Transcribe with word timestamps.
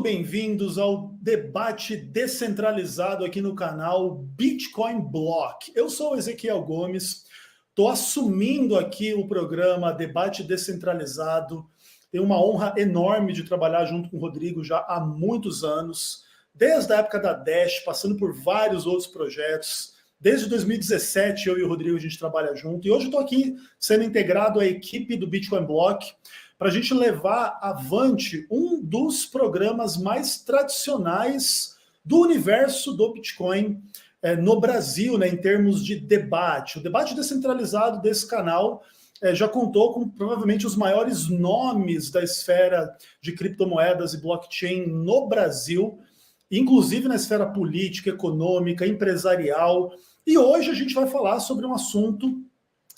Muito 0.00 0.14
bem-vindos 0.14 0.78
ao 0.78 1.08
debate 1.20 1.94
descentralizado 1.94 3.22
aqui 3.22 3.42
no 3.42 3.54
canal 3.54 4.16
Bitcoin 4.16 4.98
Block. 4.98 5.70
Eu 5.76 5.90
sou 5.90 6.16
Ezequiel 6.16 6.62
Gomes, 6.62 7.26
estou 7.68 7.86
assumindo 7.86 8.78
aqui 8.78 9.12
o 9.12 9.28
programa 9.28 9.92
Debate 9.92 10.42
Descentralizado. 10.42 11.66
Tenho 12.10 12.24
uma 12.24 12.42
honra 12.42 12.72
enorme 12.78 13.34
de 13.34 13.44
trabalhar 13.44 13.84
junto 13.84 14.08
com 14.08 14.16
o 14.16 14.20
Rodrigo 14.20 14.64
já 14.64 14.78
há 14.88 14.98
muitos 15.00 15.62
anos, 15.64 16.24
desde 16.54 16.94
a 16.94 17.00
época 17.00 17.20
da 17.20 17.34
Dash, 17.34 17.80
passando 17.80 18.16
por 18.16 18.32
vários 18.32 18.86
outros 18.86 19.06
projetos. 19.06 19.92
Desde 20.18 20.48
2017, 20.48 21.46
eu 21.46 21.58
e 21.58 21.62
o 21.62 21.68
Rodrigo 21.68 21.98
a 21.98 22.00
gente 22.00 22.18
trabalha 22.18 22.54
junto, 22.54 22.88
e 22.88 22.90
hoje 22.90 23.04
estou 23.04 23.20
aqui 23.20 23.54
sendo 23.78 24.04
integrado 24.04 24.60
à 24.60 24.64
equipe 24.64 25.14
do 25.14 25.26
Bitcoin 25.26 25.66
Block 25.66 26.10
para 26.60 26.68
a 26.68 26.70
gente 26.70 26.92
levar 26.92 27.58
avante 27.62 28.46
um 28.50 28.82
dos 28.84 29.24
programas 29.24 29.96
mais 29.96 30.42
tradicionais 30.42 31.74
do 32.04 32.20
universo 32.20 32.92
do 32.92 33.14
Bitcoin 33.14 33.82
é, 34.20 34.36
no 34.36 34.60
Brasil, 34.60 35.16
né, 35.16 35.26
em 35.26 35.38
termos 35.38 35.82
de 35.82 35.96
debate. 35.98 36.76
O 36.76 36.82
debate 36.82 37.14
descentralizado 37.14 38.02
desse 38.02 38.28
canal 38.28 38.82
é, 39.22 39.34
já 39.34 39.48
contou 39.48 39.94
com 39.94 40.06
provavelmente 40.06 40.66
os 40.66 40.76
maiores 40.76 41.30
nomes 41.30 42.10
da 42.10 42.22
esfera 42.22 42.94
de 43.22 43.32
criptomoedas 43.32 44.12
e 44.12 44.20
blockchain 44.20 44.86
no 44.86 45.28
Brasil, 45.28 45.98
inclusive 46.50 47.08
na 47.08 47.16
esfera 47.16 47.46
política, 47.46 48.10
econômica, 48.10 48.86
empresarial. 48.86 49.94
E 50.26 50.36
hoje 50.36 50.70
a 50.70 50.74
gente 50.74 50.92
vai 50.92 51.06
falar 51.06 51.40
sobre 51.40 51.64
um 51.64 51.72
assunto 51.72 52.44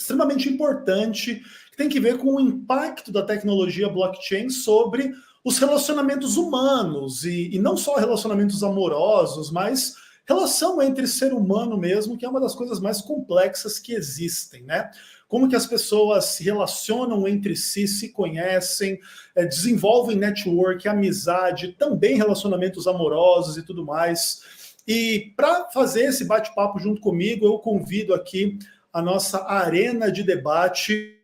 extremamente 0.03 0.49
importante 0.49 1.43
que 1.71 1.77
tem 1.77 1.89
que 1.89 2.01
ver 2.01 2.19
com 2.19 2.35
o 2.35 2.41
impacto 2.41 3.11
da 3.11 3.23
tecnologia 3.23 3.89
blockchain 3.89 4.51
sobre 4.51 5.13
os 5.45 5.59
relacionamentos 5.59 6.37
humanos, 6.37 7.25
e, 7.25 7.51
e 7.55 7.59
não 7.59 7.77
só 7.77 7.97
relacionamentos 7.97 8.63
amorosos, 8.63 9.51
mas 9.51 9.95
relação 10.25 10.81
entre 10.81 11.07
ser 11.07 11.33
humano 11.33 11.77
mesmo, 11.77 12.17
que 12.17 12.25
é 12.25 12.29
uma 12.29 12.41
das 12.41 12.55
coisas 12.55 12.79
mais 12.79 13.01
complexas 13.01 13.79
que 13.79 13.93
existem, 13.93 14.63
né? 14.63 14.91
Como 15.27 15.49
que 15.49 15.57
as 15.57 15.67
pessoas 15.67 16.27
se 16.27 16.45
relacionam 16.45 17.27
entre 17.27 17.57
si, 17.57 17.89
se 17.89 18.11
conhecem, 18.11 19.01
é, 19.35 19.47
desenvolvem 19.47 20.17
network, 20.17 20.87
amizade, 20.87 21.73
também 21.73 22.17
relacionamentos 22.17 22.87
amorosos 22.87 23.57
e 23.57 23.63
tudo 23.63 23.85
mais. 23.85 24.43
E 24.87 25.33
para 25.35 25.71
fazer 25.71 26.05
esse 26.05 26.25
bate-papo 26.25 26.79
junto 26.79 27.01
comigo, 27.01 27.47
eu 27.47 27.59
convido 27.59 28.13
aqui 28.13 28.59
a 28.93 29.01
nossa 29.01 29.45
arena 29.47 30.11
de 30.11 30.23
debate 30.23 31.19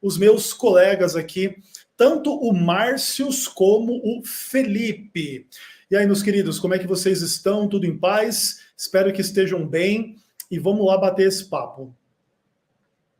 os 0.00 0.16
meus 0.16 0.52
colegas 0.52 1.14
aqui, 1.14 1.56
tanto 1.96 2.34
o 2.34 2.52
Márcios 2.52 3.46
como 3.46 4.00
o 4.02 4.24
Felipe. 4.24 5.46
E 5.90 5.96
aí, 5.96 6.06
meus 6.06 6.22
queridos, 6.22 6.58
como 6.58 6.74
é 6.74 6.78
que 6.78 6.86
vocês 6.86 7.20
estão? 7.20 7.68
Tudo 7.68 7.86
em 7.86 7.96
paz? 7.96 8.64
Espero 8.76 9.12
que 9.12 9.20
estejam 9.20 9.66
bem 9.66 10.16
e 10.50 10.58
vamos 10.58 10.86
lá 10.86 10.96
bater 10.96 11.28
esse 11.28 11.44
papo. 11.44 11.94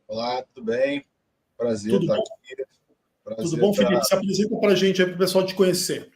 Olá, 0.09 0.43
tudo 0.54 0.64
bem? 0.66 1.04
Prazer 1.56 1.93
tudo 1.93 2.04
estar 2.04 2.16
bom? 2.16 2.22
aqui. 2.22 2.64
Prazer 3.25 3.44
tudo 3.44 3.60
bom, 3.60 3.75
Felipe? 3.75 4.04
Se 4.04 4.14
apresenta 4.14 4.56
para 4.56 4.72
a 4.72 4.75
gente 4.75 5.00
aí, 5.00 5.06
para 5.06 5.16
o 5.16 5.19
pessoal 5.19 5.47
te 5.47 5.54
conhecer. 5.54 6.10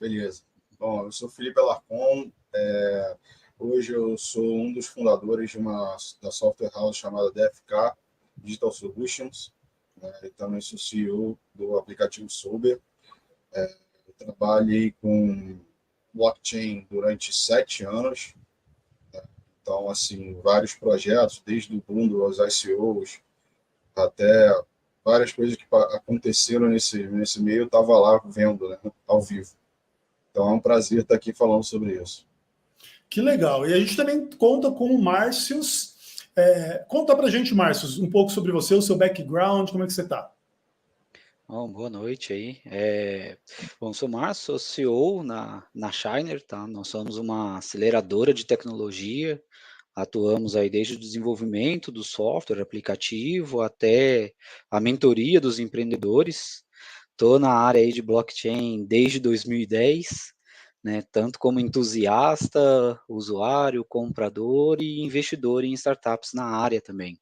Beleza. 0.00 0.42
Bom, 0.78 1.04
eu 1.04 1.12
sou 1.12 1.28
Felipe 1.28 1.60
Alarcon. 1.60 2.30
É... 2.54 3.16
Hoje 3.64 3.94
eu 3.94 4.18
sou 4.18 4.56
um 4.56 4.72
dos 4.72 4.88
fundadores 4.88 5.52
de 5.52 5.58
uma 5.58 5.96
da 6.20 6.32
software 6.32 6.72
house 6.74 6.96
chamada 6.96 7.30
DFK, 7.30 7.92
Digital 8.36 8.72
Solutions, 8.72 9.54
né, 9.96 10.12
e 10.24 10.30
também 10.30 10.60
sou 10.60 10.76
CEO 10.76 11.38
do 11.54 11.78
aplicativo 11.78 12.28
Sober. 12.28 12.80
É, 13.54 13.76
trabalhei 14.18 14.90
com 15.00 15.60
blockchain 16.12 16.88
durante 16.90 17.32
sete 17.32 17.84
anos, 17.84 18.34
né, 19.14 19.22
então, 19.62 19.88
assim, 19.88 20.40
vários 20.40 20.74
projetos, 20.74 21.40
desde 21.46 21.76
o 21.76 21.84
boom 21.86 22.08
dos 22.08 22.38
ICOs 22.40 23.20
até 23.94 24.60
várias 25.04 25.32
coisas 25.32 25.54
que 25.54 25.66
aconteceram 25.70 26.68
nesse, 26.68 27.06
nesse 27.06 27.40
meio, 27.40 27.60
eu 27.60 27.66
estava 27.66 27.96
lá 27.96 28.20
vendo, 28.24 28.68
né, 28.68 28.80
ao 29.06 29.22
vivo. 29.22 29.52
Então, 30.32 30.48
é 30.48 30.52
um 30.52 30.60
prazer 30.60 31.02
estar 31.02 31.14
aqui 31.14 31.32
falando 31.32 31.62
sobre 31.62 32.02
isso. 32.02 32.26
Que 33.12 33.20
legal. 33.20 33.68
E 33.68 33.74
a 33.74 33.78
gente 33.78 33.94
também 33.94 34.26
conta 34.38 34.70
com 34.70 34.86
o 34.86 35.00
Márcios 35.00 35.92
é, 36.34 36.82
conta 36.88 37.14
pra 37.14 37.28
gente, 37.28 37.54
Márcio, 37.54 38.02
um 38.02 38.08
pouco 38.08 38.32
sobre 38.32 38.52
você, 38.52 38.74
o 38.74 38.80
seu 38.80 38.96
background, 38.96 39.70
como 39.70 39.84
é 39.84 39.86
que 39.86 39.92
você 39.92 40.00
está? 40.00 40.32
Bom, 41.46 41.70
boa 41.70 41.90
noite 41.90 42.32
aí. 42.32 42.58
É, 42.64 43.36
bom, 43.78 43.92
sou 43.92 44.08
Márcio, 44.08 44.58
CEO 44.58 45.22
na, 45.22 45.66
na 45.74 45.92
Shiner, 45.92 46.42
tá? 46.42 46.66
Nós 46.66 46.88
somos 46.88 47.18
uma 47.18 47.58
aceleradora 47.58 48.32
de 48.32 48.46
tecnologia, 48.46 49.42
atuamos 49.94 50.56
aí 50.56 50.70
desde 50.70 50.94
o 50.94 50.98
desenvolvimento 50.98 51.92
do 51.92 52.02
software, 52.02 52.62
aplicativo, 52.62 53.60
até 53.60 54.32
a 54.70 54.80
mentoria 54.80 55.38
dos 55.38 55.58
empreendedores. 55.58 56.64
Estou 57.10 57.38
na 57.38 57.52
área 57.52 57.82
aí 57.82 57.92
de 57.92 58.00
blockchain 58.00 58.86
desde 58.86 59.20
2010, 59.20 60.32
né, 60.82 61.02
tanto 61.12 61.38
como 61.38 61.60
entusiasta, 61.60 63.00
usuário, 63.08 63.84
comprador 63.84 64.82
e 64.82 65.00
investidor 65.00 65.64
em 65.64 65.72
startups 65.72 66.32
na 66.34 66.44
área 66.44 66.80
também. 66.80 67.18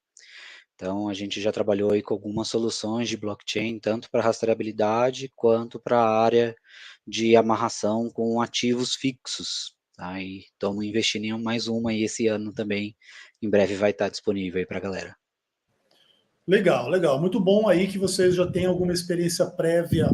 Então, 0.75 1.11
a 1.11 1.15
gente 1.15 1.43
já 1.43 1.53
trabalhou 1.53 1.93
aí 1.93 2.01
com 2.01 2.15
algumas 2.15 2.49
soluções 2.49 3.07
de 3.07 3.17
blockchain, 3.17 3.79
tanto 3.79 4.11
para 4.11 4.23
rastreabilidade 4.23 5.31
quanto 5.37 5.79
para 5.79 6.01
a 6.01 6.23
área 6.23 6.57
de 7.07 7.37
amarração 7.37 8.09
com 8.09 8.41
ativos 8.41 8.95
fixos. 8.95 9.75
Tá? 9.95 10.19
E 10.23 10.39
estamos 10.39 10.83
investindo 10.83 11.25
em 11.27 11.39
mais 11.39 11.69
uma 11.69 11.93
e 11.93 12.05
esse 12.05 12.27
ano 12.29 12.51
também, 12.51 12.97
em 13.43 13.51
breve 13.51 13.75
vai 13.75 13.91
estar 13.91 14.09
disponível 14.09 14.59
aí 14.59 14.65
para 14.65 14.79
a 14.79 14.81
galera. 14.81 15.17
Legal, 16.49 16.89
legal. 16.89 17.21
Muito 17.21 17.39
bom 17.39 17.69
aí 17.69 17.87
que 17.87 17.99
vocês 17.99 18.35
já 18.35 18.51
têm 18.51 18.65
alguma 18.65 18.95
experiência 18.95 19.45
prévia 19.45 20.09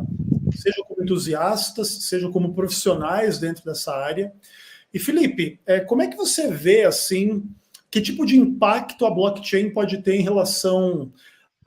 seja 0.56 0.82
como 0.86 1.02
entusiastas, 1.02 1.88
seja 1.88 2.28
como 2.30 2.54
profissionais 2.54 3.38
dentro 3.38 3.64
dessa 3.64 3.94
área. 3.94 4.32
E 4.92 4.98
Felipe, 4.98 5.60
é, 5.66 5.80
como 5.80 6.02
é 6.02 6.06
que 6.06 6.16
você 6.16 6.48
vê 6.48 6.84
assim 6.84 7.44
que 7.90 8.00
tipo 8.00 8.26
de 8.26 8.36
impacto 8.36 9.06
a 9.06 9.10
blockchain 9.10 9.70
pode 9.70 9.98
ter 10.02 10.14
em 10.14 10.22
relação 10.22 11.12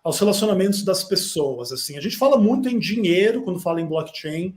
aos 0.04 0.20
relacionamentos 0.20 0.84
das 0.84 1.04
pessoas? 1.04 1.72
Assim, 1.72 1.98
a 1.98 2.02
gente 2.02 2.18
fala 2.18 2.38
muito 2.38 2.68
em 2.70 2.80
dinheiro 2.80 3.44
quando 3.44 3.60
fala 3.60 3.82
em 3.82 3.86
blockchain, 3.86 4.56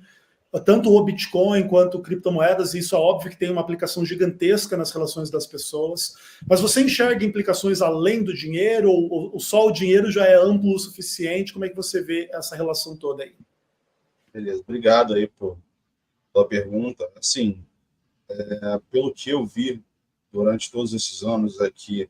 tanto 0.60 0.90
o 0.90 1.02
Bitcoin 1.02 1.66
quanto 1.66 2.00
criptomoedas, 2.00 2.74
e 2.74 2.80
isso 2.80 2.94
é 2.94 2.98
óbvio 2.98 3.30
que 3.30 3.38
tem 3.38 3.50
uma 3.50 3.62
aplicação 3.62 4.04
gigantesca 4.04 4.76
nas 4.76 4.90
relações 4.90 5.30
das 5.30 5.46
pessoas. 5.46 6.14
Mas 6.46 6.60
você 6.60 6.82
enxerga 6.82 7.24
implicações 7.24 7.80
além 7.80 8.22
do 8.22 8.34
dinheiro, 8.34 8.90
ou, 8.90 9.32
ou 9.32 9.40
só 9.40 9.66
o 9.66 9.72
dinheiro 9.72 10.10
já 10.10 10.26
é 10.26 10.34
amplo 10.34 10.74
o 10.74 10.78
suficiente? 10.78 11.52
Como 11.54 11.64
é 11.64 11.70
que 11.70 11.76
você 11.76 12.02
vê 12.02 12.28
essa 12.32 12.54
relação 12.54 12.94
toda 12.96 13.22
aí? 13.22 13.34
Beleza, 14.32 14.62
obrigado 14.62 15.12
aí 15.12 15.28
por, 15.28 15.58
pela 16.32 16.48
pergunta. 16.48 17.10
Assim, 17.16 17.62
é, 18.28 18.80
pelo 18.90 19.12
que 19.12 19.30
eu 19.30 19.44
vi 19.44 19.84
durante 20.32 20.72
todos 20.72 20.94
esses 20.94 21.22
anos 21.22 21.60
aqui, 21.60 22.08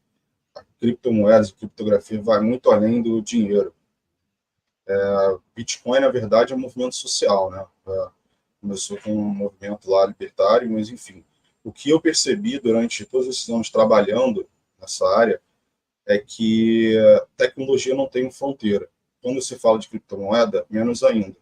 a 0.54 0.64
criptomoedas 0.78 1.48
e 1.48 1.54
criptografia 1.54 2.22
vai 2.22 2.40
muito 2.40 2.70
além 2.70 3.02
do 3.02 3.20
dinheiro. 3.20 3.74
É, 4.86 5.38
Bitcoin, 5.56 6.00
na 6.00 6.08
verdade, 6.08 6.52
é 6.52 6.56
um 6.56 6.60
movimento 6.60 6.94
social, 6.94 7.50
né? 7.50 7.66
É, 7.88 8.08
começou 8.60 8.96
com 8.98 9.12
um 9.12 9.34
movimento 9.34 9.90
lá 9.90 10.06
libertário, 10.06 10.70
mas 10.70 10.88
enfim. 10.90 11.24
O 11.64 11.72
que 11.72 11.90
eu 11.90 12.00
percebi 12.00 12.60
durante 12.60 13.04
todos 13.04 13.26
esses 13.26 13.48
anos 13.48 13.70
trabalhando 13.70 14.48
nessa 14.80 15.06
área 15.16 15.40
é 16.06 16.19
que 16.19 16.94
tecnologia 17.36 17.94
não 17.94 18.08
tem 18.08 18.30
fronteira. 18.30 18.88
Quando 19.20 19.40
se 19.40 19.56
fala 19.56 19.78
de 19.78 19.88
criptomoeda, 19.88 20.66
menos 20.69 21.02
ainda. 21.04 21.36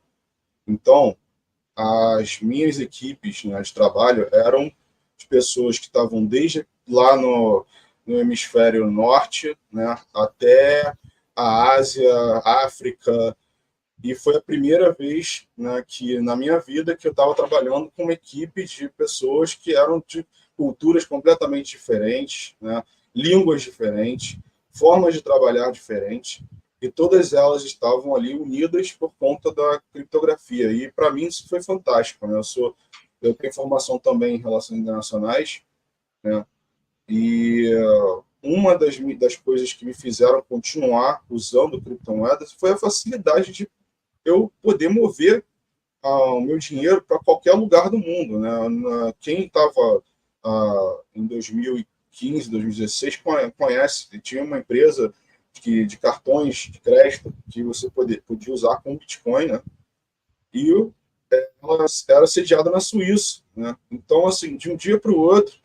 Então, 0.70 1.17
as 1.76 2.40
minhas 2.40 2.78
equipes 2.78 3.44
né, 3.44 3.61
de 3.61 3.75
trabalho 3.75 4.28
eram 4.32 4.70
de 5.17 5.26
pessoas 5.26 5.78
que 5.78 5.87
estavam 5.87 6.25
desde 6.25 6.67
lá 6.88 7.17
no, 7.17 7.67
no 8.06 8.19
hemisfério 8.19 8.90
norte 8.90 9.56
né, 9.72 9.99
até 10.14 10.93
a 11.34 11.75
Ásia, 11.75 12.14
África, 12.44 13.37
e 14.02 14.14
foi 14.14 14.37
a 14.37 14.43
primeira 14.43 14.93
vez 14.93 15.46
né, 15.56 15.82
que 15.87 16.19
na 16.20 16.34
minha 16.37 16.58
vida 16.58 16.96
que 16.96 17.06
eu 17.06 17.11
estava 17.11 17.34
trabalhando 17.34 17.90
com 17.96 18.05
uma 18.05 18.12
equipe 18.12 18.64
de 18.64 18.88
pessoas 18.88 19.55
que 19.55 19.75
eram 19.75 20.02
de 20.06 20.26
culturas 20.56 21.05
completamente 21.05 21.72
diferentes, 21.72 22.55
né, 22.61 22.82
línguas 23.14 23.62
diferentes, 23.62 24.38
formas 24.70 25.14
de 25.14 25.22
trabalhar 25.22 25.70
diferentes 25.70 26.43
e 26.81 26.91
todas 26.91 27.32
elas 27.32 27.65
estavam 27.65 28.15
ali 28.17 28.35
unidas 28.35 28.93
por 28.93 29.12
conta 29.19 29.53
da 29.53 29.82
criptografia. 29.93 30.73
E 30.73 30.91
para 30.91 31.11
mim 31.11 31.27
isso 31.27 31.49
foi 31.49 31.62
fantástico. 31.62 32.27
Né? 32.27 32.37
Eu 32.37 32.44
sou, 32.44 32.75
eu 33.21 33.35
tenho 33.35 33.53
formação 33.53 33.99
também 33.99 34.37
em 34.37 34.41
relações 34.41 34.81
internacionais, 34.81 35.62
né? 36.23 36.44
E 37.09 37.75
uh, 37.75 38.25
uma 38.43 38.77
das, 38.79 38.97
das 39.19 39.37
coisas 39.37 39.73
que 39.73 39.85
me 39.85 39.93
fizeram 39.93 40.43
continuar 40.43 41.23
usando 41.29 41.81
criptomoedas 41.81 42.53
foi 42.53 42.71
a 42.71 42.77
facilidade 42.77 43.53
de 43.53 43.69
eu 44.25 44.53
poder 44.62 44.88
mover 44.88 45.44
ah, 46.03 46.35
o 46.35 46.41
meu 46.41 46.59
dinheiro 46.59 47.03
para 47.03 47.19
qualquer 47.19 47.53
lugar 47.55 47.91
do 47.91 47.99
mundo. 47.99 48.38
Né? 48.38 48.50
Quem 49.21 49.44
estava 49.44 50.03
ah, 50.44 51.00
em 51.15 51.27
2015, 51.27 52.50
2016 52.50 53.23
conhece, 53.56 54.19
tinha 54.21 54.43
uma 54.43 54.59
empresa 54.59 55.12
que, 55.52 55.85
de 55.85 55.99
cartões 55.99 56.56
de 56.70 56.81
crédito 56.81 57.32
que 57.50 57.62
você 57.62 57.91
poder, 57.91 58.23
podia 58.23 58.55
usar 58.55 58.76
com 58.82 58.97
Bitcoin, 58.97 59.47
né? 59.47 59.62
e 60.52 60.70
ela 61.62 61.87
era 62.08 62.26
sediada 62.26 62.70
na 62.70 62.81
Suíça. 62.81 63.43
Né? 63.55 63.76
Então, 63.91 64.26
assim, 64.26 64.56
de 64.56 64.70
um 64.70 64.76
dia 64.76 64.99
para 64.99 65.12
o 65.12 65.19
outro, 65.19 65.58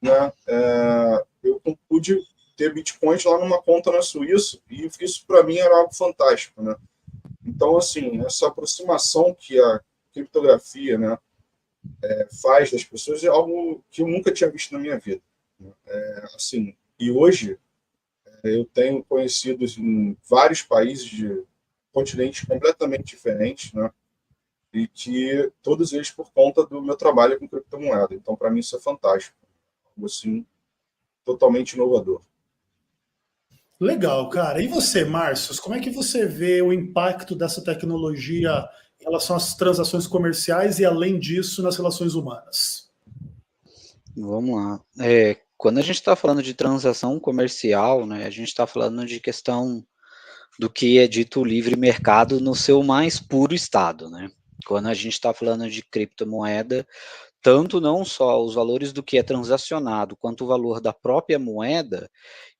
né, 0.00 0.32
é, 0.46 1.24
eu 1.42 1.60
pude 1.88 2.18
ter 2.56 2.72
bitcoins 2.72 3.24
lá 3.24 3.38
numa 3.38 3.60
conta 3.62 3.90
na 3.90 4.02
Suíça, 4.02 4.58
e 4.70 4.88
isso 5.00 5.24
para 5.26 5.42
mim 5.42 5.56
era 5.56 5.76
algo 5.76 5.94
fantástico. 5.94 6.62
Né? 6.62 6.76
Então, 7.44 7.76
assim, 7.76 8.24
essa 8.24 8.48
aproximação 8.48 9.34
que 9.34 9.58
a 9.60 9.80
criptografia 10.12 10.98
né, 10.98 11.18
é, 12.02 12.28
faz 12.40 12.70
das 12.70 12.84
pessoas 12.84 13.24
é 13.24 13.28
algo 13.28 13.82
que 13.90 14.02
eu 14.02 14.06
nunca 14.06 14.32
tinha 14.32 14.50
visto 14.50 14.72
na 14.72 14.78
minha 14.78 14.98
vida. 14.98 15.22
Né? 15.58 15.72
É, 15.86 16.24
assim, 16.36 16.76
e 16.98 17.10
hoje 17.10 17.58
eu 18.42 18.64
tenho 18.64 19.04
conhecido 19.04 19.64
em 19.64 20.16
vários 20.28 20.62
países 20.62 21.04
de 21.04 21.42
continentes 21.92 22.44
completamente 22.44 23.04
diferentes, 23.04 23.72
né? 23.72 23.90
e 24.72 24.88
que 24.88 25.52
todos 25.62 25.92
eles 25.92 26.10
por 26.10 26.30
conta 26.32 26.64
do 26.64 26.80
meu 26.80 26.96
trabalho 26.96 27.38
com 27.38 27.46
criptomoeda. 27.46 28.14
Então, 28.14 28.34
para 28.34 28.50
mim, 28.50 28.60
isso 28.60 28.74
é 28.76 28.80
fantástico. 28.80 29.36
Algo 29.94 30.06
assim, 30.06 30.46
totalmente 31.24 31.72
inovador. 31.72 32.22
Legal, 33.78 34.28
cara. 34.30 34.62
E 34.62 34.66
você, 34.66 35.04
Márcio, 35.04 35.60
como 35.60 35.74
é 35.74 35.80
que 35.80 35.90
você 35.90 36.24
vê 36.24 36.62
o 36.62 36.72
impacto 36.72 37.34
dessa 37.34 37.62
tecnologia 37.62 38.66
em 39.00 39.04
relação 39.04 39.36
às 39.36 39.54
transações 39.54 40.06
comerciais 40.06 40.78
e, 40.78 40.84
além 40.84 41.18
disso, 41.18 41.62
nas 41.62 41.76
relações 41.76 42.14
humanas? 42.14 42.90
Vamos 44.16 44.56
lá. 44.56 44.80
É, 45.00 45.38
quando 45.62 45.78
a 45.78 45.82
gente 45.82 45.94
está 45.94 46.16
falando 46.16 46.42
de 46.42 46.54
transação 46.54 47.20
comercial, 47.20 48.04
né, 48.04 48.26
a 48.26 48.30
gente 48.30 48.48
está 48.48 48.66
falando 48.66 49.06
de 49.06 49.20
questão 49.20 49.86
do 50.58 50.68
que 50.68 50.98
é 50.98 51.06
dito 51.06 51.44
livre 51.44 51.76
mercado 51.76 52.40
no 52.40 52.52
seu 52.52 52.82
mais 52.82 53.20
puro 53.20 53.54
estado, 53.54 54.10
né? 54.10 54.28
Quando 54.66 54.88
a 54.88 54.94
gente 54.94 55.12
está 55.12 55.32
falando 55.32 55.70
de 55.70 55.80
criptomoeda, 55.84 56.84
tanto 57.40 57.80
não 57.80 58.04
só 58.04 58.42
os 58.42 58.54
valores 58.54 58.92
do 58.92 59.04
que 59.04 59.16
é 59.16 59.22
transacionado, 59.22 60.16
quanto 60.16 60.42
o 60.42 60.48
valor 60.48 60.80
da 60.80 60.92
própria 60.92 61.38
moeda, 61.38 62.10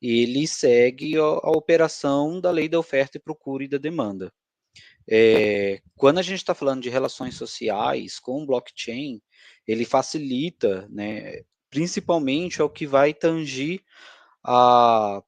ele 0.01 0.47
segue 0.47 1.19
a, 1.19 1.23
a 1.23 1.51
operação 1.51 2.41
da 2.41 2.53
lei 2.53 2.69
da 2.69 2.79
oferta 2.79 3.19
e 3.19 3.21
procura 3.21 3.65
e 3.65 3.69
da 3.69 3.79
demanda. 3.79 4.33
É, 5.11 5.81
quando 5.97 6.19
a 6.19 6.23
gente 6.23 6.39
está 6.39 6.55
falando 6.55 6.81
de 6.81 6.89
relações 6.89 7.35
sociais 7.35 8.21
com 8.21 8.47
blockchain, 8.47 9.21
ele 9.67 9.85
facilita, 9.85 10.87
né, 10.89 11.43
principalmente 11.73 12.61
é 12.61 12.65
o 12.65 12.69
que 12.69 12.87
vai 12.87 13.15
tangir 13.15 13.83
a, 14.45 15.23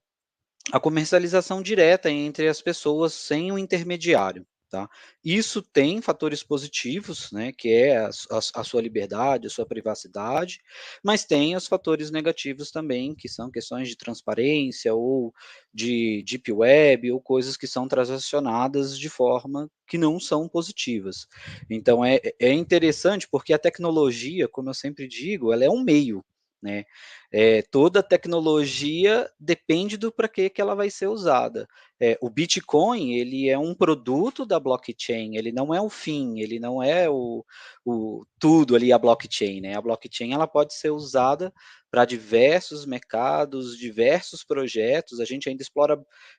a 0.70 0.78
comercialização 0.78 1.62
direta 1.62 2.10
entre 2.10 2.46
as 2.48 2.60
pessoas 2.60 3.14
sem 3.14 3.50
o 3.50 3.54
um 3.54 3.58
intermediário. 3.58 4.46
Tá? 4.70 4.90
Isso 5.24 5.62
tem 5.62 6.02
fatores 6.02 6.42
positivos, 6.42 7.30
né, 7.30 7.52
que 7.52 7.68
é 7.68 7.96
a, 7.96 8.08
a, 8.08 8.38
a, 8.56 8.64
sua 8.64 8.82
liberdade, 8.82 9.46
a 9.46 9.50
sua 9.50 9.64
privacidade, 9.64 10.60
mas 11.02 11.24
tem 11.24 11.54
os 11.54 11.68
fatores 11.68 12.10
negativos 12.10 12.72
também, 12.72 13.14
que 13.14 13.28
são 13.28 13.52
questões 13.52 13.88
de 13.88 13.96
transparência 13.96 14.92
ou 14.92 15.32
de 15.72 16.24
deep 16.26 16.50
web 16.52 17.12
ou 17.12 17.20
coisas 17.20 17.56
que 17.56 17.68
são 17.68 17.86
transacionadas 17.86 18.98
de 18.98 19.08
forma 19.08 19.70
que 19.86 19.96
não 19.96 20.18
são 20.18 20.48
positivas. 20.48 21.28
Então 21.70 22.04
é, 22.04 22.20
é 22.40 22.52
interessante 22.52 23.28
porque 23.30 23.52
a 23.54 23.58
tecnologia, 23.58 24.48
como 24.48 24.70
eu 24.70 24.74
sempre 24.74 25.06
digo, 25.06 25.52
ela 25.52 25.64
é 25.64 25.70
um 25.70 25.84
meio, 25.84 26.24
né? 26.64 26.84
É, 27.30 27.60
toda 27.60 28.02
tecnologia 28.02 29.30
depende 29.38 29.98
do 29.98 30.10
para 30.10 30.28
que, 30.28 30.48
que 30.48 30.60
ela 30.62 30.74
vai 30.74 30.88
ser 30.88 31.08
usada. 31.08 31.68
É, 32.00 32.16
o 32.22 32.30
Bitcoin 32.30 33.12
ele 33.12 33.50
é 33.50 33.58
um 33.58 33.74
produto 33.74 34.46
da 34.46 34.58
blockchain, 34.58 35.36
ele 35.36 35.52
não 35.52 35.74
é 35.74 35.80
o 35.80 35.90
fim, 35.90 36.40
ele 36.40 36.58
não 36.58 36.82
é 36.82 37.08
o, 37.08 37.44
o 37.84 38.24
tudo 38.38 38.74
ali 38.74 38.92
a 38.92 38.98
blockchain, 38.98 39.60
né? 39.60 39.76
A 39.76 39.82
blockchain 39.82 40.32
ela 40.32 40.46
pode 40.46 40.72
ser 40.74 40.90
usada 40.90 41.52
para 41.94 42.04
diversos 42.04 42.84
mercados, 42.84 43.78
diversos 43.78 44.42
projetos. 44.42 45.20
A 45.20 45.24
gente 45.24 45.48
ainda 45.48 45.62
explora 45.62 45.94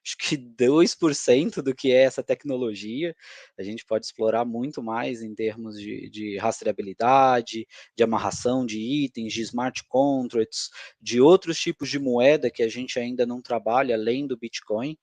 acho 0.06 0.18
que 0.18 0.36
2% 0.36 1.62
do 1.62 1.74
que 1.74 1.94
é 1.94 2.02
essa 2.02 2.22
tecnologia. 2.22 3.16
A 3.58 3.64
gente 3.64 3.86
pode 3.86 4.06
explorar 4.06 4.44
muito 4.44 4.84
mais 4.84 5.22
em 5.22 5.34
termos 5.34 5.80
de, 5.80 6.10
de 6.10 6.38
rastreabilidade, 6.38 7.66
de 7.96 8.04
amarração 8.04 8.66
de 8.66 8.82
itens, 8.82 9.32
de 9.32 9.44
smart 9.44 9.82
contracts, 9.88 10.70
de 11.00 11.22
outros 11.22 11.58
tipos 11.58 11.90
de 11.90 12.00
moeda 12.00 12.52
que 12.52 12.62
a 12.62 12.68
gente 12.68 13.00
ainda 13.00 13.26
não 13.26 13.42
trabalha 13.42 13.96
além 13.96 14.28
do 14.28 14.36
Bitcoin, 14.36 14.98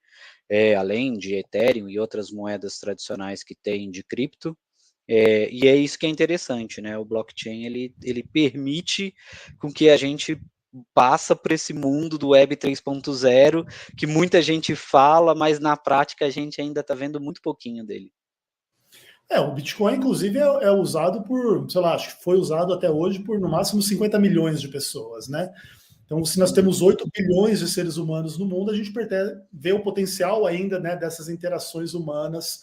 é, 0.51 0.75
além 0.75 1.15
de 1.17 1.35
Ethereum 1.35 1.89
e 1.89 1.99
outras 1.99 2.31
moedas 2.31 2.79
tradicionais 2.79 3.43
que 3.43 3.55
tem 3.55 3.91
de 3.91 4.05
cripto. 4.05 4.55
É, 5.15 5.47
e 5.53 5.69
é 5.69 5.77
isso 5.77 5.99
que 5.99 6.07
é 6.07 6.09
interessante, 6.09 6.81
né? 6.81 6.97
O 6.97 7.05
blockchain 7.05 7.67
ele, 7.67 7.95
ele 8.03 8.23
permite 8.23 9.15
com 9.59 9.71
que 9.71 9.91
a 9.91 9.97
gente 9.99 10.41
passa 10.95 11.37
por 11.37 11.53
esse 11.53 11.75
mundo 11.75 12.17
do 12.17 12.31
Web 12.31 12.57
3.0 12.57 13.67
que 13.95 14.07
muita 14.07 14.41
gente 14.41 14.75
fala, 14.75 15.35
mas 15.35 15.61
na 15.61 15.77
prática 15.77 16.25
a 16.25 16.31
gente 16.31 16.63
ainda 16.63 16.81
está 16.81 16.95
vendo 16.95 17.21
muito 17.21 17.43
pouquinho 17.43 17.85
dele. 17.85 18.11
É, 19.29 19.39
o 19.39 19.53
Bitcoin, 19.53 19.97
inclusive, 19.97 20.39
é, 20.39 20.45
é, 20.45 20.71
usado 20.71 21.23
por, 21.25 21.71
sei 21.71 21.83
lá, 21.83 21.95
acho 21.95 22.17
que 22.17 22.25
foi 22.25 22.39
usado 22.39 22.73
até 22.73 22.91
hoje 22.91 23.19
por 23.19 23.39
no 23.39 23.51
máximo 23.51 23.83
50 23.83 24.19
milhões 24.19 24.63
de 24.63 24.69
pessoas, 24.69 25.29
né? 25.29 25.53
Então, 26.07 26.25
se 26.25 26.39
nós 26.39 26.53
temos 26.53 26.81
8 26.81 27.05
bilhões 27.15 27.59
de 27.59 27.69
seres 27.69 27.99
humanos 27.99 28.39
no 28.39 28.47
mundo, 28.47 28.71
a 28.71 28.75
gente 28.75 28.91
vê 29.53 29.75
o 29.75 29.83
potencial 29.83 30.47
ainda 30.47 30.81
né, 30.81 30.97
dessas 30.97 31.29
interações 31.29 31.93
humanas 31.93 32.63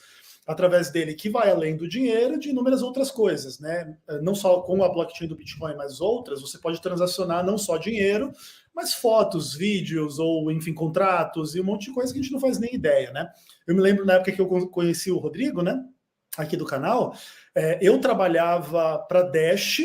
através 0.50 0.90
dele, 0.90 1.14
que 1.14 1.30
vai 1.30 1.52
além 1.52 1.78
do 1.78 1.88
dinheiro, 1.88 2.40
de 2.40 2.50
inúmeras 2.50 2.82
outras 2.82 3.12
coisas, 3.12 3.60
né? 3.60 3.96
Não 4.24 4.34
só 4.34 4.62
com 4.62 4.84
a 4.84 4.90
blockchain 4.90 5.28
do 5.28 5.36
Bitcoin, 5.36 5.76
mas 5.76 6.02
outras, 6.02 6.42
você 6.42 6.58
pode 6.58 6.82
transacionar 6.82 7.46
não 7.46 7.56
só 7.56 7.78
dinheiro, 7.78 8.32
mas 8.74 8.96
fotos, 8.96 9.54
vídeos, 9.54 10.18
ou 10.18 10.52
enfim, 10.52 10.74
contratos 10.74 11.54
e 11.54 11.62
um 11.62 11.64
monte 11.64 11.86
de 11.86 11.94
coisa 11.94 12.12
que 12.12 12.18
a 12.18 12.24
gente 12.24 12.34
não 12.34 12.40
faz 12.40 12.58
nem 12.58 12.74
ideia, 12.74 13.12
né? 13.12 13.30
Eu 13.68 13.76
me 13.76 13.82
lembro 13.82 14.08
na 14.08 14.14
época 14.14 14.32
que 14.32 14.42
eu 14.42 14.68
conheci 14.70 15.12
o 15.12 15.20
Rodrigo, 15.20 15.62
né? 15.62 15.80
Aqui 16.36 16.58
do 16.58 16.66
canal, 16.66 17.14
é, 17.54 17.78
eu 17.80 18.02
trabalhava 18.02 18.98
para 19.08 19.22
Dash 19.22 19.82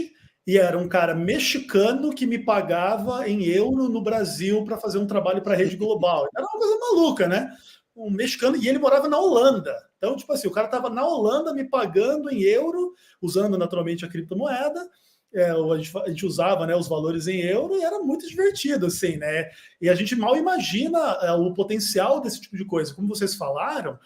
e 0.47 0.56
era 0.56 0.78
um 0.78 0.88
cara 0.88 1.14
mexicano 1.14 2.11
que 2.14 2.26
me 2.26 2.38
pagava 2.38 3.28
em 3.28 3.44
euro 3.44 3.90
no 3.90 4.00
Brasil 4.00 4.64
para 4.64 4.78
fazer 4.78 4.97
um 4.97 5.06
trabalho 5.06 5.42
para 5.42 5.52
a 5.52 5.56
rede 5.59 5.76
global. 5.76 6.26
Era 6.35 6.47
uma 6.47 6.59
coisa 6.59 6.78
maluca, 6.78 7.28
né? 7.28 7.52
Um 7.97 8.11
mexicano 8.11 8.57
e 8.57 8.69
ele 8.69 8.79
morava 8.79 9.09
na 9.09 9.19
Holanda. 9.19 9.75
Então, 9.99 10.17
tipo 10.17 10.33
assim, 10.33 10.49
o 10.49 10.51
cara 10.51 10.67
estava 10.67 10.91
na 10.91 11.07
Holanda 11.07 11.55
me 11.55 11.65
pagando 11.65 12.31
em 12.31 12.43
euro, 12.43 12.93
usando 13.23 13.57
naturalmente 13.57 14.05
a 14.05 14.09
criptomoeda. 14.09 14.89
É, 15.33 15.51
a, 15.51 15.77
gente, 15.77 15.99
a, 15.99 16.09
gente, 16.09 16.27
usava 16.27 16.65
né, 16.65 16.77
os 16.77 16.87
valores 16.87 17.27
em 17.27 17.41
euro 17.41 17.77
e 17.77 17.83
era 17.83 17.99
muito 17.99 18.29
divertido, 18.29 18.87
assim, 18.87 19.17
né? 19.17 19.51
E 19.81 19.89
a 19.89 19.95
gente 19.95 20.15
mal 20.15 20.37
imagina 20.37 20.99
é, 21.23 21.33
o 21.33 21.53
potencial 21.53 22.21
desse 22.21 22.41
tipo 22.41 22.57
de 22.57 22.65
coisa. 22.65 22.95
Como 22.95 23.09
vocês 23.09 23.35
falaram, 23.35 23.99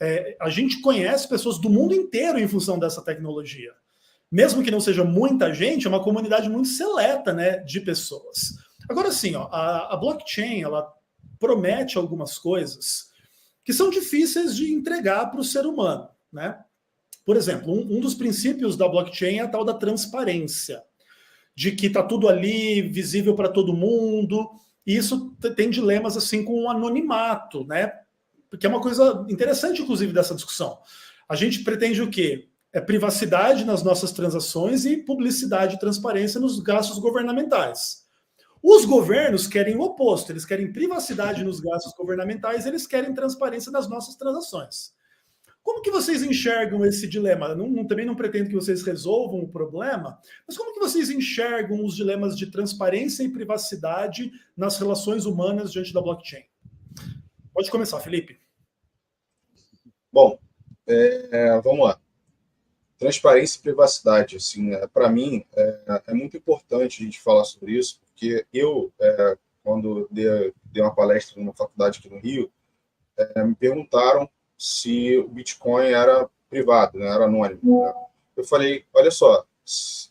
é, 0.00 0.36
a 0.40 0.50
gente 0.50 0.80
conhece 0.80 1.28
pessoas 1.28 1.58
do 1.58 1.70
mundo 1.70 1.94
inteiro 1.94 2.38
em 2.38 2.48
função 2.48 2.78
dessa 2.78 3.02
tecnologia. 3.02 3.72
Mesmo 4.30 4.62
que 4.62 4.70
não 4.70 4.80
seja 4.80 5.04
muita 5.04 5.54
gente, 5.54 5.86
é 5.86 5.88
uma 5.88 6.02
comunidade 6.02 6.50
muito 6.50 6.68
seleta 6.68 7.32
né, 7.32 7.58
de 7.58 7.80
pessoas. 7.80 8.54
Agora, 8.90 9.12
sim, 9.12 9.34
ó, 9.36 9.44
a, 9.44 9.94
a 9.94 9.96
blockchain 9.96 10.62
ela 10.62 10.92
promete 11.38 11.96
algumas 11.96 12.36
coisas 12.36 13.13
que 13.64 13.72
são 13.72 13.90
difíceis 13.90 14.54
de 14.54 14.72
entregar 14.72 15.26
para 15.30 15.40
o 15.40 15.44
ser 15.44 15.66
humano, 15.66 16.08
né? 16.32 16.58
Por 17.24 17.36
exemplo, 17.36 17.72
um, 17.72 17.96
um, 17.96 18.00
dos 18.00 18.14
princípios 18.14 18.76
da 18.76 18.86
blockchain 18.86 19.38
é 19.38 19.40
a 19.40 19.48
tal 19.48 19.64
da 19.64 19.72
transparência, 19.72 20.82
de 21.56 21.72
que 21.72 21.86
está 21.86 22.02
tudo 22.02 22.28
ali 22.28 22.82
visível 22.82 23.34
para 23.34 23.48
todo 23.48 23.72
mundo. 23.72 24.50
E 24.86 24.94
isso 24.94 25.34
tem 25.56 25.70
dilemas 25.70 26.16
assim 26.16 26.44
com 26.44 26.64
o 26.64 26.68
anonimato, 26.68 27.64
né? 27.64 27.92
Porque 28.50 28.66
é 28.66 28.68
uma 28.68 28.80
coisa 28.80 29.24
interessante, 29.30 29.80
inclusive, 29.80 30.12
dessa 30.12 30.34
discussão. 30.34 30.78
A 31.26 31.34
gente 31.34 31.64
pretende 31.64 32.02
o 32.02 32.10
quê? 32.10 32.48
É 32.72 32.80
privacidade 32.80 33.64
nas 33.64 33.82
nossas 33.82 34.12
transações 34.12 34.84
e 34.84 34.98
publicidade 34.98 35.76
e 35.76 35.78
transparência 35.78 36.38
nos 36.38 36.60
gastos 36.60 36.98
governamentais. 36.98 38.03
Os 38.66 38.86
governos 38.86 39.46
querem 39.46 39.76
o 39.76 39.82
oposto, 39.82 40.32
eles 40.32 40.46
querem 40.46 40.72
privacidade 40.72 41.44
nos 41.44 41.60
gastos 41.60 41.92
governamentais, 41.92 42.64
eles 42.64 42.86
querem 42.86 43.12
transparência 43.12 43.70
nas 43.70 43.86
nossas 43.86 44.16
transações. 44.16 44.94
Como 45.62 45.82
que 45.82 45.90
vocês 45.90 46.22
enxergam 46.22 46.82
esse 46.82 47.06
dilema? 47.06 47.54
Não, 47.54 47.68
não, 47.68 47.86
também 47.86 48.06
não 48.06 48.16
pretendo 48.16 48.48
que 48.48 48.54
vocês 48.54 48.82
resolvam 48.82 49.40
o 49.40 49.48
problema, 49.48 50.18
mas 50.48 50.56
como 50.56 50.72
que 50.72 50.80
vocês 50.80 51.10
enxergam 51.10 51.84
os 51.84 51.94
dilemas 51.94 52.38
de 52.38 52.50
transparência 52.50 53.22
e 53.22 53.28
privacidade 53.28 54.32
nas 54.56 54.78
relações 54.78 55.26
humanas 55.26 55.70
diante 55.70 55.92
da 55.92 56.00
blockchain? 56.00 56.44
Pode 57.52 57.70
começar, 57.70 58.00
Felipe. 58.00 58.40
Bom, 60.10 60.38
é, 60.86 61.60
vamos 61.60 61.84
lá. 61.84 62.00
transparência 62.96 63.58
e 63.58 63.62
privacidade, 63.62 64.36
assim, 64.36 64.72
é, 64.72 64.86
para 64.86 65.10
mim 65.10 65.44
é, 65.54 66.02
é, 66.06 66.14
muito 66.14 66.34
importante 66.34 67.02
a 67.02 67.04
gente 67.04 67.20
falar 67.20 67.44
sobre 67.44 67.72
isso, 67.76 68.00
porque 68.24 68.46
eu, 68.52 68.92
é, 68.98 69.38
quando 69.62 70.08
dei, 70.10 70.52
dei, 70.64 70.82
uma 70.82 70.94
palestra 70.94 71.38
numa 71.38 71.52
faculdade 71.52 71.98
aqui 71.98 72.08
no 72.08 72.18
Rio, 72.18 72.50
é, 73.18 73.44
me 73.44 73.54
perguntaram 73.54 74.28
se 74.56 75.18
o 75.18 75.28
Bitcoin 75.28 75.88
era 75.88 76.28
privado, 76.48 76.98
né, 76.98 77.06
era 77.06 77.24
anônimo. 77.24 77.84
Né? 77.84 77.94
Eu 78.36 78.44
falei, 78.44 78.84
olha 78.94 79.10
só, 79.10 79.44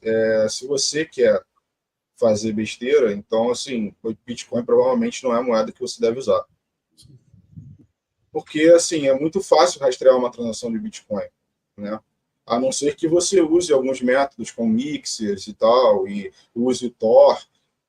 é, 0.04 0.48
se 0.50 0.68
você 0.68 1.06
quer 1.06 1.44
fazer 2.16 2.54
besteira, 2.54 3.12
então, 3.12 3.50
assim, 3.50 3.94
o 4.04 4.14
Bitcoin 4.26 4.64
provavelmente 4.64 5.24
não 5.24 5.34
é 5.34 5.40
a 5.40 5.44
moeda 5.44 5.72
que 5.72 5.82
você 5.82 6.00
deve 6.00 6.20
usar. 6.20 6.46
Porque, 8.32 8.62
assim, 8.76 9.08
é 9.08 9.14
muito 9.14 9.42
fácil 9.42 9.82
rastrear 9.82 10.16
uma 10.18 10.32
transação 10.32 10.72
de 10.72 10.80
Bitcoin, 10.80 11.26
né? 11.78 12.00
A 12.46 12.60
não 12.60 12.72
ser 12.72 12.96
que 12.96 13.08
você 13.08 13.42
use 13.42 13.72
alguns 13.72 14.02
métodos 14.02 14.52
como 14.52 14.74
mixers 14.74 15.48
e 15.48 15.54
tal, 15.54 16.08
e 16.08 16.32
use 16.54 16.88
o 16.88 16.92
Tor, 16.92 17.42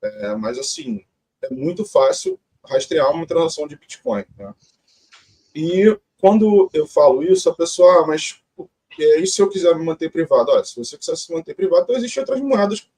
é, 0.07 0.35
mas, 0.35 0.57
assim, 0.57 1.03
é 1.41 1.53
muito 1.53 1.85
fácil 1.85 2.39
rastrear 2.63 3.11
uma 3.11 3.25
transação 3.25 3.67
de 3.67 3.75
Bitcoin, 3.75 4.25
né? 4.37 4.53
E 5.53 5.97
quando 6.19 6.69
eu 6.73 6.87
falo 6.87 7.23
isso, 7.23 7.49
a 7.49 7.55
pessoa, 7.55 8.03
ah, 8.03 8.07
mas 8.07 8.41
e 8.97 9.27
se 9.27 9.41
eu 9.41 9.49
quiser 9.49 9.75
me 9.75 9.83
manter 9.83 10.09
privado? 10.09 10.51
Olha, 10.51 10.63
se 10.63 10.75
você 10.75 10.97
quiser 10.97 11.15
se 11.17 11.31
manter 11.31 11.53
privado, 11.53 11.83
então 11.83 11.95
existem 11.95 12.21
outras 12.21 12.41
moedas 12.41 12.89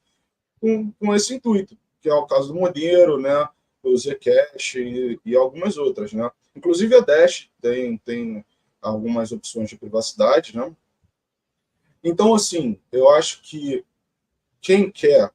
com, 0.61 0.91
com 0.91 1.15
esse 1.15 1.33
intuito, 1.33 1.77
que 2.01 2.09
é 2.09 2.13
o 2.13 2.25
caso 2.25 2.49
do 2.49 2.59
Monero, 2.59 3.19
né? 3.19 3.49
O 3.81 3.95
Zcash 3.97 4.75
e, 4.75 5.19
e 5.25 5.35
algumas 5.35 5.77
outras, 5.77 6.13
né? 6.13 6.29
Inclusive 6.55 6.95
a 6.95 6.99
Dash 6.99 7.49
tem, 7.61 7.97
tem 7.97 8.45
algumas 8.81 9.31
opções 9.31 9.69
de 9.69 9.77
privacidade, 9.77 10.55
né? 10.55 10.75
Então, 12.03 12.33
assim, 12.33 12.79
eu 12.91 13.09
acho 13.09 13.41
que 13.41 13.83
quem 14.61 14.91
quer 14.91 15.31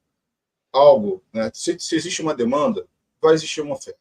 algo, 0.72 1.22
né? 1.32 1.50
Se, 1.52 1.78
se 1.78 1.94
existe 1.94 2.22
uma 2.22 2.34
demanda, 2.34 2.86
vai 3.20 3.34
existir 3.34 3.60
uma 3.60 3.74
oferta. 3.74 4.00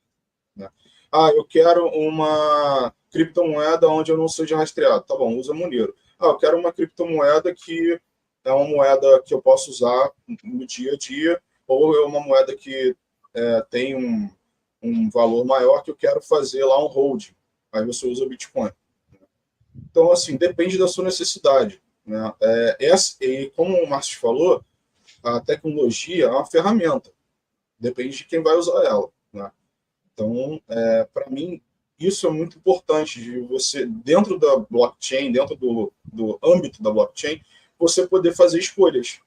Né? 0.56 0.70
Ah, 1.12 1.30
eu 1.36 1.44
quero 1.44 1.88
uma 1.88 2.94
criptomoeda 3.12 3.88
onde 3.90 4.12
eu 4.12 4.18
não 4.18 4.28
seja 4.28 4.58
rastreado. 4.58 5.04
Tá 5.04 5.16
bom, 5.16 5.36
usa 5.38 5.54
Monero. 5.54 5.94
Ah, 6.18 6.28
eu 6.28 6.38
quero 6.38 6.58
uma 6.58 6.72
criptomoeda 6.72 7.54
que 7.54 8.00
é 8.44 8.52
uma 8.52 8.66
moeda 8.66 9.22
que 9.24 9.34
eu 9.34 9.42
posso 9.42 9.70
usar 9.70 10.12
no 10.44 10.66
dia 10.66 10.94
a 10.94 10.98
dia, 10.98 11.42
ou 11.68 11.96
é 11.96 12.06
uma 12.06 12.20
moeda 12.20 12.56
que 12.56 12.96
é, 13.34 13.62
tem 13.70 13.96
um, 13.96 14.30
um 14.82 15.10
valor 15.10 15.46
maior 15.46 15.84
que 15.84 15.92
eu 15.92 15.96
quero 15.96 16.22
fazer 16.22 16.64
lá 16.66 16.84
um 16.84 16.88
hold. 16.88 17.30
Aí 17.72 17.86
você 17.86 18.08
usa 18.08 18.28
Bitcoin. 18.28 18.72
Então, 19.90 20.12
assim, 20.12 20.36
depende 20.36 20.78
da 20.78 20.88
sua 20.88 21.04
necessidade. 21.04 21.82
Né? 22.06 22.34
É, 22.42 22.78
essa, 22.80 23.16
e 23.22 23.50
como 23.56 23.78
o 23.78 23.90
Márcio 23.90 24.20
falou, 24.20 24.64
a 25.24 25.40
tecnologia 25.40 26.26
é 26.26 26.30
uma 26.30 26.46
ferramenta. 26.46 27.12
Depende 27.80 28.18
de 28.18 28.26
quem 28.26 28.42
vai 28.42 28.56
usar 28.56 28.84
ela. 28.84 29.10
Né? 29.34 29.52
Então, 30.14 30.62
é, 30.68 31.08
para 31.14 31.30
mim, 31.30 31.62
isso 32.00 32.28
é 32.28 32.30
muito 32.30 32.58
importante 32.58 33.22
de 33.22 33.40
você, 33.42 33.86
dentro 33.86 34.38
da 34.40 34.58
blockchain, 34.58 35.32
dentro 35.32 35.56
do, 35.56 35.92
do 36.04 36.40
âmbito 36.44 36.82
da 36.82 36.92
blockchain, 36.92 37.42
você 37.78 38.08
poder 38.08 38.34
fazer 38.34 38.60
escolhas. 38.60 39.20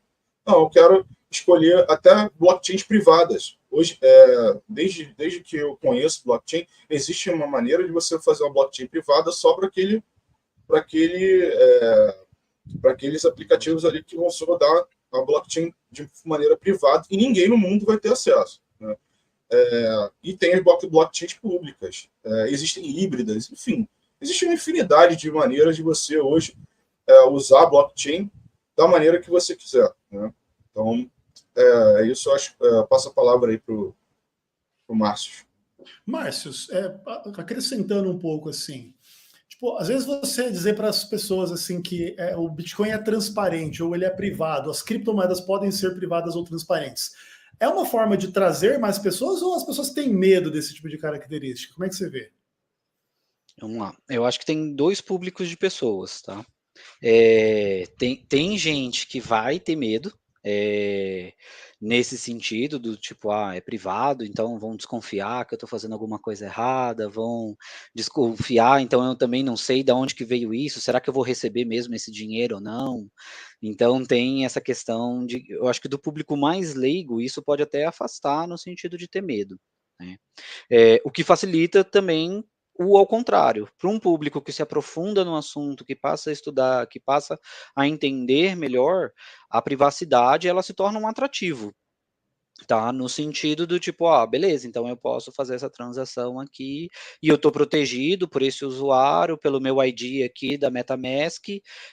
Não, 0.46 0.60
eu 0.60 0.70
quero 0.70 1.06
escolher 1.30 1.84
até 1.90 2.30
blockchains 2.38 2.82
privadas. 2.82 3.58
Hoje, 3.70 3.98
é, 4.00 4.60
desde, 4.68 5.06
desde 5.16 5.40
que 5.40 5.56
eu 5.56 5.76
conheço 5.76 6.22
blockchain, 6.24 6.66
existe 6.88 7.30
uma 7.30 7.46
maneira 7.46 7.84
de 7.84 7.90
você 7.90 8.20
fazer 8.20 8.44
uma 8.44 8.52
blockchain 8.52 8.86
privada 8.86 9.32
só 9.32 9.54
para 9.54 9.66
aquele, 9.66 10.02
para 10.66 10.78
aquele, 10.78 11.44
é, 11.44 12.16
para 12.80 12.92
aqueles 12.92 13.24
aplicativos 13.24 13.84
ali 13.84 14.02
que 14.04 14.16
vão 14.16 14.30
só 14.30 14.46
a 15.14 15.25
blockchain 15.25 15.73
de 15.90 16.09
maneira 16.25 16.56
privada 16.56 17.04
e 17.11 17.16
ninguém 17.16 17.49
no 17.49 17.56
mundo 17.56 17.87
vai 17.87 17.99
ter 17.99 18.12
acesso. 18.12 18.61
Né? 18.80 18.97
É, 19.50 20.11
e 20.23 20.37
tem 20.37 20.54
as 20.54 20.62
blockchains 20.62 21.35
públicas, 21.35 22.09
é, 22.25 22.50
existem 22.50 22.85
híbridas, 22.99 23.50
enfim, 23.50 23.88
existe 24.21 24.44
uma 24.44 24.54
infinidade 24.54 25.16
de 25.16 25.30
maneiras 25.30 25.76
de 25.76 25.83
você 25.83 26.18
hoje 26.18 26.56
é, 27.06 27.23
usar 27.25 27.66
blockchain 27.66 28.30
da 28.76 28.88
maneira 28.88 29.21
que 29.21 29.30
você 29.30 29.54
quiser. 29.54 29.90
Né? 30.11 30.33
Então, 30.71 31.11
é, 31.56 32.02
é 32.02 32.06
isso 32.06 32.28
eu 32.28 32.35
acho. 32.35 32.56
É, 32.61 32.83
passo 32.85 33.09
a 33.09 33.12
palavra 33.12 33.50
aí 33.50 33.59
para 33.59 33.75
o 33.75 33.94
Márcio. 34.88 35.44
Márcio, 36.06 36.50
é, 36.73 37.00
acrescentando 37.38 38.11
um 38.11 38.18
pouco 38.18 38.49
assim, 38.49 38.94
tipo, 39.48 39.76
às 39.76 39.88
vezes 39.88 40.06
você 40.06 40.50
dizer 40.50 40.74
para 40.74 40.88
as 40.88 41.04
pessoas 41.04 41.52
assim 41.52 41.80
que 41.80 42.14
é, 42.18 42.36
o 42.36 42.48
Bitcoin 42.48 42.90
é 42.90 42.98
transparente 42.98 43.82
ou 43.82 43.94
ele 43.94 44.04
é 44.04 44.10
privado, 44.10 44.70
as 44.70 44.82
criptomoedas 44.82 45.40
podem 45.40 45.70
ser 45.70 45.94
privadas 45.94 46.36
ou 46.36 46.44
transparentes. 46.44 47.12
É 47.60 47.68
uma 47.68 47.86
forma 47.86 48.16
de 48.16 48.32
trazer 48.32 48.78
mais 48.78 48.98
pessoas 48.98 49.40
ou 49.40 49.54
as 49.54 49.64
pessoas 49.64 49.90
têm 49.90 50.12
medo 50.12 50.50
desse 50.50 50.74
tipo 50.74 50.88
de 50.88 50.98
característica? 50.98 51.72
Como 51.74 51.84
é 51.84 51.88
que 51.88 51.94
você 51.94 52.08
vê? 52.08 52.32
Vamos 53.60 53.78
lá. 53.78 53.96
Eu 54.08 54.24
acho 54.24 54.40
que 54.40 54.46
tem 54.46 54.74
dois 54.74 55.00
públicos 55.00 55.48
de 55.48 55.56
pessoas, 55.56 56.20
tá? 56.20 56.44
É, 57.00 57.86
tem, 57.96 58.16
tem 58.26 58.58
gente 58.58 59.06
que 59.06 59.20
vai 59.20 59.60
ter 59.60 59.76
medo 59.76 60.12
é, 60.44 61.32
nesse 61.80 62.18
sentido 62.18 62.78
do 62.78 62.96
tipo, 62.96 63.30
ah, 63.30 63.54
é 63.54 63.60
privado, 63.60 64.24
então 64.24 64.58
vão 64.58 64.76
desconfiar 64.76 65.46
que 65.46 65.54
eu 65.54 65.56
estou 65.56 65.68
fazendo 65.68 65.92
alguma 65.92 66.18
coisa 66.18 66.44
errada, 66.44 67.08
vão 67.08 67.56
desconfiar, 67.94 68.82
então 68.82 69.02
eu 69.04 69.16
também 69.16 69.42
não 69.42 69.56
sei 69.56 69.82
de 69.82 69.92
onde 69.92 70.14
que 70.14 70.24
veio 70.24 70.52
isso, 70.52 70.80
será 70.80 71.00
que 71.00 71.08
eu 71.08 71.14
vou 71.14 71.22
receber 71.22 71.64
mesmo 71.64 71.94
esse 71.94 72.10
dinheiro 72.12 72.56
ou 72.56 72.60
não? 72.60 73.08
Então 73.62 74.04
tem 74.04 74.44
essa 74.44 74.60
questão 74.60 75.24
de, 75.24 75.44
eu 75.48 75.66
acho 75.66 75.80
que 75.80 75.88
do 75.88 75.98
público 75.98 76.36
mais 76.36 76.74
leigo, 76.74 77.20
isso 77.20 77.42
pode 77.42 77.62
até 77.62 77.86
afastar 77.86 78.46
no 78.46 78.58
sentido 78.58 78.98
de 78.98 79.08
ter 79.08 79.22
medo. 79.22 79.58
Né? 79.98 80.16
É, 80.70 81.00
o 81.04 81.10
que 81.10 81.24
facilita 81.24 81.82
também 81.82 82.44
o 82.78 82.97
ao 82.97 83.07
contrário, 83.07 83.69
para 83.78 83.90
um 83.90 83.99
público 83.99 84.43
que 84.43 84.52
se 84.52 84.62
aprofunda 84.62 85.25
no 85.25 85.37
assunto, 85.37 85.85
que 85.85 85.95
passa 85.97 86.31
a 86.31 86.33
estudar, 86.33 86.87
que 86.88 87.00
passa 87.00 87.38
a 87.76 87.87
entender 87.88 88.57
melhor, 88.57 89.11
a 89.50 89.62
privacidade 89.62 90.49
ela 90.49 90.62
se 90.62 90.75
torna 90.75 90.99
um 90.99 91.07
atrativo, 91.07 91.75
tá? 92.66 92.92
No 92.92 93.08
sentido 93.08 93.66
do 93.66 93.78
tipo, 93.80 94.06
ah, 94.06 94.26
beleza, 94.26 94.66
então 94.66 94.88
eu 94.88 94.96
posso 94.96 95.32
fazer 95.32 95.54
essa 95.56 95.68
transação 95.68 96.38
aqui 96.38 96.88
e 97.23 97.28
eu 97.28 97.34
estou 97.34 97.50
protegido 97.52 98.28
por 98.28 98.42
esse 98.42 98.64
usuário, 98.64 99.37
pelo 99.37 99.61
meu 99.61 99.82
ID 99.82 100.25
aqui 100.25 100.56
da 100.56 100.70
MetaMask, 100.70 101.44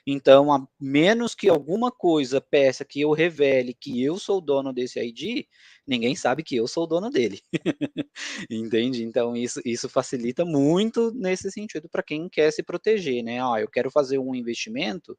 então 0.06 0.54
a 0.54 0.66
menos 0.80 1.34
que 1.36 1.50
alguma 1.50 1.92
coisa 1.92 2.40
peça 2.40 2.86
que 2.86 3.02
eu 3.02 3.12
revele 3.12 3.74
que 3.74 4.04
eu 4.04 4.18
sou 4.18 4.40
dono 4.40 4.72
desse 4.72 5.00
ID, 5.00 5.46
ninguém 5.86 6.16
sabe 6.16 6.44
que 6.44 6.56
eu 6.56 6.68
sou 6.68 6.88
dono 6.88 7.10
dele. 7.10 7.42
Entende? 8.50 9.04
Então 9.04 9.36
isso, 9.36 9.60
isso 9.66 9.90
facilita 9.90 10.46
muito 10.46 11.12
nesse 11.14 11.52
sentido 11.52 11.90
para 11.90 12.04
quem 12.04 12.30
quer 12.30 12.52
se 12.52 12.64
proteger, 12.64 13.24
né? 13.24 13.42
Ah, 13.42 13.60
eu 13.60 13.68
quero 13.70 13.90
fazer 13.92 14.20
um 14.20 14.36
investimento 14.36 15.18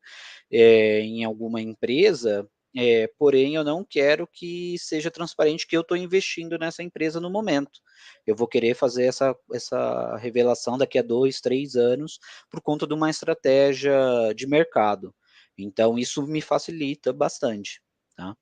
é, 0.50 1.00
em 1.00 1.25
alguma 1.25 1.61
empresa, 1.61 2.49
é, 2.75 3.07
porém, 3.19 3.55
eu 3.55 3.64
não 3.64 3.85
quero 3.85 4.26
que 4.26 4.76
seja 4.79 5.11
transparente 5.11 5.67
que 5.67 5.76
eu 5.76 5.83
estou 5.83 5.97
investindo 5.97 6.59
nessa 6.59 6.83
empresa 6.83 7.21
no 7.21 7.31
momento. 7.31 7.81
Eu 8.26 8.35
vou 8.35 8.49
querer 8.49 8.75
fazer 8.75 9.05
essa, 9.05 9.37
essa 9.52 10.17
revelação 10.17 10.79
daqui 10.79 10.99
a 10.99 11.02
dois, 11.02 11.41
três 11.41 11.76
anos 11.76 12.19
por 12.50 12.62
conta 12.62 12.87
de 12.87 12.95
uma 12.95 13.11
estratégia 13.11 13.95
de 14.35 14.47
mercado. 14.47 15.14
Então, 15.57 15.99
isso 15.99 16.26
me 16.26 16.41
facilita 16.41 17.12
bastante. 17.12 17.83
Tá? 18.17 18.35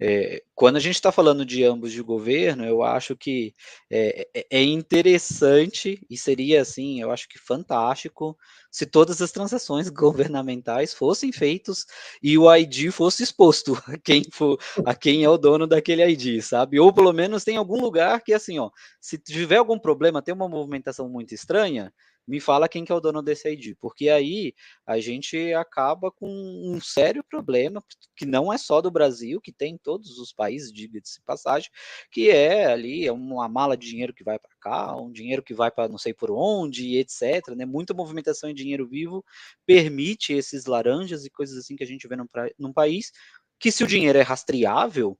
É, 0.00 0.44
quando 0.54 0.76
a 0.76 0.80
gente 0.80 0.94
está 0.94 1.10
falando 1.10 1.44
de 1.44 1.64
ambos 1.64 1.92
de 1.92 2.00
governo, 2.02 2.64
eu 2.64 2.84
acho 2.84 3.16
que 3.16 3.52
é, 3.90 4.28
é, 4.32 4.46
é, 4.48 4.62
interessante 4.62 6.00
e 6.08 6.16
seria 6.16 6.62
assim, 6.62 7.00
eu 7.00 7.10
acho 7.10 7.28
que 7.28 7.36
fantástico 7.36 8.38
se 8.70 8.86
todas 8.86 9.20
as 9.20 9.32
transações 9.32 9.88
governamentais 9.90 10.94
fossem 10.94 11.32
feitas 11.32 11.84
e 12.22 12.38
o 12.38 12.54
ID 12.54 12.92
fosse 12.92 13.24
exposto 13.24 13.76
a 13.86 13.98
quem 13.98 14.22
for, 14.32 14.58
a 14.86 14.94
quem 14.94 15.24
é 15.24 15.28
o 15.28 15.38
dono 15.38 15.66
daquele 15.66 16.04
ID, 16.04 16.42
sabe? 16.42 16.78
Ou 16.78 16.92
pelo 16.92 17.12
menos 17.12 17.42
tem 17.42 17.56
algum 17.56 17.80
lugar 17.80 18.20
que 18.22 18.32
assim, 18.32 18.58
ó, 18.58 18.70
se 19.00 19.18
tiver 19.18 19.56
algum 19.56 19.78
problema, 19.78 20.22
tem 20.22 20.32
uma 20.32 20.48
movimentação 20.48 21.08
muito 21.08 21.34
estranha, 21.34 21.92
me 22.28 22.40
fala 22.40 22.68
quem 22.68 22.84
que 22.84 22.92
é 22.92 22.94
o 22.94 23.00
dono 23.00 23.22
desse 23.22 23.48
ID, 23.50 23.74
porque 23.80 24.10
aí 24.10 24.52
a 24.86 25.00
gente 25.00 25.54
acaba 25.54 26.12
com 26.12 26.28
um 26.28 26.78
sério 26.78 27.24
problema, 27.24 27.82
que 28.14 28.26
não 28.26 28.52
é 28.52 28.58
só 28.58 28.82
do 28.82 28.90
Brasil, 28.90 29.40
que 29.40 29.50
tem 29.50 29.74
em 29.74 29.78
todos 29.78 30.18
os 30.18 30.30
países, 30.30 30.70
diga-se 30.70 31.22
passagem, 31.22 31.70
que 32.10 32.30
é 32.30 32.66
ali 32.66 33.06
é 33.06 33.12
uma 33.12 33.48
mala 33.48 33.78
de 33.78 33.88
dinheiro 33.88 34.12
que 34.12 34.22
vai 34.22 34.38
para 34.38 34.50
cá, 34.60 34.94
um 34.94 35.10
dinheiro 35.10 35.42
que 35.42 35.54
vai 35.54 35.70
para 35.70 35.88
não 35.88 35.96
sei 35.96 36.12
por 36.12 36.30
onde, 36.30 36.98
etc. 36.98 37.48
Né? 37.56 37.64
Muita 37.64 37.94
movimentação 37.94 38.50
em 38.50 38.54
dinheiro 38.54 38.86
vivo 38.86 39.24
permite 39.64 40.34
esses 40.34 40.66
laranjas 40.66 41.24
e 41.24 41.30
coisas 41.30 41.56
assim 41.56 41.76
que 41.76 41.84
a 41.84 41.86
gente 41.86 42.06
vê 42.06 42.14
num, 42.14 42.26
num 42.58 42.72
país, 42.74 43.10
que 43.58 43.72
se 43.72 43.82
o 43.82 43.86
dinheiro 43.86 44.18
é 44.18 44.22
rastreável, 44.22 45.18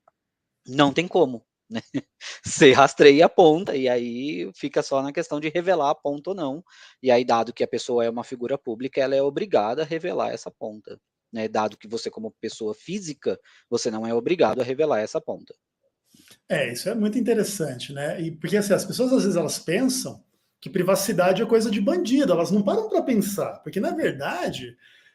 não 0.66 0.92
tem 0.92 1.08
como. 1.08 1.47
Né? 1.70 1.80
Você 2.44 2.72
rastreia 2.72 3.26
a 3.26 3.28
ponta 3.28 3.76
e 3.76 3.88
aí 3.88 4.50
fica 4.54 4.82
só 4.82 5.02
na 5.02 5.12
questão 5.12 5.38
de 5.38 5.48
revelar 5.48 5.90
a 5.90 5.94
ponta 5.94 6.30
ou 6.30 6.36
não. 6.36 6.64
E 7.02 7.10
aí, 7.10 7.24
dado 7.24 7.52
que 7.52 7.64
a 7.64 7.68
pessoa 7.68 8.04
é 8.04 8.10
uma 8.10 8.24
figura 8.24 8.56
pública, 8.56 9.00
ela 9.00 9.14
é 9.14 9.22
obrigada 9.22 9.82
a 9.82 9.86
revelar 9.86 10.30
essa 10.30 10.50
ponta. 10.50 10.98
né, 11.30 11.46
dado 11.46 11.76
que 11.76 11.86
você 11.86 12.10
como 12.10 12.34
pessoa 12.40 12.74
física, 12.74 13.38
você 13.68 13.90
não 13.90 14.06
é 14.06 14.14
obrigado 14.14 14.60
a 14.60 14.64
revelar 14.64 15.00
essa 15.00 15.20
ponta. 15.20 15.54
É, 16.48 16.72
isso 16.72 16.88
é 16.88 16.94
muito 16.94 17.18
interessante, 17.18 17.92
né? 17.92 18.18
E 18.20 18.30
porque 18.30 18.56
assim, 18.56 18.72
as 18.72 18.84
pessoas 18.84 19.12
às 19.12 19.22
vezes 19.24 19.36
elas 19.36 19.58
pensam 19.58 20.24
que 20.60 20.70
privacidade 20.70 21.42
é 21.42 21.46
coisa 21.46 21.70
de 21.70 21.80
bandido, 21.80 22.32
elas 22.32 22.50
não 22.50 22.62
param 22.62 22.88
para 22.88 23.02
pensar, 23.02 23.58
porque 23.62 23.78
na 23.78 23.90
verdade, 23.90 24.70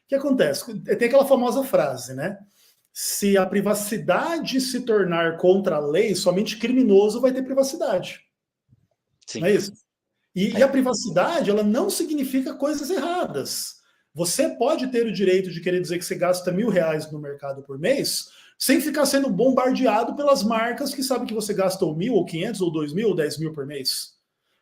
o 0.06 0.08
que 0.08 0.16
acontece? 0.16 0.80
Tem 0.82 1.08
aquela 1.08 1.26
famosa 1.26 1.64
frase, 1.64 2.14
né? 2.14 2.38
Se 2.94 3.36
a 3.36 3.46
privacidade 3.46 4.62
se 4.62 4.82
tornar 4.82 5.38
contra 5.38 5.78
a 5.78 5.80
lei, 5.80 6.14
somente 6.14 6.58
criminoso 6.58 7.20
vai 7.20 7.34
ter 7.34 7.42
privacidade. 7.42 8.22
Sim. 9.26 9.40
Não 9.40 9.48
é 9.48 9.56
isso? 9.56 9.74
E, 10.36 10.48
é. 10.56 10.60
e 10.60 10.64
a 10.64 10.68
privacidade, 10.68 11.50
ela 11.50 11.64
não 11.64 11.90
significa 11.90 12.54
coisas 12.54 12.92
erradas. 12.92 13.82
Você 14.14 14.50
pode 14.50 14.88
ter 14.88 15.08
o 15.08 15.12
direito 15.12 15.50
de 15.50 15.60
querer 15.60 15.82
dizer 15.82 15.98
que 15.98 16.06
você 16.06 16.14
gasta 16.14 16.52
mil 16.52 16.70
reais 16.70 17.12
no 17.12 17.20
mercado 17.20 17.64
por 17.64 17.80
mês, 17.80 18.30
sem 18.60 18.80
ficar 18.80 19.08
sendo 19.08 19.28
bombardeado 19.28 20.16
pelas 20.16 20.44
marcas 20.44 20.94
que 20.94 21.02
sabem 21.02 21.28
que 21.28 21.34
você 21.34 21.52
gasta 21.52 21.84
ou 21.84 21.96
mil, 21.96 22.14
ou 22.14 22.26
quinhentos, 22.26 22.62
ou 22.62 22.72
dois 22.72 22.94
mil, 22.94 23.10
ou 23.10 23.16
dez 23.16 23.40
mil 23.40 23.54
por 23.54 23.66
mês. 23.66 24.14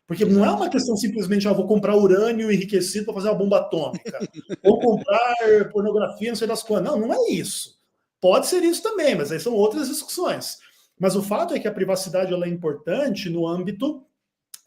Porque 0.07 0.23
não 0.23 0.45
é 0.45 0.51
uma 0.51 0.69
questão 0.69 0.95
simplesmente, 0.95 1.47
ah, 1.49 1.53
vou 1.53 1.67
comprar 1.67 1.97
urânio 1.97 2.51
enriquecido 2.51 3.05
para 3.05 3.13
fazer 3.13 3.27
uma 3.29 3.37
bomba 3.37 3.59
atômica, 3.59 4.19
ou 4.63 4.79
comprar 4.79 5.35
pornografia, 5.71 6.29
não 6.29 6.35
sei 6.35 6.47
das 6.47 6.63
quantas. 6.63 6.91
Não, 6.91 6.99
não 6.99 7.13
é 7.13 7.31
isso. 7.31 7.80
Pode 8.21 8.47
ser 8.47 8.63
isso 8.63 8.83
também, 8.83 9.15
mas 9.15 9.31
aí 9.31 9.39
são 9.39 9.53
outras 9.53 9.89
discussões. 9.89 10.59
Mas 10.99 11.15
o 11.15 11.23
fato 11.23 11.55
é 11.55 11.59
que 11.59 11.67
a 11.67 11.73
privacidade 11.73 12.31
ela 12.31 12.45
é 12.45 12.49
importante 12.49 13.27
no 13.27 13.47
âmbito 13.47 14.05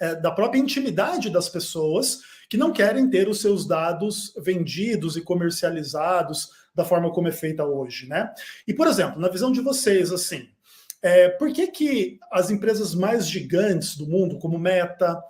é, 0.01 0.17
da 0.17 0.33
própria 0.33 0.59
intimidade 0.59 1.31
das 1.31 1.49
pessoas 1.49 2.21
que 2.51 2.57
não 2.57 2.73
querem 2.73 3.09
ter 3.09 3.29
os 3.29 3.41
seus 3.41 3.67
dados 3.67 4.35
vendidos 4.39 5.17
e 5.17 5.23
comercializados 5.23 6.51
da 6.75 6.85
forma 6.85 7.13
como 7.13 7.29
é 7.29 7.33
feita 7.33 7.65
hoje, 7.65 8.09
né? 8.09 8.35
E, 8.67 8.75
por 8.75 8.89
exemplo, 8.89 9.21
na 9.21 9.29
visão 9.29 9.53
de 9.53 9.61
vocês, 9.61 10.11
assim, 10.11 10.49
é, 11.01 11.29
por 11.29 11.53
que, 11.53 11.69
que 11.69 12.19
as 12.33 12.51
empresas 12.51 12.95
mais 12.95 13.29
gigantes 13.29 13.97
do 13.97 14.09
mundo, 14.09 14.39
como 14.39 14.59
Meta, 14.59 15.23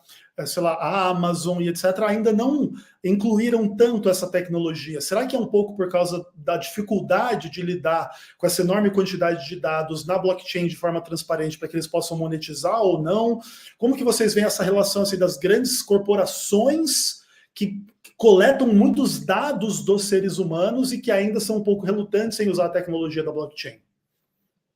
sei 0.46 0.62
lá, 0.62 0.74
a 0.74 1.08
Amazon 1.08 1.60
e 1.60 1.68
etc., 1.68 1.84
ainda 2.06 2.32
não 2.32 2.72
incluíram 3.04 3.76
tanto 3.76 4.08
essa 4.08 4.28
tecnologia? 4.28 5.00
Será 5.00 5.26
que 5.26 5.36
é 5.36 5.38
um 5.38 5.46
pouco 5.46 5.76
por 5.76 5.88
causa 5.88 6.26
da 6.34 6.56
dificuldade 6.56 7.50
de 7.50 7.62
lidar 7.62 8.10
com 8.36 8.46
essa 8.46 8.62
enorme 8.62 8.90
quantidade 8.90 9.48
de 9.48 9.60
dados 9.60 10.04
na 10.04 10.18
blockchain 10.18 10.66
de 10.66 10.76
forma 10.76 11.00
transparente 11.00 11.58
para 11.58 11.68
que 11.68 11.76
eles 11.76 11.86
possam 11.86 12.18
monetizar 12.18 12.82
ou 12.82 13.00
não? 13.00 13.40
Como 13.78 13.96
que 13.96 14.02
vocês 14.02 14.34
veem 14.34 14.46
essa 14.46 14.64
relação 14.64 15.02
assim, 15.02 15.18
das 15.18 15.36
grandes 15.36 15.80
corporações 15.82 17.22
que 17.54 17.84
coletam 18.16 18.66
muitos 18.66 19.24
dados 19.24 19.84
dos 19.84 20.04
seres 20.04 20.38
humanos 20.38 20.92
e 20.92 21.00
que 21.00 21.12
ainda 21.12 21.38
são 21.38 21.58
um 21.58 21.62
pouco 21.62 21.86
relutantes 21.86 22.40
em 22.40 22.48
usar 22.48 22.66
a 22.66 22.70
tecnologia 22.70 23.22
da 23.22 23.30
blockchain? 23.30 23.80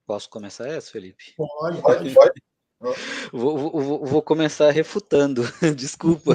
Posso 0.07 0.31
começar 0.31 0.68
essa, 0.68 0.90
Felipe? 0.90 1.35
Pode, 1.37 1.83
pode. 1.83 2.14
pode. 2.14 2.48
Vou, 3.33 3.59
vou, 3.59 4.07
vou, 4.07 4.23
começar 4.23 4.71
refutando, 4.71 5.43
desculpa. 5.77 6.35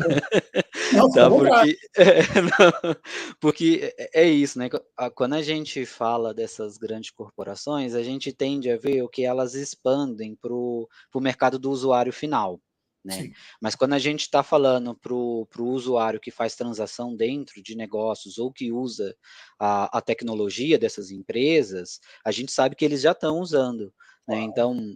Não, 0.91 1.09
tá, 1.09 1.29
porque, 1.29 1.77
é, 1.95 2.41
não, 2.41 2.95
porque 3.39 3.95
é, 3.97 4.23
é 4.23 4.29
isso, 4.29 4.59
né? 4.59 4.69
Quando 5.15 5.35
a 5.35 5.41
gente 5.41 5.85
fala 5.85 6.33
dessas 6.33 6.77
grandes 6.77 7.11
corporações, 7.11 7.95
a 7.95 8.03
gente 8.03 8.33
tende 8.33 8.69
a 8.69 8.77
ver 8.77 9.01
o 9.03 9.09
que 9.09 9.23
elas 9.23 9.55
expandem 9.55 10.35
para 10.35 10.53
o 10.53 10.87
mercado 11.15 11.57
do 11.57 11.71
usuário 11.71 12.11
final. 12.11 12.59
Né? 13.05 13.31
Mas 13.61 13.75
quando 13.75 13.93
a 13.93 13.99
gente 13.99 14.21
está 14.21 14.41
falando 14.43 14.95
para 14.95 15.13
o 15.13 15.47
usuário 15.57 16.21
que 16.21 16.31
faz 16.31 16.55
transação 16.55 17.15
dentro 17.15 17.61
de 17.61 17.75
negócios 17.75 18.37
ou 18.37 18.51
que 18.51 18.71
usa 18.71 19.15
a, 19.59 19.97
a 19.97 20.01
tecnologia 20.01 20.79
dessas 20.79 21.11
empresas, 21.11 21.99
a 22.25 22.31
gente 22.31 22.51
sabe 22.51 22.75
que 22.75 22.85
eles 22.85 23.01
já 23.01 23.11
estão 23.11 23.39
usando. 23.39 23.93
Né? 24.27 24.39
Então, 24.39 24.95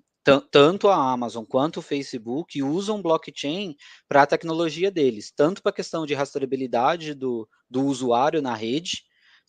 tanto 0.52 0.90
a 0.90 1.12
Amazon 1.12 1.46
quanto 1.46 1.78
o 1.78 1.82
Facebook 1.82 2.62
usam 2.62 3.02
blockchain 3.02 3.76
para 4.08 4.24
a 4.24 4.28
tecnologia 4.28 4.92
deles, 4.92 5.32
tanto 5.36 5.62
para 5.62 5.70
a 5.70 5.76
questão 5.76 6.06
de 6.06 6.14
rastreabilidade 6.14 7.14
do, 7.14 7.48
do 7.70 7.86
usuário 7.86 8.42
na 8.42 8.54
rede, 8.54 9.04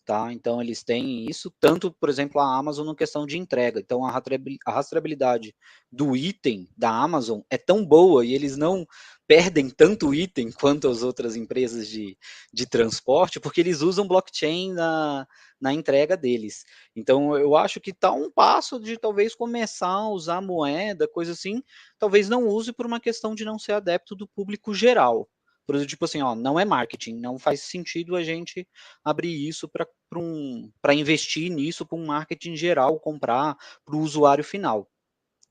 tá? 0.05 0.33
Então 0.33 0.61
eles 0.61 0.83
têm 0.83 1.29
isso, 1.29 1.53
tanto, 1.59 1.91
por 1.99 2.09
exemplo, 2.09 2.41
a 2.41 2.57
Amazon 2.57 2.87
na 2.87 2.95
questão 2.95 3.25
de 3.25 3.37
entrega. 3.37 3.79
Então 3.79 4.05
a 4.05 4.71
rastreabilidade 4.71 5.55
do 5.91 6.15
item 6.15 6.67
da 6.75 6.89
Amazon 6.89 7.41
é 7.49 7.57
tão 7.57 7.85
boa 7.85 8.25
e 8.25 8.33
eles 8.33 8.57
não 8.57 8.87
perdem 9.29 9.69
tanto 9.69 10.11
item 10.11 10.51
quanto 10.51 10.89
as 10.89 11.03
outras 11.03 11.35
empresas 11.35 11.87
de, 11.87 12.17
de 12.51 12.65
transporte, 12.65 13.39
porque 13.39 13.61
eles 13.61 13.81
usam 13.81 14.07
blockchain 14.07 14.73
na, 14.73 15.27
na 15.61 15.71
entrega 15.71 16.17
deles. 16.17 16.65
Então, 16.95 17.37
eu 17.37 17.55
acho 17.55 17.79
que 17.79 17.91
está 17.91 18.11
um 18.11 18.31
passo 18.31 18.79
de 18.79 18.97
talvez 18.97 19.35
começar 19.35 19.87
a 19.87 20.09
usar 20.09 20.41
moeda, 20.41 21.07
coisa 21.07 21.33
assim, 21.33 21.61
talvez 21.99 22.27
não 22.27 22.47
use 22.47 22.73
por 22.73 22.87
uma 22.87 22.99
questão 22.99 23.35
de 23.35 23.45
não 23.45 23.59
ser 23.59 23.73
adepto 23.73 24.15
do 24.15 24.27
público 24.27 24.73
geral. 24.73 25.29
Por 25.63 25.85
tipo 25.85 26.05
assim, 26.05 26.23
ó, 26.23 26.33
não 26.33 26.59
é 26.59 26.65
marketing, 26.65 27.19
não 27.19 27.37
faz 27.37 27.61
sentido 27.61 28.15
a 28.15 28.23
gente 28.23 28.67
abrir 29.05 29.47
isso 29.47 29.69
para 29.69 29.87
um, 30.15 30.71
investir 30.91 31.51
nisso 31.51 31.85
para 31.85 31.99
um 31.99 32.07
marketing 32.07 32.55
geral, 32.55 32.99
comprar 32.99 33.55
para 33.85 33.95
o 33.95 33.99
usuário 33.99 34.43
final. 34.43 34.89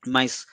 Mas 0.04 0.46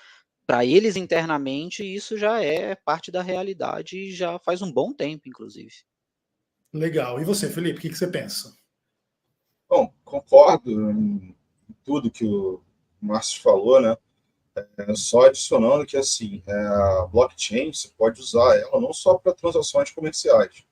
para 0.46 0.66
eles 0.66 0.96
internamente, 0.96 1.84
isso 1.84 2.18
já 2.18 2.44
é 2.44 2.76
parte 2.76 3.12
da 3.12 3.22
realidade 3.22 3.98
e 3.98 4.12
já 4.12 4.38
faz 4.40 4.62
um 4.62 4.72
bom 4.72 4.94
tempo, 4.94 5.28
inclusive. 5.28 5.74
Legal. 6.74 7.20
E 7.22 7.24
você, 7.24 7.50
Felipe, 7.50 7.80
o 7.80 7.82
que, 7.82 7.90
que 7.90 7.98
você 7.98 8.08
pensa? 8.08 8.56
Bom, 9.68 9.92
concordo 10.04 10.92
em 10.92 11.36
tudo 11.84 12.12
que 12.12 12.26
o 12.26 12.62
Márcio 13.02 13.42
falou, 13.42 13.82
né? 13.82 13.98
É, 14.78 14.96
só 14.96 15.26
adicionando 15.26 15.86
que 15.86 15.98
assim, 15.98 16.42
é, 16.48 16.54
a 16.54 17.08
blockchain 17.12 17.74
você 17.74 17.90
pode 17.90 18.22
usar 18.22 18.58
ela 18.58 18.80
não 18.80 18.94
só 18.94 19.16
para 19.18 19.34
transações 19.34 19.92
comerciais, 19.92 20.66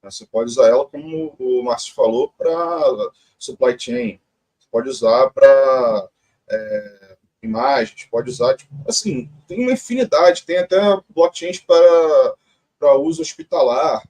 né? 0.00 0.08
você 0.08 0.24
pode 0.24 0.50
usar 0.50 0.68
ela 0.68 0.86
como 0.86 1.34
o 1.36 1.64
Márcio 1.64 1.94
falou 1.94 2.32
para 2.38 3.10
supply 3.36 3.76
chain, 3.76 4.20
você 4.56 4.68
pode 4.70 4.88
usar 4.88 5.30
para 5.30 6.08
é, 6.48 7.16
imagens, 7.44 8.08
pode 8.10 8.30
usar, 8.30 8.56
tipo, 8.56 8.72
assim, 8.88 9.30
tem 9.46 9.60
uma 9.60 9.72
infinidade, 9.72 10.44
tem 10.44 10.58
até 10.58 10.78
blockchains 11.10 11.60
para, 11.60 12.34
para 12.78 12.96
uso 12.96 13.22
hospitalar, 13.22 14.06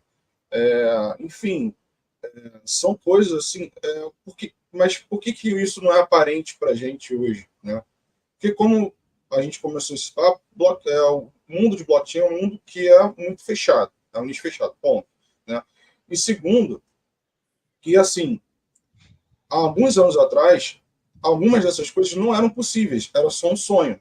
é, 0.51 1.17
enfim, 1.21 1.75
é, 2.23 2.53
são 2.65 2.95
coisas 2.95 3.33
assim, 3.33 3.71
é, 3.83 4.11
porque, 4.25 4.53
mas 4.73 4.99
por 4.99 5.21
que, 5.21 5.33
que 5.33 5.51
isso 5.51 5.83
não 5.83 5.93
é 5.93 6.01
aparente 6.01 6.57
para 6.59 6.71
a 6.71 6.75
gente 6.75 7.15
hoje? 7.15 7.49
Né? 7.63 7.83
Porque 8.33 8.55
como 8.55 8.95
a 9.31 9.43
gente 9.43 9.61
começou 9.61 9.95
esse 9.97 10.13
papo, 10.13 10.41
é, 10.87 11.03
o 11.11 11.31
mundo 11.49 11.77
de 11.77 11.85
blockchain 11.85 12.23
é 12.23 12.29
um 12.29 12.41
mundo 12.41 12.61
que 12.65 12.89
é 12.89 13.03
muito 13.17 13.45
fechado, 13.45 13.91
é 14.13 14.19
um 14.19 14.25
nicho 14.25 14.43
fechado, 14.43 14.75
ponto. 14.81 15.09
Né? 15.47 15.63
E 16.09 16.17
segundo, 16.17 16.83
que 17.81 17.97
assim, 17.97 18.41
há 19.51 19.57
alguns 19.57 19.99
anos 19.99 20.17
atrás, 20.17 20.81
algumas 21.25 21.65
dessas 21.65 21.91
coisas 21.91 22.15
não 22.15 22.35
eram 22.35 22.51
possíveis, 22.51 23.11
era 23.15 23.31
só 23.31 23.51
um 23.53 23.57
sonho. 23.57 23.99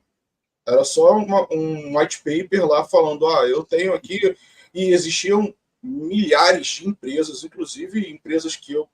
Era 0.67 0.83
só 0.83 1.17
uma, 1.17 1.47
um 1.51 1.97
white 1.97 2.19
paper 2.19 2.65
lá 2.65 2.83
falando, 2.83 3.27
ah, 3.27 3.47
eu 3.47 3.63
tenho 3.63 3.93
aqui, 3.93 4.35
e 4.73 4.91
existiam 4.91 5.53
milhares 5.81 6.67
de 6.67 6.87
empresas, 6.87 7.43
inclusive 7.43 8.09
empresas 8.09 8.55
que 8.55 8.73
eu 8.73 8.87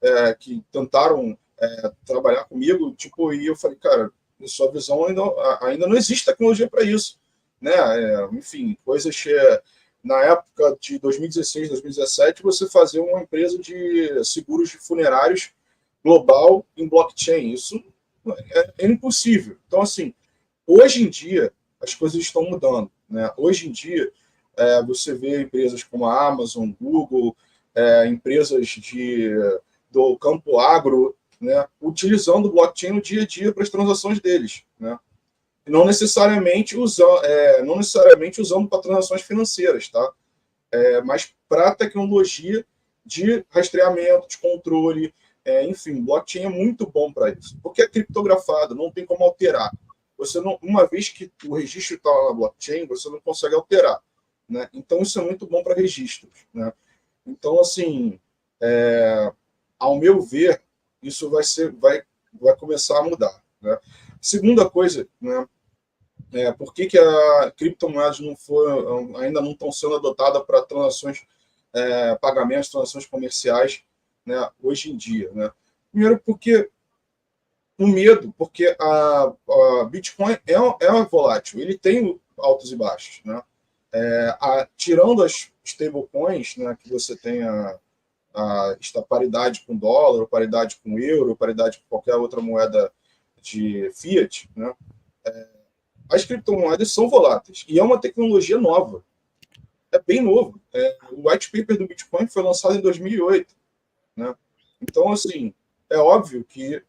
é, 0.00 0.34
que 0.34 0.62
tentaram 0.70 1.36
é, 1.58 1.92
trabalhar 2.04 2.44
comigo, 2.44 2.94
tipo, 2.94 3.32
e 3.32 3.46
eu 3.46 3.56
falei, 3.56 3.76
cara, 3.76 4.12
em 4.38 4.46
sua 4.46 4.70
visão 4.70 5.06
ainda, 5.06 5.22
ainda 5.62 5.86
não 5.86 5.96
existe 5.96 6.26
tecnologia 6.26 6.68
para 6.68 6.84
isso, 6.84 7.18
né? 7.60 7.72
É, 7.72 8.28
enfim, 8.32 8.76
coisas 8.84 9.24
na 10.04 10.22
época 10.22 10.76
de 10.80 10.98
2016, 10.98 11.70
2017, 11.70 12.42
você 12.42 12.68
fazer 12.68 13.00
uma 13.00 13.22
empresa 13.22 13.58
de 13.58 14.24
seguros 14.24 14.70
funerários 14.72 15.50
global 16.06 16.64
em 16.76 16.88
blockchain. 16.88 17.52
Isso 17.52 17.82
é, 18.52 18.72
é, 18.78 18.86
impossível. 18.86 19.56
Então, 19.66 19.82
assim, 19.82 20.14
hoje 20.66 21.02
em 21.02 21.08
dia, 21.08 21.52
as 21.80 21.94
coisas 21.94 22.20
estão 22.20 22.42
mudando. 22.48 22.90
Né? 23.08 23.28
Hoje 23.36 23.68
em 23.68 23.72
dia, 23.72 24.12
é, 24.56 24.82
você 24.82 25.14
vê 25.14 25.42
empresas 25.42 25.82
como 25.82 26.06
a 26.06 26.28
Amazon, 26.28 26.70
Google, 26.80 27.36
é, 27.74 28.06
empresas 28.06 28.66
de, 28.68 29.30
do 29.90 30.16
campo 30.16 30.58
agro, 30.58 31.16
né, 31.40 31.66
utilizando 31.82 32.46
o 32.46 32.52
blockchain 32.52 32.92
no 32.92 33.02
dia 33.02 33.22
a 33.22 33.26
dia 33.26 33.52
para 33.52 33.62
as 33.62 33.68
transações 33.68 34.20
deles. 34.20 34.62
Né? 34.78 34.98
não 35.66 35.84
necessariamente 35.84 36.76
usando, 36.76 37.24
é, 37.24 37.62
não 37.62 37.76
necessariamente 37.76 38.40
usando 38.40 38.68
para 38.68 38.80
transações 38.80 39.22
financeiras, 39.22 39.88
tá? 39.88 40.12
É, 40.70 41.02
mas 41.02 41.34
para 41.48 41.74
tecnologia 41.74 42.64
de 43.04 43.44
rastreamento, 43.50 44.28
de 44.28 44.38
controle, 44.38 45.12
é, 45.46 45.64
enfim, 45.64 46.02
blockchain 46.02 46.42
é 46.42 46.48
muito 46.48 46.84
bom 46.90 47.12
para 47.12 47.30
isso, 47.30 47.56
porque 47.62 47.80
é 47.80 47.88
criptografado, 47.88 48.74
não 48.74 48.90
tem 48.90 49.06
como 49.06 49.24
alterar. 49.24 49.70
Você 50.18 50.40
não, 50.40 50.58
uma 50.60 50.86
vez 50.88 51.08
que 51.08 51.30
o 51.46 51.54
registro 51.54 51.96
está 51.96 52.10
na 52.10 52.34
blockchain, 52.34 52.84
você 52.86 53.08
não 53.08 53.20
consegue 53.20 53.54
alterar, 53.54 54.02
né? 54.48 54.68
Então 54.74 55.02
isso 55.02 55.20
é 55.20 55.22
muito 55.22 55.46
bom 55.46 55.62
para 55.62 55.76
registros, 55.76 56.32
né? 56.52 56.72
Então 57.24 57.60
assim, 57.60 58.18
é, 58.60 59.32
ao 59.78 59.96
meu 59.96 60.20
ver, 60.20 60.60
isso 61.00 61.30
vai 61.30 61.44
ser, 61.44 61.70
vai, 61.70 62.02
vai 62.32 62.56
começar 62.56 62.98
a 62.98 63.02
mudar. 63.02 63.40
Né? 63.60 63.78
Segunda 64.20 64.68
coisa, 64.68 65.06
né, 65.20 65.46
é, 66.32 66.52
por 66.52 66.74
que, 66.74 66.86
que 66.86 66.98
a 66.98 67.52
criptomoedas 67.56 68.18
não 68.18 68.34
foi, 68.34 68.66
ainda 69.22 69.40
não 69.40 69.52
estão 69.52 69.70
sendo 69.70 69.94
adotadas 69.94 70.42
para 70.44 70.62
transações, 70.62 71.24
é, 71.72 72.16
pagamentos, 72.16 72.68
transações 72.68 73.06
comerciais, 73.06 73.84
né, 74.26 74.50
hoje 74.62 74.90
em 74.90 74.96
dia? 74.96 75.30
Né? 75.32 75.50
Primeiro, 75.90 76.18
porque 76.18 76.68
o 77.78 77.86
medo, 77.86 78.34
porque 78.36 78.74
a, 78.78 79.32
a 79.80 79.84
Bitcoin 79.84 80.32
é, 80.46 80.54
é 80.54 81.04
volátil, 81.04 81.60
ele 81.60 81.78
tem 81.78 82.18
altos 82.36 82.72
e 82.72 82.76
baixos. 82.76 83.20
Né? 83.24 83.42
É, 83.92 84.36
a, 84.40 84.68
tirando 84.76 85.22
as 85.22 85.50
stablecoins, 85.64 86.56
né, 86.56 86.76
que 86.78 86.90
você 86.90 87.16
tem 87.16 87.42
a, 87.42 87.78
a, 88.34 88.76
a 88.96 89.02
paridade 89.02 89.64
com 89.66 89.76
dólar, 89.76 90.26
paridade 90.26 90.78
com 90.82 90.98
euro, 90.98 91.36
paridade 91.36 91.78
com 91.78 91.84
qualquer 91.88 92.16
outra 92.16 92.40
moeda 92.40 92.92
de 93.40 93.90
fiat, 93.94 94.50
né, 94.56 94.74
é, 95.24 95.48
as 96.08 96.24
criptomoedas 96.24 96.92
são 96.92 97.08
voláteis 97.08 97.64
e 97.68 97.78
é 97.78 97.82
uma 97.82 98.00
tecnologia 98.00 98.58
nova. 98.58 99.04
É 99.90 100.00
bem 100.00 100.20
novo. 100.20 100.60
É, 100.72 100.98
o 101.10 101.28
white 101.28 101.50
paper 101.50 101.78
do 101.78 101.86
Bitcoin 101.86 102.26
foi 102.26 102.42
lançado 102.42 102.76
em 102.76 102.80
2008. 102.80 103.54
Né? 104.16 104.34
Então, 104.80 105.12
assim, 105.12 105.54
é 105.90 105.98
óbvio 105.98 106.44
que 106.44 106.82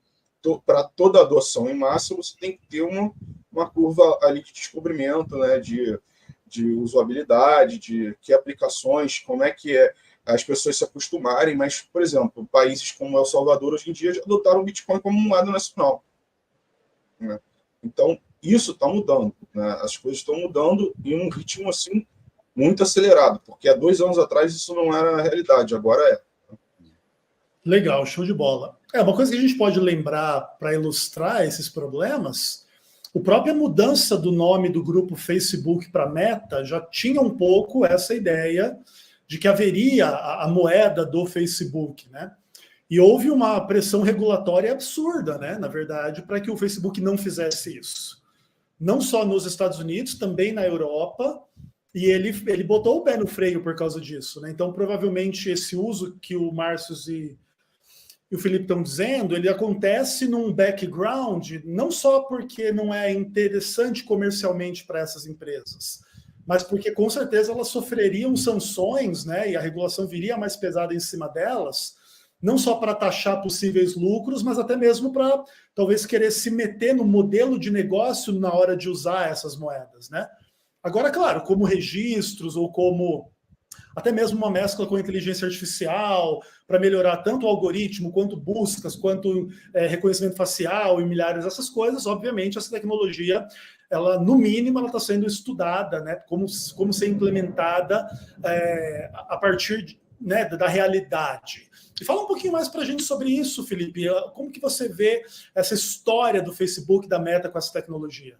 para 0.66 0.84
toda 0.84 1.22
adoção 1.22 1.70
em 1.70 1.74
massa 1.74 2.16
você 2.16 2.34
tem 2.40 2.58
que 2.58 2.66
ter 2.68 2.82
uma, 2.82 3.13
uma 3.52 3.70
curva 3.70 4.18
ali 4.22 4.42
de 4.42 4.54
descobrimento, 4.54 5.38
né? 5.38 5.60
de, 5.60 6.00
de 6.46 6.72
usabilidade, 6.72 7.78
de 7.78 8.16
que 8.22 8.34
aplicações, 8.34 9.20
como 9.20 9.44
é 9.44 9.52
que 9.52 9.76
é 9.76 9.94
as 10.26 10.44
pessoas 10.44 10.78
se 10.78 10.84
acostumarem. 10.84 11.56
Mas, 11.56 11.82
por 11.82 12.02
exemplo, 12.02 12.48
países 12.52 12.92
como 12.92 13.18
El 13.18 13.26
Salvador 13.26 13.74
hoje 13.74 13.90
em 13.90 13.94
dia 13.94 14.13
já 14.13 14.22
adotaram 14.22 14.62
o 14.62 14.63
Bitcoin 14.63 15.00
como 15.00 15.20
moeda 15.20 15.52
nacional. 15.52 16.04
Né? 17.20 17.40
Então, 17.84 18.20
isso 18.42 18.72
está 18.72 18.88
mudando. 18.88 19.34
Né? 19.54 19.70
As 19.82 19.98
coisas 19.98 20.20
estão 20.20 20.40
mudando 20.40 20.94
em 21.04 21.20
um 21.20 21.30
ritmo 21.30 21.70
assim 21.70 22.06
muito 22.56 22.82
acelerado, 22.82 23.40
porque 23.46 23.70
há 23.70 23.76
dois 23.76 24.02
anos 24.02 24.18
atrás 24.18 24.54
isso 24.56 24.74
não 24.74 24.92
era 24.92 25.18
a 25.18 25.22
realidade, 25.22 25.76
agora 25.76 26.02
é. 26.12 26.22
Legal, 27.67 28.06
show 28.06 28.25
de 28.25 28.34
bola. 28.34 28.77
É 28.93 29.01
uma 29.01 29.15
coisa 29.15 29.32
que 29.32 29.38
a 29.38 29.41
gente 29.41 29.56
pode 29.56 29.80
lembrar 29.80 30.41
para 30.58 30.73
ilustrar 30.73 31.43
esses 31.43 31.67
problemas. 31.67 32.65
O 33.13 33.19
própria 33.19 33.53
mudança 33.53 34.17
do 34.17 34.32
nome 34.32 34.69
do 34.69 34.84
grupo 34.84 35.15
Facebook 35.15 35.91
para 35.91 36.10
Meta 36.10 36.63
já 36.63 36.80
tinha 36.80 37.21
um 37.21 37.36
pouco 37.36 37.86
essa 37.86 38.15
ideia 38.15 38.77
de 39.27 39.38
que 39.38 39.47
haveria 39.47 40.08
a, 40.08 40.45
a 40.45 40.47
moeda 40.47 41.06
do 41.06 41.25
Facebook, 41.25 42.10
né? 42.10 42.32
E 42.89 43.01
houve 43.01 43.30
uma 43.30 43.60
pressão 43.60 44.01
regulatória 44.01 44.71
absurda, 44.71 45.38
né? 45.38 45.58
Na 45.60 45.67
verdade, 45.67 46.21
para 46.21 46.39
que 46.39 46.49
o 46.49 46.56
Facebook 46.56 47.01
não 47.01 47.17
fizesse 47.17 47.77
isso 47.77 48.25
não 48.80 49.01
só 49.01 49.25
nos 49.25 49.45
Estados 49.45 49.80
Unidos, 49.80 50.15
também 50.15 50.53
na 50.53 50.65
Europa, 50.65 51.41
e 51.93 52.06
ele, 52.06 52.30
ele 52.45 52.63
botou 52.63 52.97
o 52.97 53.03
pé 53.03 53.17
no 53.17 53.25
freio 53.25 53.63
por 53.63 53.75
causa 53.75 53.99
disso. 53.99 54.39
Né? 54.39 54.51
Então, 54.51 54.71
provavelmente, 54.71 55.49
esse 55.49 55.75
uso 55.75 56.17
que 56.21 56.36
o 56.36 56.51
Márcio 56.51 56.95
e, 57.12 57.38
e 58.30 58.36
o 58.36 58.40
Felipe 58.40 58.63
estão 58.63 58.84
dizendo, 58.84 59.36
ele 59.36 59.48
acontece 59.48 60.28
num 60.28 60.52
background, 60.52 61.50
não 61.63 61.90
só 61.90 62.22
porque 62.22 62.72
não 62.74 62.94
é 62.94 63.12
interessante 63.12 64.04
comercialmente 64.04 64.86
para 64.86 65.00
essas 65.00 65.26
empresas, 65.26 66.02
mas 66.46 66.62
porque 66.62 66.92
com 66.92 67.10
certeza 67.10 67.54
elas 67.54 67.70
sofreriam 67.70 68.36
sanções, 68.36 69.26
né? 69.26 69.52
E 69.52 69.56
a 69.56 69.62
regulação 69.62 70.06
viria 70.06 70.38
mais 70.38 70.58
pesada 70.58 70.94
em 70.94 71.00
cima 71.00 71.30
delas, 71.30 71.96
não 72.42 72.58
só 72.58 72.76
para 72.76 72.94
taxar 72.94 73.42
possíveis 73.42 73.96
lucros, 73.96 74.44
mas 74.44 74.60
até 74.60 74.76
mesmo 74.76 75.12
para 75.12 75.44
talvez 75.74 76.06
querer 76.06 76.32
se 76.32 76.52
meter 76.52 76.94
no 76.94 77.06
modelo 77.06 77.58
de 77.58 77.72
negócio 77.72 78.34
na 78.34 78.54
hora 78.54 78.76
de 78.76 78.90
usar 78.90 79.30
essas 79.30 79.58
moedas, 79.58 80.10
né? 80.10 80.28
Agora, 80.84 81.12
claro, 81.12 81.42
como 81.44 81.66
registros 81.66 82.56
ou 82.56 82.72
como 82.72 83.32
até 83.96 84.12
mesmo 84.12 84.38
uma 84.38 84.52
mescla 84.52 84.86
com 84.86 85.00
inteligência 85.00 85.46
artificial 85.46 86.42
para 86.68 86.80
melhorar 86.80 87.18
tanto 87.18 87.46
o 87.46 87.50
algoritmo 87.50 88.12
quanto 88.12 88.38
buscas, 88.38 88.96
quanto 88.96 89.48
é, 89.74 89.88
reconhecimento 89.88 90.36
facial 90.36 91.02
e 91.02 91.06
milhares 91.06 91.44
dessas 91.44 91.70
coisas, 91.70 92.06
obviamente 92.06 92.58
essa 92.58 92.70
tecnologia, 92.70 93.48
ela 93.90 94.20
no 94.20 94.36
mínimo, 94.38 94.80
ela 94.80 94.88
está 94.88 95.00
sendo 95.00 95.26
estudada, 95.26 96.02
né? 96.02 96.16
Como, 96.28 96.46
como 96.76 96.92
ser 96.92 97.08
implementada 97.08 98.08
é, 98.44 99.10
a 99.13 99.38
partir 99.38 99.84
de, 99.84 100.00
né, 100.20 100.46
da 100.46 100.68
realidade. 100.68 101.68
E 102.00 102.06
fala 102.06 102.24
um 102.24 102.28
pouquinho 102.28 102.54
mais 102.54 102.68
para 102.68 102.82
a 102.82 102.86
gente 102.86 103.04
sobre 103.04 103.30
isso, 103.30 103.66
Felipe. 103.66 104.06
Como 104.34 104.52
que 104.52 104.60
você 104.60 104.88
vê 104.88 105.24
essa 105.56 105.74
história 105.74 106.42
do 106.42 106.54
Facebook, 106.54 107.08
da 107.08 107.18
Meta 107.18 107.50
com 107.50 107.58
essa 107.58 107.74
tecnologia? 107.74 108.38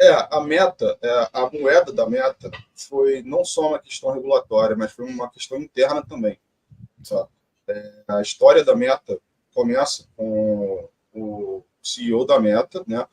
É, 0.00 0.28
a 0.30 0.40
Meta, 0.40 0.98
é, 1.02 1.28
a 1.30 1.50
moeda 1.50 1.92
da 1.92 2.08
Meta 2.08 2.50
foi 2.74 3.22
não 3.22 3.44
só 3.44 3.68
uma 3.68 3.78
questão 3.78 4.10
regulatória, 4.10 4.74
mas 4.74 4.92
foi 4.92 5.04
uma 5.04 5.28
questão 5.28 5.58
interna 5.58 6.02
também. 6.02 6.38
É, 7.68 7.92
a 8.08 8.22
história 8.22 8.64
da 8.64 8.74
Meta 8.74 9.18
começa 9.52 10.06
com 10.16 10.88
o 11.12 11.62
CEO 11.82 12.24
da 12.24 12.40
Meta, 12.40 12.82
né, 12.86 13.06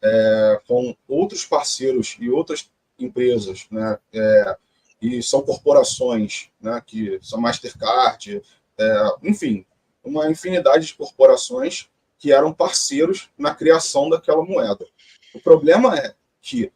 é, 0.00 0.60
com 0.68 0.94
outros 1.08 1.44
parceiros 1.44 2.16
e 2.20 2.30
outras 2.30 2.70
empresas, 2.96 3.66
né, 3.68 3.98
é, 4.12 4.56
e 5.02 5.20
são 5.22 5.42
corporações, 5.42 6.50
né, 6.60 6.80
que 6.86 7.18
são 7.20 7.40
Mastercard, 7.40 8.40
é, 8.78 9.04
enfim, 9.24 9.66
uma 10.04 10.30
infinidade 10.30 10.86
de 10.86 10.94
corporações 10.94 11.90
que 12.16 12.32
eram 12.32 12.52
parceiros 12.52 13.28
na 13.36 13.52
criação 13.52 14.08
daquela 14.08 14.44
moeda. 14.44 14.86
O 15.34 15.40
problema 15.40 15.96
é 15.96 16.14
que, 16.40 16.72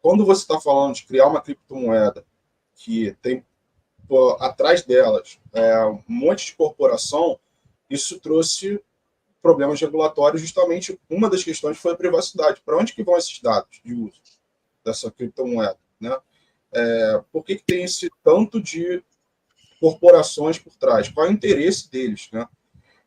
quando 0.00 0.24
você 0.24 0.42
está 0.42 0.60
falando 0.60 0.94
de 0.94 1.04
criar 1.04 1.26
uma 1.26 1.40
criptomoeda 1.40 2.24
que 2.74 3.16
tem 3.22 3.44
pô, 4.08 4.36
atrás 4.40 4.82
delas 4.82 5.38
é, 5.52 5.84
um 5.86 6.02
monte 6.08 6.46
de 6.46 6.56
corporação, 6.56 7.38
isso 7.88 8.18
trouxe 8.20 8.82
problemas 9.40 9.80
regulatórios. 9.80 10.40
Justamente 10.40 10.98
uma 11.08 11.28
das 11.28 11.44
questões 11.44 11.78
foi 11.78 11.92
a 11.92 11.96
privacidade. 11.96 12.60
Para 12.64 12.78
onde 12.78 12.92
que 12.92 13.04
vão 13.04 13.16
esses 13.16 13.40
dados 13.40 13.80
de 13.84 13.94
uso 13.94 14.20
dessa 14.84 15.10
criptomoeda? 15.10 15.78
Né? 16.00 16.16
É, 16.72 17.22
por 17.32 17.44
que, 17.44 17.56
que 17.56 17.64
tem 17.64 17.84
esse 17.84 18.10
tanto 18.22 18.60
de 18.60 19.02
corporações 19.80 20.58
por 20.58 20.74
trás? 20.76 21.08
Qual 21.08 21.26
é 21.26 21.30
o 21.30 21.32
interesse 21.32 21.90
deles? 21.90 22.28
Né? 22.32 22.46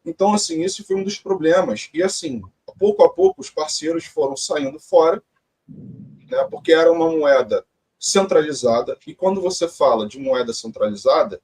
Então, 0.05 0.33
assim, 0.33 0.63
esse 0.63 0.83
foi 0.83 0.95
um 0.95 1.03
dos 1.03 1.19
problemas. 1.19 1.89
E, 1.93 2.01
assim, 2.01 2.41
pouco 2.77 3.03
a 3.03 3.09
pouco, 3.09 3.41
os 3.41 3.49
parceiros 3.49 4.05
foram 4.05 4.37
saindo 4.37 4.79
fora, 4.79 5.21
né, 5.67 6.43
porque 6.49 6.71
era 6.71 6.91
uma 6.91 7.09
moeda 7.09 7.65
centralizada. 7.99 8.97
E 9.05 9.15
quando 9.15 9.41
você 9.41 9.67
fala 9.67 10.07
de 10.07 10.19
moeda 10.19 10.53
centralizada, 10.53 11.41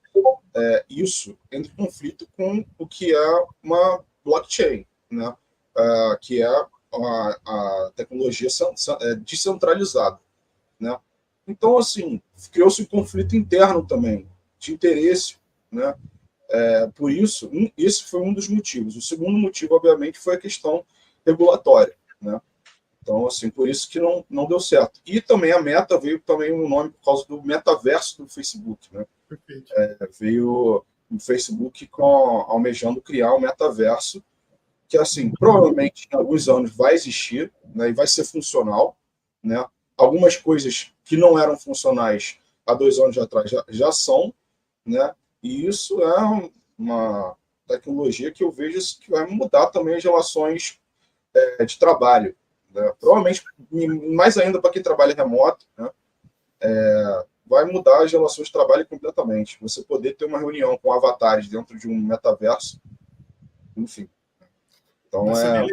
é, 0.55 0.85
isso 0.89 1.37
entra 1.51 1.71
em 1.71 1.75
conflito 1.75 2.27
com 2.37 2.63
o 2.77 2.87
que 2.87 3.13
é 3.13 3.45
uma 3.63 4.03
blockchain, 4.23 4.85
né, 5.09 5.35
é, 5.75 6.17
que 6.21 6.41
é 6.41 6.47
a, 6.47 7.39
a 7.45 7.91
tecnologia 7.95 8.47
é, 9.01 9.15
descentralizada. 9.15 10.19
Né? 10.79 10.95
Então, 11.47 11.77
assim, 11.77 12.21
criou-se 12.51 12.81
um 12.81 12.85
conflito 12.85 13.35
interno 13.35 13.85
também, 13.85 14.27
de 14.59 14.73
interesse, 14.73 15.37
né? 15.71 15.95
É, 16.49 16.87
por 16.93 17.11
isso, 17.11 17.49
um, 17.51 17.69
esse 17.77 18.03
foi 18.03 18.21
um 18.21 18.33
dos 18.33 18.47
motivos. 18.47 18.95
O 18.95 19.01
segundo 19.01 19.37
motivo, 19.37 19.75
obviamente, 19.75 20.19
foi 20.19 20.35
a 20.35 20.39
questão 20.39 20.85
regulatória, 21.25 21.95
né? 22.21 22.39
Então, 23.03 23.27
assim, 23.27 23.49
por 23.49 23.67
isso 23.67 23.89
que 23.89 23.99
não, 23.99 24.25
não 24.29 24.47
deu 24.47 24.61
certo. 24.61 25.01
E 25.05 25.19
também 25.19 25.51
a 25.51 25.61
Meta 25.61 25.99
veio 25.99 26.21
também 26.21 26.53
o 26.53 26.65
um 26.65 26.69
nome 26.69 26.89
por 26.89 27.03
causa 27.03 27.27
do 27.27 27.43
metaverso 27.43 28.23
do 28.23 28.29
Facebook, 28.29 28.87
né? 28.93 29.05
É, 29.75 30.07
veio 30.17 30.85
o 31.11 31.19
Facebook 31.19 31.85
com, 31.87 32.05
almejando 32.47 33.01
criar 33.01 33.35
um 33.35 33.41
metaverso 33.41 34.23
que, 34.87 34.97
assim, 34.97 35.29
provavelmente 35.31 36.07
em 36.11 36.15
alguns 36.15 36.47
anos 36.47 36.73
vai 36.73 36.93
existir, 36.93 37.51
né? 37.75 37.89
E 37.89 37.93
vai 37.93 38.07
ser 38.07 38.23
funcional, 38.23 38.95
né? 39.43 39.65
Algumas 39.97 40.37
coisas 40.37 40.93
que 41.03 41.17
não 41.17 41.37
eram 41.37 41.57
funcionais 41.57 42.37
há 42.65 42.73
dois 42.73 42.97
anos 42.99 43.17
atrás 43.17 43.51
já, 43.51 43.65
já 43.67 43.91
são, 43.91 44.33
né? 44.85 45.13
E 45.41 45.67
isso 45.67 46.01
é 46.01 46.49
uma 46.77 47.35
tecnologia 47.67 48.31
que 48.31 48.45
eu 48.45 48.51
vejo 48.51 48.79
que 49.01 49.11
vai 49.11 49.25
mudar 49.27 49.67
também 49.67 49.95
as 49.95 50.03
relações 50.03 50.79
é, 51.35 51.65
de 51.65 51.77
trabalho. 51.77 52.33
Né? 52.73 52.93
Provavelmente, 52.99 53.43
mais 54.15 54.37
ainda 54.37 54.59
para 54.59 54.71
quem 54.71 54.81
trabalha 54.81 55.15
remoto, 55.15 55.65
né? 55.77 55.89
É, 56.61 57.25
vai 57.45 57.65
mudar 57.65 58.03
as 58.03 58.11
relações 58.11 58.47
de 58.47 58.53
trabalho 58.53 58.85
completamente. 58.87 59.57
Você 59.61 59.83
poder 59.83 60.13
ter 60.13 60.25
uma 60.25 60.39
reunião 60.39 60.77
com 60.77 60.93
avatares 60.93 61.47
dentro 61.47 61.77
de 61.77 61.87
um 61.87 61.95
metaverso, 61.95 62.81
enfim. 63.75 64.09
Então, 65.07 65.37
é, 65.37 65.67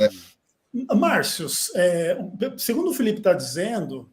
é, 0.00 0.94
Márcios, 0.94 1.72
é, 1.74 2.18
segundo 2.58 2.90
o 2.90 2.94
Felipe 2.94 3.18
está 3.18 3.32
dizendo, 3.32 4.10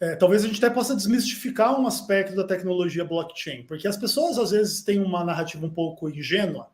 é, 0.00 0.16
talvez 0.16 0.42
a 0.42 0.46
gente 0.46 0.64
até 0.64 0.72
possa 0.72 0.96
desmistificar 0.96 1.78
um 1.78 1.86
aspecto 1.86 2.34
da 2.34 2.46
tecnologia 2.46 3.04
blockchain, 3.04 3.64
porque 3.66 3.86
as 3.86 3.96
pessoas 3.96 4.38
às 4.38 4.50
vezes 4.50 4.82
têm 4.82 5.02
uma 5.02 5.24
narrativa 5.24 5.66
um 5.66 5.74
pouco 5.74 6.08
ingênua 6.08 6.70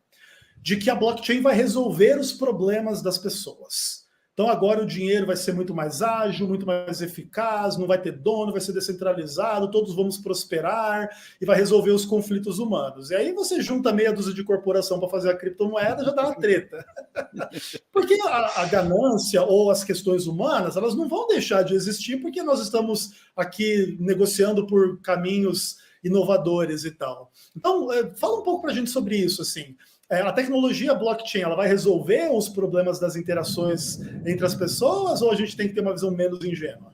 de 0.63 0.77
que 0.77 0.91
a 0.91 0.95
blockchain 0.95 1.41
vai 1.41 1.55
resolver 1.55 2.19
os 2.19 2.33
problemas 2.33 3.03
das 3.03 3.19
pessoas. 3.19 4.06
Então 4.37 4.51
agora 4.51 4.83
o 4.83 4.87
dinheiro 4.87 5.25
vai 5.25 5.35
ser 5.35 5.55
muito 5.55 5.75
mais 5.75 6.03
ágil, 6.03 6.47
muito 6.47 6.67
mais 6.67 7.01
eficaz, 7.01 7.79
não 7.79 7.87
vai 7.87 7.99
ter 7.99 8.13
dono, 8.13 8.53
vai 8.53 8.61
ser 8.61 8.75
descentralizado, 8.75 9.71
todos 9.71 9.95
vamos 9.95 10.19
prosperar 10.19 11.09
e 11.41 11.47
vai 11.47 11.57
resolver 11.57 11.93
os 11.93 12.05
conflitos 12.05 12.59
humanos. 12.59 13.11
E 13.11 13.15
aí 13.15 13.33
você 13.33 13.63
junta 13.63 13.95
meia 13.95 14.13
dúzia 14.13 14.35
de 14.35 14.45
corporação 14.45 15.01
para 15.01 15.09
fazer 15.09 15.31
a 15.31 15.37
criptomoeda, 15.39 16.05
já 16.05 16.11
dá 16.11 16.27
uma 16.27 16.35
treta. 16.35 16.85
porque 17.91 18.13
a, 18.27 18.61
a, 18.61 18.67
ganância 18.67 19.43
ou 19.43 19.71
as 19.71 19.83
questões 19.83 20.27
humanas, 20.27 20.77
elas 20.77 20.95
não 20.95 21.09
vão 21.09 21.27
deixar 21.27 21.63
de 21.63 21.73
existir 21.73 22.19
porque 22.19 22.43
nós 22.43 22.61
estamos 22.61 23.13
aqui 23.35 23.97
negociando 23.99 24.67
por 24.67 25.01
caminhos 25.01 25.79
inovadores 26.05 26.85
e 26.85 26.91
tal. 26.91 27.33
Então, 27.57 27.91
é, 27.91 28.15
fala 28.17 28.41
um 28.41 28.43
pouco 28.43 28.61
para 28.61 28.73
a 28.73 28.75
gente 28.75 28.91
sobre 28.91 29.17
isso, 29.17 29.41
assim. 29.41 29.75
É, 30.09 30.21
a 30.21 30.33
tecnologia 30.33 30.95
blockchain 30.95 31.43
ela 31.43 31.57
vai 31.57 31.67
resolver 31.67 32.31
os 32.33 32.49
problemas 32.49 33.01
das 33.01 33.17
interações 33.17 33.99
entre 34.25 34.47
as 34.47 34.55
pessoas 34.55 35.21
ou 35.21 35.33
a 35.33 35.35
gente 35.35 35.57
tem 35.57 35.69
que 35.69 35.75
ter 35.75 35.81
uma 35.81 35.93
visão 35.93 36.13
menos 36.13 36.45
ingênua? 36.45 36.93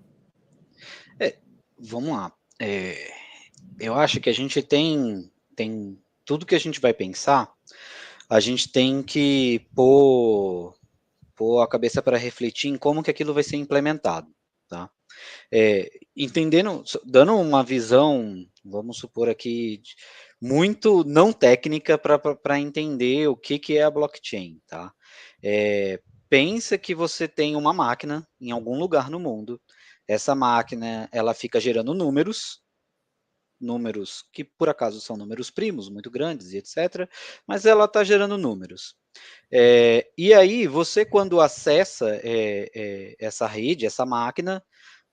É, 1.20 1.36
vamos 1.78 2.10
lá. 2.10 2.32
É, 2.58 3.10
eu 3.78 3.94
acho 3.94 4.18
que 4.20 4.30
a 4.30 4.32
gente 4.32 4.62
tem, 4.62 5.30
tem 5.54 5.98
tudo 6.24 6.46
que 6.46 6.54
a 6.54 6.60
gente 6.60 6.80
vai 6.80 6.94
pensar, 6.94 7.52
a 8.30 8.40
gente 8.40 8.72
tem 8.72 9.02
que 9.02 9.66
pôr, 9.74 10.74
pôr 11.36 11.60
a 11.60 11.68
cabeça 11.68 12.00
para 12.00 12.16
refletir 12.16 12.68
em 12.68 12.78
como 12.78 13.02
que 13.02 13.10
aquilo 13.10 13.34
vai 13.34 13.42
ser 13.42 13.56
implementado, 13.56 14.28
tá? 14.68 14.88
É, 15.50 15.90
entendendo, 16.16 16.82
dando 17.04 17.36
uma 17.36 17.62
visão, 17.62 18.46
vamos 18.64 18.96
supor 18.96 19.28
aqui, 19.28 19.82
muito 20.42 21.04
não 21.04 21.32
técnica 21.32 21.96
para 21.96 22.58
entender 22.58 23.28
o 23.28 23.36
que, 23.36 23.60
que 23.60 23.78
é 23.78 23.84
a 23.84 23.90
blockchain, 23.90 24.60
tá? 24.66 24.92
É, 25.40 26.02
pensa 26.28 26.76
que 26.76 26.96
você 26.96 27.28
tem 27.28 27.54
uma 27.54 27.72
máquina 27.72 28.26
em 28.40 28.50
algum 28.50 28.76
lugar 28.76 29.08
no 29.08 29.20
mundo, 29.20 29.60
essa 30.08 30.34
máquina, 30.34 31.08
ela 31.12 31.32
fica 31.32 31.60
gerando 31.60 31.94
números, 31.94 32.60
números 33.60 34.24
que 34.32 34.42
por 34.42 34.68
acaso 34.68 35.00
são 35.00 35.16
números 35.16 35.48
primos, 35.48 35.88
muito 35.88 36.10
grandes 36.10 36.52
e 36.52 36.58
etc., 36.58 37.08
mas 37.46 37.64
ela 37.64 37.84
está 37.84 38.02
gerando 38.02 38.36
números. 38.36 38.96
É, 39.48 40.10
e 40.18 40.34
aí, 40.34 40.66
você 40.66 41.04
quando 41.04 41.40
acessa 41.40 42.16
é, 42.16 42.68
é, 42.74 43.16
essa 43.20 43.46
rede, 43.46 43.86
essa 43.86 44.04
máquina, 44.04 44.60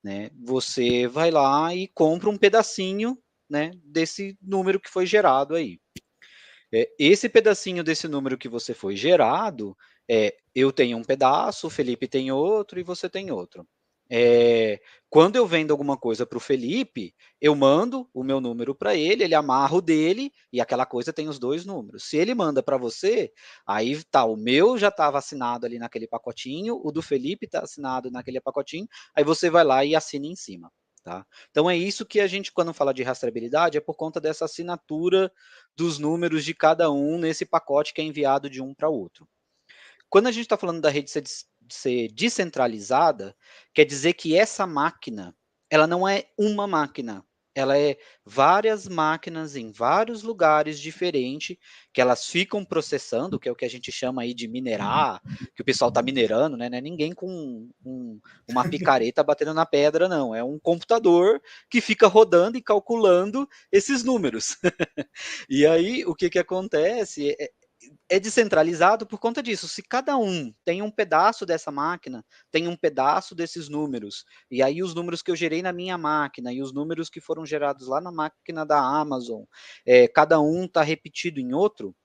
né, 0.03 0.31
você 0.43 1.07
vai 1.07 1.29
lá 1.29 1.75
e 1.75 1.87
compra 1.87 2.31
um 2.31 2.37
pedacinho 2.37 3.15
né, 3.49 3.71
desse 3.83 4.37
número 4.41 4.79
que 4.79 4.89
foi 4.89 5.05
gerado 5.05 5.55
aí. 5.55 5.79
É, 6.71 6.89
esse 6.99 7.27
pedacinho 7.29 7.83
desse 7.83 8.07
número 8.07 8.37
que 8.37 8.47
você 8.47 8.73
foi 8.73 8.95
gerado, 8.95 9.75
é, 10.09 10.35
eu 10.53 10.71
tenho 10.71 10.97
um 10.97 11.03
pedaço, 11.03 11.67
o 11.67 11.69
Felipe 11.69 12.07
tem 12.07 12.31
outro 12.31 12.79
e 12.79 12.83
você 12.83 13.09
tem 13.09 13.31
outro. 13.31 13.67
É, 14.11 14.79
quando 15.07 15.35
eu 15.35 15.45
vendo 15.45 15.71
alguma 15.71 15.95
coisa 15.95 16.25
para 16.25 16.37
o 16.37 16.41
Felipe, 16.41 17.13
eu 17.39 17.55
mando 17.55 18.09
o 18.11 18.23
meu 18.23 18.41
número 18.41 18.73
para 18.73 18.95
ele, 18.95 19.23
ele 19.23 19.35
amarra 19.35 19.75
o 19.75 19.81
dele 19.81 20.31
e 20.51 20.59
aquela 20.59 20.85
coisa 20.85 21.13
tem 21.13 21.27
os 21.29 21.37
dois 21.37 21.63
números. 21.65 22.05
Se 22.05 22.17
ele 22.17 22.33
manda 22.33 22.63
para 22.63 22.77
você, 22.77 23.31
aí 23.67 24.03
tá, 24.05 24.25
o 24.25 24.35
meu 24.35 24.77
já 24.79 24.87
estava 24.87 25.19
assinado 25.19 25.65
ali 25.65 25.77
naquele 25.77 26.07
pacotinho, 26.07 26.81
o 26.83 26.91
do 26.91 27.03
Felipe 27.03 27.45
está 27.45 27.61
assinado 27.61 28.09
naquele 28.09 28.41
pacotinho, 28.41 28.87
aí 29.15 29.23
você 29.23 29.49
vai 29.49 29.63
lá 29.63 29.85
e 29.85 29.95
assina 29.95 30.25
em 30.25 30.35
cima. 30.35 30.71
Tá? 31.03 31.25
Então 31.49 31.69
é 31.69 31.77
isso 31.77 32.05
que 32.05 32.19
a 32.19 32.27
gente, 32.27 32.51
quando 32.51 32.73
fala 32.73 32.93
de 32.93 33.03
rastreabilidade, 33.03 33.77
é 33.77 33.81
por 33.81 33.95
conta 33.95 34.19
dessa 34.19 34.45
assinatura 34.45 35.31
dos 35.75 35.97
números 35.97 36.43
de 36.43 36.53
cada 36.53 36.91
um 36.91 37.17
nesse 37.17 37.45
pacote 37.45 37.93
que 37.93 38.01
é 38.01 38.03
enviado 38.03 38.49
de 38.49 38.61
um 38.61 38.73
para 38.73 38.89
outro. 38.89 39.27
Quando 40.09 40.27
a 40.27 40.31
gente 40.31 40.43
está 40.43 40.57
falando 40.57 40.81
da 40.81 40.89
rede 40.89 41.09
ser, 41.09 41.23
ser 41.69 42.11
descentralizada, 42.11 43.35
quer 43.73 43.85
dizer 43.85 44.13
que 44.13 44.35
essa 44.35 44.67
máquina, 44.67 45.35
ela 45.69 45.87
não 45.87 46.07
é 46.07 46.25
uma 46.37 46.67
máquina, 46.67 47.23
ela 47.55 47.77
é 47.77 47.97
várias 48.25 48.87
máquinas 48.87 49.55
em 49.55 49.71
vários 49.71 50.23
lugares 50.23 50.79
diferentes 50.79 51.57
que 51.91 51.99
elas 51.99 52.27
ficam 52.27 52.63
processando, 52.63 53.39
que 53.39 53.49
é 53.49 53.51
o 53.51 53.55
que 53.55 53.65
a 53.65 53.69
gente 53.69 53.91
chama 53.91 54.21
aí 54.21 54.33
de 54.33 54.47
minerar, 54.47 55.21
que 55.55 55.61
o 55.61 55.65
pessoal 55.65 55.89
está 55.89 56.01
minerando, 56.01 56.55
né? 56.55 56.69
Não 56.69 56.77
é 56.77 56.81
ninguém 56.81 57.13
com 57.13 57.67
um, 57.83 58.19
uma 58.47 58.63
picareta 58.69 59.23
batendo 59.23 59.53
na 59.53 59.65
pedra, 59.65 60.07
não. 60.07 60.33
É 60.33 60.43
um 60.43 60.59
computador 60.59 61.41
que 61.69 61.81
fica 61.81 62.07
rodando 62.07 62.57
e 62.57 62.61
calculando 62.61 63.47
esses 63.71 64.03
números. 64.03 64.57
e 65.49 65.65
aí, 65.65 66.05
o 66.05 66.13
que, 66.13 66.29
que 66.29 66.39
acontece? 66.39 67.35
É, 68.11 68.19
descentralizado 68.19 69.05
por 69.05 69.19
conta 69.19 69.41
disso. 69.43 69.67
Se 69.67 69.83
cada 69.83 70.17
um 70.17 70.51
tem 70.65 70.81
um 70.81 70.89
pedaço 70.89 71.45
dessa 71.45 71.71
máquina, 71.71 72.25
tem 72.51 72.67
um 72.67 72.75
pedaço 72.75 73.35
desses 73.35 73.69
números, 73.69 74.25
e 74.49 74.63
aí 74.63 74.81
os 74.81 74.95
números 74.95 75.21
que 75.21 75.29
eu 75.29 75.35
gerei 75.35 75.61
na 75.61 75.71
minha 75.71 75.95
máquina 75.97 76.51
e 76.51 76.59
os 76.61 76.73
números 76.73 77.07
que 77.09 77.21
foram 77.21 77.45
gerados 77.45 77.87
lá 77.87 78.01
na 78.01 78.11
máquina 78.11 78.65
da 78.65 78.79
Amazon, 78.79 79.43
é, 79.85 80.07
cada 80.07 80.39
um 80.41 80.65
está 80.65 80.81
repetido 80.81 81.39
em 81.39 81.53
outro, 81.53 81.95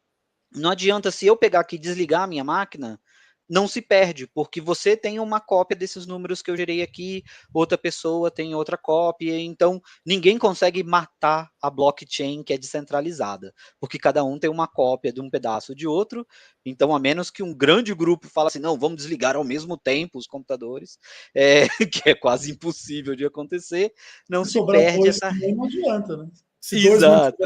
não 0.53 0.71
adianta 0.71 1.11
se 1.11 1.27
eu 1.27 1.37
pegar 1.37 1.61
aqui 1.61 1.77
e 1.77 1.79
desligar 1.79 2.23
a 2.23 2.27
minha 2.27 2.45
máquina, 2.45 3.01
não 3.49 3.69
se 3.69 3.83
perde, 3.83 4.27
porque 4.27 4.61
você 4.61 4.97
tem 4.97 5.19
uma 5.21 5.41
cópia 5.41 5.77
desses 5.77 6.07
números 6.07 6.43
que 6.43 6.51
eu 6.51 6.57
gerei 6.57 6.83
aqui, 6.83 7.23
outra 7.53 7.77
pessoa 7.77 8.31
tem 8.31 8.55
outra 8.55 8.77
cópia, 8.77 9.39
então 9.39 9.81
ninguém 10.05 10.39
consegue 10.39 10.83
matar 10.83 11.51
a 11.61 11.71
blockchain 11.71 12.43
que 12.43 12.53
é 12.53 12.59
descentralizada, 12.59 13.53
porque 13.79 13.99
cada 13.99 14.25
um 14.25 14.39
tem 14.39 14.51
uma 14.51 14.67
cópia 14.67 15.13
de 15.13 15.21
um 15.21 15.29
pedaço 15.29 15.75
de 15.75 15.87
outro, 15.87 16.27
então 16.65 16.95
a 16.95 16.99
menos 16.99 17.31
que 17.31 17.43
um 17.43 17.55
grande 17.55 17.95
grupo 17.95 18.29
fale 18.29 18.49
assim, 18.49 18.59
não, 18.59 18.79
vamos 18.79 18.97
desligar 18.97 19.37
ao 19.37 19.45
mesmo 19.45 19.77
tempo 19.77 20.19
os 20.19 20.27
computadores, 20.27 20.99
é, 21.35 21.69
que 21.87 22.09
é 22.09 22.15
quase 22.15 22.51
impossível 22.51 23.15
de 23.15 23.27
acontecer, 23.27 23.93
não 24.29 24.45
se, 24.45 24.53
se 24.53 24.67
perde 24.67 25.09
essa... 25.09 25.31
Não 25.33 25.65
adianta, 25.65 26.17
né? 26.17 26.29
Se 26.65 26.89
exato, 26.89 27.37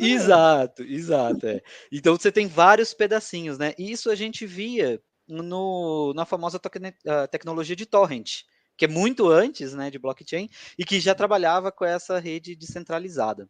exato, 0.00 0.82
exato. 0.82 1.46
É. 1.46 1.60
Então 1.92 2.16
você 2.16 2.32
tem 2.32 2.46
vários 2.46 2.94
pedacinhos, 2.94 3.58
né? 3.58 3.74
Isso 3.76 4.10
a 4.10 4.14
gente 4.14 4.46
via 4.46 4.98
no, 5.30 6.12
na 6.14 6.24
famosa 6.24 6.60
tecnologia 7.30 7.76
de 7.76 7.86
torrent, 7.86 8.42
que 8.76 8.84
é 8.84 8.88
muito 8.88 9.28
antes 9.28 9.74
né, 9.74 9.90
de 9.90 9.98
blockchain 9.98 10.48
e 10.78 10.84
que 10.84 11.00
já 11.00 11.14
trabalhava 11.14 11.70
com 11.70 11.84
essa 11.84 12.18
rede 12.18 12.56
descentralizada. 12.56 13.48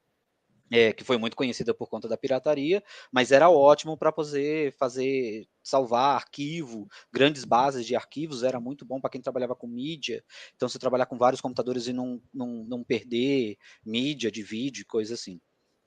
É, 0.72 0.92
que 0.92 1.02
foi 1.02 1.18
muito 1.18 1.36
conhecida 1.36 1.74
por 1.74 1.88
conta 1.88 2.06
da 2.06 2.16
pirataria, 2.16 2.80
mas 3.10 3.32
era 3.32 3.50
ótimo 3.50 3.98
para 3.98 4.12
poder 4.12 4.72
fazer 4.78 5.48
salvar 5.64 6.14
arquivo, 6.14 6.86
grandes 7.12 7.44
bases 7.44 7.84
de 7.84 7.96
arquivos, 7.96 8.44
era 8.44 8.60
muito 8.60 8.84
bom 8.84 9.00
para 9.00 9.10
quem 9.10 9.20
trabalhava 9.20 9.56
com 9.56 9.66
mídia. 9.66 10.22
Então, 10.54 10.68
você 10.68 10.78
trabalhar 10.78 11.06
com 11.06 11.18
vários 11.18 11.40
computadores 11.40 11.88
e 11.88 11.92
não, 11.92 12.22
não, 12.32 12.64
não 12.68 12.84
perder 12.84 13.56
mídia 13.84 14.30
de 14.30 14.44
vídeo, 14.44 14.86
coisa 14.86 15.14
assim. 15.14 15.40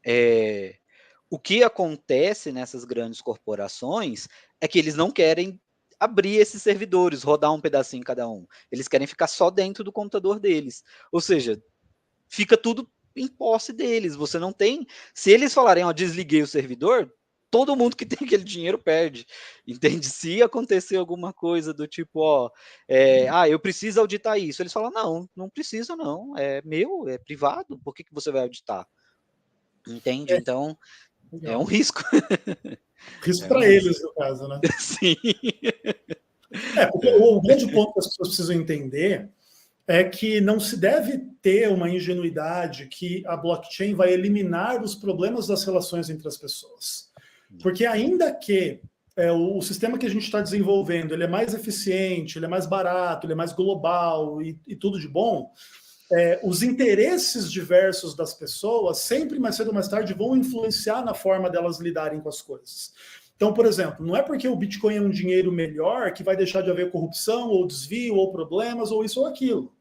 É, 0.05 0.75
o 1.29 1.39
que 1.39 1.63
acontece 1.63 2.51
nessas 2.51 2.83
grandes 2.83 3.19
corporações 3.19 4.27
é 4.61 4.67
que 4.67 4.77
eles 4.77 4.95
não 4.95 5.09
querem 5.09 5.59
abrir 6.03 6.37
esses 6.37 6.61
servidores, 6.61 7.23
rodar 7.23 7.53
um 7.53 7.61
pedacinho 7.61 8.03
cada 8.03 8.27
um. 8.27 8.45
Eles 8.71 8.87
querem 8.87 9.07
ficar 9.07 9.27
só 9.27 9.49
dentro 9.49 9.83
do 9.83 9.91
computador 9.91 10.39
deles. 10.39 10.83
Ou 11.11 11.21
seja, 11.21 11.61
fica 12.27 12.57
tudo 12.57 12.89
em 13.15 13.27
posse 13.27 13.71
deles. 13.71 14.15
Você 14.15 14.39
não 14.39 14.51
tem. 14.51 14.85
Se 15.13 15.31
eles 15.31 15.53
falarem, 15.53 15.83
ó, 15.83 15.91
desliguei 15.91 16.41
o 16.41 16.47
servidor, 16.47 17.13
todo 17.49 17.75
mundo 17.75 17.95
que 17.95 18.05
tem 18.07 18.25
aquele 18.25 18.43
dinheiro 18.43 18.77
perde. 18.77 19.25
Entende? 19.67 20.07
Se 20.07 20.41
acontecer 20.41 20.97
alguma 20.97 21.31
coisa 21.31 21.73
do 21.73 21.87
tipo, 21.87 22.19
ó, 22.19 22.49
é, 22.87 23.29
ah, 23.29 23.47
eu 23.47 23.59
preciso 23.59 23.99
auditar 23.99 24.39
isso. 24.39 24.61
Eles 24.61 24.73
falam, 24.73 24.91
não, 24.91 25.29
não 25.35 25.49
precisa, 25.49 25.95
não. 25.95 26.35
É 26.37 26.61
meu, 26.63 27.07
é 27.07 27.17
privado. 27.17 27.79
Por 27.79 27.93
que, 27.93 28.03
que 28.03 28.13
você 28.13 28.31
vai 28.31 28.41
auditar? 28.41 28.87
Entende? 29.87 30.33
É. 30.33 30.37
Então, 30.37 30.77
é 31.43 31.57
um 31.57 31.63
risco. 31.65 32.01
Risco 33.21 33.45
é 33.45 33.47
para 33.47 33.67
eles, 33.67 34.01
no 34.01 34.13
caso, 34.13 34.47
né? 34.47 34.59
Sim. 34.79 35.15
É, 36.77 36.85
porque 36.87 37.09
o 37.09 37.41
grande 37.41 37.71
ponto 37.71 37.93
que 37.93 37.99
as 37.99 38.07
pessoas 38.07 38.29
precisam 38.29 38.55
entender 38.55 39.29
é 39.87 40.03
que 40.03 40.39
não 40.39 40.59
se 40.59 40.77
deve 40.77 41.17
ter 41.41 41.69
uma 41.69 41.89
ingenuidade 41.89 42.87
que 42.87 43.23
a 43.25 43.35
blockchain 43.35 43.93
vai 43.93 44.13
eliminar 44.13 44.81
os 44.81 44.95
problemas 44.95 45.47
das 45.47 45.63
relações 45.63 46.09
entre 46.09 46.27
as 46.27 46.37
pessoas. 46.37 47.11
Porque 47.61 47.85
ainda 47.85 48.33
que 48.33 48.79
é, 49.15 49.31
o, 49.31 49.57
o, 49.57 49.61
sistema 49.61 49.97
que 49.97 50.05
a 50.05 50.09
gente 50.09 50.23
está 50.23 50.41
desenvolvendo 50.41 51.13
ele 51.13 51.23
é 51.23 51.27
mais 51.27 51.53
eficiente, 51.53 52.37
ele 52.37 52.45
é 52.45 52.49
mais 52.49 52.65
barato, 52.65 53.25
ele 53.25 53.33
é 53.33 53.35
mais 53.35 53.53
global 53.53 54.41
e, 54.41 54.57
e 54.65 54.75
tudo 54.75 54.99
de 54.99 55.07
bom, 55.07 55.51
é, 56.11 56.39
os 56.43 56.61
interesses 56.61 57.51
diversos 57.51 58.15
das 58.15 58.33
pessoas, 58.33 58.99
sempre 58.99 59.39
mais 59.39 59.55
cedo 59.55 59.67
ou 59.67 59.73
mais 59.73 59.87
tarde, 59.87 60.13
vão 60.13 60.35
influenciar 60.35 61.03
na 61.03 61.13
forma 61.13 61.49
delas 61.49 61.79
lidarem 61.79 62.19
com 62.19 62.29
as 62.29 62.41
coisas. 62.41 62.93
Então, 63.35 63.53
por 63.53 63.65
exemplo, 63.65 64.05
não 64.05 64.15
é 64.15 64.21
porque 64.21 64.47
o 64.47 64.55
Bitcoin 64.55 64.95
é 64.95 65.01
um 65.01 65.09
dinheiro 65.09 65.51
melhor 65.51 66.13
que 66.13 66.23
vai 66.23 66.35
deixar 66.37 66.61
de 66.61 66.69
haver 66.69 66.91
corrupção, 66.91 67.49
ou 67.49 67.67
desvio, 67.67 68.15
ou 68.15 68.31
problemas, 68.31 68.91
ou 68.91 69.03
isso 69.03 69.19
ou 69.19 69.25
aquilo. 69.25 69.71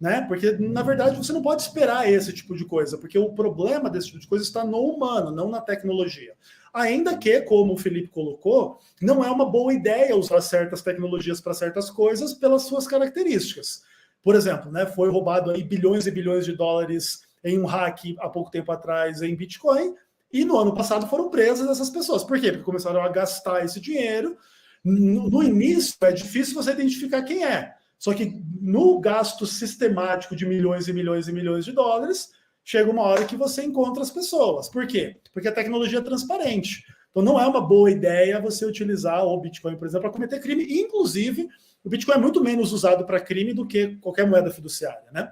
né? 0.00 0.22
Porque, 0.28 0.52
na 0.52 0.82
verdade, 0.82 1.16
você 1.16 1.32
não 1.32 1.42
pode 1.42 1.62
esperar 1.62 2.10
esse 2.10 2.32
tipo 2.32 2.56
de 2.56 2.64
coisa, 2.64 2.98
porque 2.98 3.18
o 3.18 3.32
problema 3.32 3.88
desse 3.88 4.08
tipo 4.08 4.20
de 4.20 4.26
coisa 4.28 4.44
está 4.44 4.64
no 4.64 4.78
humano, 4.78 5.30
não 5.30 5.48
na 5.48 5.60
tecnologia. 5.60 6.34
Ainda 6.72 7.16
que, 7.16 7.40
como 7.42 7.74
o 7.74 7.78
Felipe 7.78 8.08
colocou, 8.08 8.78
não 9.00 9.24
é 9.24 9.30
uma 9.30 9.46
boa 9.46 9.72
ideia 9.72 10.16
usar 10.16 10.40
certas 10.40 10.82
tecnologias 10.82 11.40
para 11.40 11.54
certas 11.54 11.90
coisas 11.90 12.34
pelas 12.34 12.62
suas 12.62 12.86
características. 12.86 13.82
Por 14.24 14.34
exemplo, 14.34 14.72
né, 14.72 14.86
foi 14.86 15.10
roubado 15.10 15.50
aí 15.50 15.62
bilhões 15.62 16.06
e 16.06 16.10
bilhões 16.10 16.46
de 16.46 16.56
dólares 16.56 17.20
em 17.44 17.60
um 17.60 17.66
hack 17.66 18.16
há 18.18 18.28
pouco 18.28 18.50
tempo 18.50 18.72
atrás 18.72 19.20
em 19.20 19.36
Bitcoin, 19.36 19.94
e 20.32 20.44
no 20.44 20.58
ano 20.58 20.74
passado 20.74 21.06
foram 21.06 21.28
presas 21.28 21.68
essas 21.68 21.90
pessoas. 21.90 22.24
Por 22.24 22.40
quê? 22.40 22.50
Porque 22.50 22.64
começaram 22.64 23.02
a 23.02 23.08
gastar 23.08 23.64
esse 23.64 23.78
dinheiro. 23.80 24.36
No, 24.82 25.28
no 25.28 25.42
início 25.42 25.94
é 26.00 26.10
difícil 26.10 26.54
você 26.54 26.72
identificar 26.72 27.22
quem 27.22 27.44
é. 27.44 27.74
Só 27.98 28.12
que 28.12 28.42
no 28.60 28.98
gasto 28.98 29.46
sistemático 29.46 30.34
de 30.34 30.44
milhões 30.44 30.88
e 30.88 30.92
milhões 30.92 31.28
e 31.28 31.32
milhões 31.32 31.64
de 31.64 31.72
dólares, 31.72 32.30
chega 32.64 32.90
uma 32.90 33.02
hora 33.02 33.26
que 33.26 33.36
você 33.36 33.62
encontra 33.62 34.02
as 34.02 34.10
pessoas. 34.10 34.68
Por 34.68 34.86
quê? 34.86 35.16
Porque 35.32 35.48
a 35.48 35.52
tecnologia 35.52 35.98
é 35.98 36.02
transparente. 36.02 36.84
Então 37.14 37.22
não 37.22 37.40
é 37.40 37.46
uma 37.46 37.60
boa 37.60 37.88
ideia 37.92 38.40
você 38.40 38.66
utilizar 38.66 39.24
o 39.24 39.40
Bitcoin, 39.40 39.76
por 39.76 39.86
exemplo, 39.86 40.02
para 40.02 40.10
cometer 40.10 40.40
crime. 40.40 40.66
Inclusive, 40.80 41.48
o 41.84 41.88
Bitcoin 41.88 42.16
é 42.16 42.18
muito 42.18 42.42
menos 42.42 42.72
usado 42.72 43.06
para 43.06 43.20
crime 43.20 43.54
do 43.54 43.64
que 43.64 43.94
qualquer 43.98 44.26
moeda 44.26 44.50
fiduciária, 44.50 45.12
né? 45.12 45.30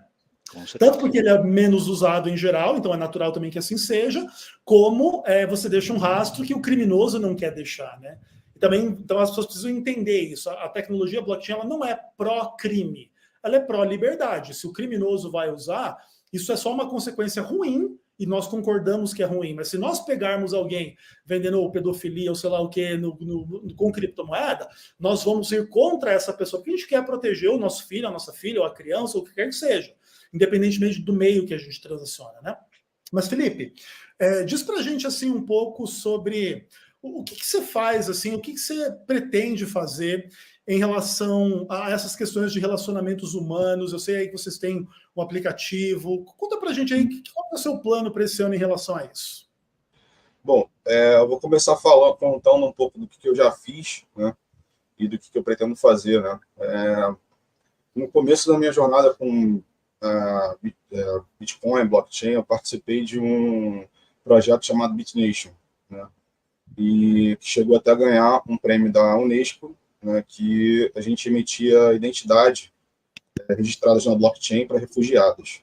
Tanto 0.78 0.98
porque 0.98 1.18
ele 1.18 1.28
é 1.28 1.42
menos 1.42 1.88
usado 1.88 2.28
em 2.28 2.36
geral, 2.36 2.76
então 2.76 2.94
é 2.94 2.96
natural 2.96 3.32
também 3.32 3.50
que 3.50 3.58
assim 3.58 3.76
seja, 3.76 4.24
como 4.64 5.24
é, 5.26 5.44
você 5.44 5.68
deixa 5.68 5.92
um 5.92 5.98
rastro 5.98 6.44
que 6.44 6.54
o 6.54 6.60
criminoso 6.60 7.18
não 7.18 7.34
quer 7.34 7.52
deixar, 7.52 7.98
né? 8.00 8.18
E 8.54 8.60
também, 8.60 8.84
então 8.84 9.18
as 9.18 9.30
pessoas 9.30 9.46
precisam 9.46 9.70
entender 9.70 10.20
isso. 10.20 10.48
A 10.50 10.68
tecnologia 10.68 11.20
blockchain 11.20 11.56
ela 11.56 11.64
não 11.64 11.84
é 11.84 11.98
pró-crime, 12.16 13.10
ela 13.42 13.56
é 13.56 13.60
pró-liberdade. 13.60 14.54
Se 14.54 14.68
o 14.68 14.72
criminoso 14.72 15.32
vai 15.32 15.50
usar, 15.50 15.96
isso 16.32 16.52
é 16.52 16.56
só 16.56 16.72
uma 16.72 16.88
consequência 16.88 17.42
ruim 17.42 17.98
e 18.22 18.26
nós 18.26 18.46
concordamos 18.46 19.12
que 19.12 19.22
é 19.22 19.26
ruim. 19.26 19.54
Mas 19.54 19.68
se 19.68 19.78
nós 19.78 20.04
pegarmos 20.04 20.54
alguém 20.54 20.96
vendendo 21.24 21.70
pedofilia 21.70 22.30
ou 22.30 22.36
sei 22.36 22.50
lá 22.50 22.60
o 22.60 22.68
que 22.68 22.96
no, 22.96 23.16
no, 23.20 23.74
com 23.74 23.90
criptomoeda, 23.90 24.68
nós 24.98 25.24
vamos 25.24 25.50
ir 25.52 25.68
contra 25.68 26.12
essa 26.12 26.32
pessoa, 26.32 26.60
porque 26.60 26.72
a 26.72 26.76
gente 26.76 26.88
quer 26.88 27.04
proteger 27.04 27.50
o 27.50 27.58
nosso 27.58 27.86
filho, 27.86 28.08
a 28.08 28.10
nossa 28.10 28.32
filha, 28.32 28.60
ou 28.60 28.66
a 28.66 28.74
criança, 28.74 29.16
ou 29.16 29.24
o 29.24 29.26
que 29.26 29.34
quer 29.34 29.48
que 29.48 29.54
seja 29.54 29.92
independentemente 30.32 31.00
do 31.00 31.12
meio 31.12 31.44
que 31.44 31.52
a 31.52 31.58
gente 31.58 31.80
transaciona, 31.80 32.40
né? 32.42 32.56
Mas, 33.12 33.28
Felipe, 33.28 33.74
é, 34.18 34.42
diz 34.44 34.62
para 34.62 34.78
a 34.78 34.82
gente 34.82 35.06
assim 35.06 35.30
um 35.30 35.44
pouco 35.44 35.86
sobre 35.86 36.66
o, 37.02 37.20
o 37.20 37.24
que, 37.24 37.36
que, 37.36 37.44
você 37.44 37.60
faz, 37.60 38.08
assim, 38.08 38.32
o 38.34 38.40
que, 38.40 38.52
que 38.52 38.60
você 38.60 38.90
pretende 39.06 39.66
fazer 39.66 40.30
em 40.66 40.78
relação 40.78 41.66
a 41.68 41.90
essas 41.90 42.14
questões 42.14 42.52
de 42.52 42.60
relacionamentos 42.60 43.34
humanos. 43.34 43.92
Eu 43.92 43.98
sei 43.98 44.16
aí 44.16 44.26
que 44.26 44.38
vocês 44.38 44.58
têm 44.58 44.86
um 45.16 45.22
aplicativo. 45.22 46.24
Conta 46.36 46.56
para 46.56 46.70
a 46.70 46.72
gente 46.72 46.94
aí 46.94 47.08
qual 47.32 47.46
é 47.52 47.54
o 47.54 47.58
seu 47.58 47.78
plano 47.78 48.12
para 48.12 48.24
esse 48.24 48.42
ano 48.42 48.54
em 48.54 48.58
relação 48.58 48.96
a 48.96 49.04
isso. 49.04 49.50
Bom, 50.44 50.68
é, 50.84 51.16
eu 51.16 51.28
vou 51.28 51.38
começar 51.38 51.76
falando, 51.76 52.16
contando 52.16 52.66
um 52.66 52.72
pouco 52.72 52.98
do 52.98 53.06
que, 53.06 53.28
eu 53.28 53.34
já 53.34 53.52
fiz, 53.52 54.04
né? 54.16 54.34
E 54.98 55.06
do 55.06 55.18
que, 55.18 55.36
eu 55.36 55.42
pretendo 55.42 55.76
fazer, 55.76 56.20
né? 56.20 56.38
É, 56.58 57.14
no 57.94 58.08
começo 58.08 58.50
da 58.50 58.58
minha 58.58 58.72
jornada 58.72 59.14
com 59.14 59.56
uh, 59.56 61.22
Bitcoin, 61.38 61.86
blockchain, 61.86 62.32
eu 62.32 62.44
participei 62.44 63.04
de 63.04 63.20
um 63.20 63.86
projeto 64.24 64.66
chamado 64.66 64.94
BitNation, 64.94 65.52
né? 65.88 66.08
E 66.76 67.36
que 67.40 67.46
chegou 67.46 67.76
até 67.76 67.92
a 67.92 67.96
ganhar 67.96 68.42
um 68.48 68.56
prêmio 68.56 68.90
da 68.90 69.16
Unesco, 69.16 69.76
né, 70.02 70.24
que 70.26 70.90
a 70.94 71.00
gente 71.00 71.28
emitia 71.28 71.92
identidade 71.92 72.72
é, 73.48 73.54
registradas 73.54 74.06
na 74.06 74.14
blockchain 74.14 74.66
para 74.66 74.78
refugiados. 74.78 75.62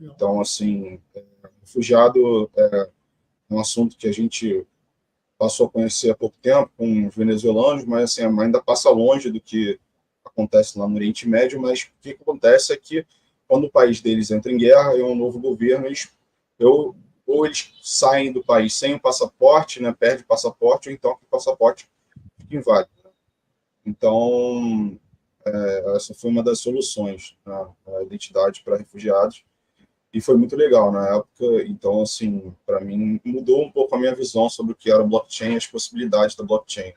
Então, 0.00 0.40
assim, 0.40 1.00
é, 1.14 1.24
refugiado 1.60 2.50
é 2.56 2.90
um 3.50 3.58
assunto 3.58 3.96
que 3.96 4.08
a 4.08 4.12
gente 4.12 4.66
passou 5.38 5.66
a 5.66 5.70
conhecer 5.70 6.10
há 6.10 6.14
pouco 6.14 6.36
tempo 6.40 6.70
com 6.76 7.06
os 7.06 7.14
venezuelanos, 7.14 7.84
mas 7.84 8.04
assim, 8.04 8.22
ainda 8.22 8.62
passa 8.62 8.90
longe 8.90 9.30
do 9.30 9.40
que 9.40 9.78
acontece 10.24 10.78
lá 10.78 10.88
no 10.88 10.94
Oriente 10.94 11.28
Médio, 11.28 11.60
mas 11.60 11.82
o 11.82 11.88
que 12.00 12.10
acontece 12.10 12.72
é 12.72 12.76
que 12.76 13.06
quando 13.46 13.64
o 13.64 13.70
país 13.70 14.00
deles 14.00 14.30
entra 14.30 14.50
em 14.50 14.56
guerra 14.56 14.94
e 14.96 15.00
é 15.00 15.04
um 15.04 15.14
novo 15.14 15.38
governo, 15.38 15.86
eles, 15.86 16.10
eu, 16.58 16.96
ou 17.26 17.46
eles 17.46 17.72
saem 17.82 18.32
do 18.32 18.42
país 18.42 18.74
sem 18.74 18.94
o 18.94 19.00
passaporte, 19.00 19.80
né, 19.80 19.94
perde 19.98 20.22
o 20.22 20.26
passaporte, 20.26 20.88
ou 20.88 20.94
então 20.94 21.12
o 21.12 21.26
passaporte 21.30 21.88
fica 22.38 22.56
inválido. 22.56 22.90
Então, 23.86 24.98
é, 25.46 25.96
essa 25.96 26.12
foi 26.12 26.30
uma 26.30 26.42
das 26.42 26.58
soluções, 26.58 27.36
né, 27.46 27.66
a 27.86 28.02
identidade 28.02 28.62
para 28.64 28.76
refugiados, 28.76 29.44
e 30.12 30.20
foi 30.20 30.36
muito 30.36 30.56
legal 30.56 30.90
na 30.90 31.16
época. 31.16 31.62
Então, 31.66 32.02
assim, 32.02 32.54
para 32.64 32.80
mim, 32.80 33.20
mudou 33.24 33.62
um 33.62 33.70
pouco 33.70 33.94
a 33.94 33.98
minha 33.98 34.14
visão 34.14 34.48
sobre 34.48 34.72
o 34.72 34.76
que 34.76 34.90
era 34.90 35.04
blockchain 35.04 35.56
as 35.56 35.66
possibilidades 35.66 36.34
da 36.34 36.44
blockchain. 36.44 36.92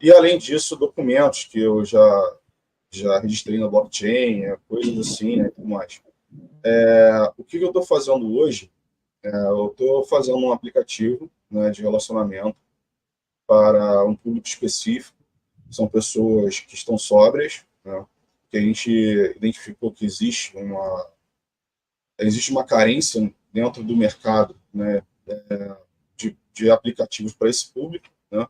E, 0.00 0.12
além 0.12 0.38
disso, 0.38 0.76
documentos 0.76 1.44
que 1.44 1.60
eu 1.60 1.84
já 1.84 2.36
já 2.94 3.18
registrei 3.18 3.58
na 3.58 3.68
blockchain, 3.68 4.44
é, 4.44 4.58
coisas 4.68 4.98
assim, 4.98 5.36
né, 5.36 5.48
tudo 5.48 5.66
mais. 5.66 6.02
É, 6.62 7.32
o 7.38 7.42
que 7.42 7.56
eu 7.56 7.68
estou 7.68 7.82
fazendo 7.82 8.36
hoje? 8.36 8.70
É, 9.24 9.34
eu 9.46 9.68
estou 9.68 10.04
fazendo 10.04 10.38
um 10.38 10.52
aplicativo 10.52 11.30
né, 11.50 11.70
de 11.70 11.80
relacionamento 11.80 12.56
para 13.46 14.04
um 14.04 14.14
público 14.14 14.46
específico. 14.46 15.16
São 15.72 15.88
pessoas 15.88 16.60
que 16.60 16.74
estão 16.74 16.98
sóbrias, 16.98 17.64
né, 17.84 18.06
que 18.50 18.58
a 18.58 18.60
gente 18.60 18.90
identificou 19.36 19.90
que 19.90 20.04
existe 20.04 20.56
uma 20.56 21.10
existe 22.18 22.52
uma 22.52 22.64
carência 22.64 23.32
dentro 23.52 23.82
do 23.82 23.96
mercado, 23.96 24.54
né, 24.72 25.02
é, 25.26 25.76
de, 26.16 26.36
de 26.52 26.70
aplicativos 26.70 27.32
para 27.32 27.48
esse 27.48 27.72
público, 27.72 28.06
né, 28.30 28.46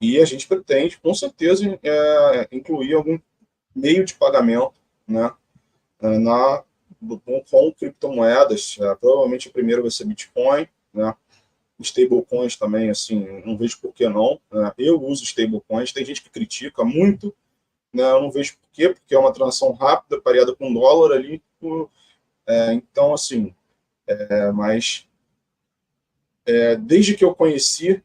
e 0.00 0.20
a 0.20 0.24
gente 0.24 0.46
pretende, 0.46 0.98
com 0.98 1.12
certeza, 1.12 1.78
é, 1.82 2.48
incluir 2.52 2.94
algum 2.94 3.18
meio 3.74 4.04
de 4.04 4.14
pagamento 4.14 4.74
né, 5.06 5.32
é, 6.00 6.18
na, 6.18 6.64
com, 7.24 7.42
com 7.42 7.72
criptomoedas. 7.72 8.76
É, 8.80 8.94
provavelmente 8.94 9.48
o 9.48 9.52
primeiro 9.52 9.82
vai 9.82 9.90
ser 9.90 10.04
Bitcoin, 10.04 10.68
né, 10.92 11.14
stablecoins 11.82 12.56
também, 12.56 12.90
assim, 12.90 13.42
não 13.44 13.56
vejo 13.56 13.78
por 13.80 13.92
que 13.92 14.08
não. 14.08 14.40
Né, 14.50 14.72
eu 14.78 15.02
uso 15.02 15.24
stablecoins, 15.24 15.92
tem 15.92 16.04
gente 16.04 16.22
que 16.22 16.30
critica 16.30 16.84
muito, 16.84 17.34
né, 17.92 18.02
eu 18.02 18.22
não 18.22 18.30
vejo 18.30 18.56
por 18.58 18.68
quê, 18.72 18.88
porque 18.90 19.14
é 19.14 19.18
uma 19.18 19.32
transação 19.32 19.72
rápida, 19.72 20.20
pareada 20.20 20.54
com 20.54 20.72
dólar 20.72 21.16
ali. 21.16 21.42
É, 22.46 22.72
então, 22.72 23.12
assim, 23.12 23.54
é, 24.06 24.50
mas 24.52 25.06
é, 26.46 26.76
desde 26.76 27.14
que 27.14 27.24
eu 27.24 27.34
conheci 27.34 28.02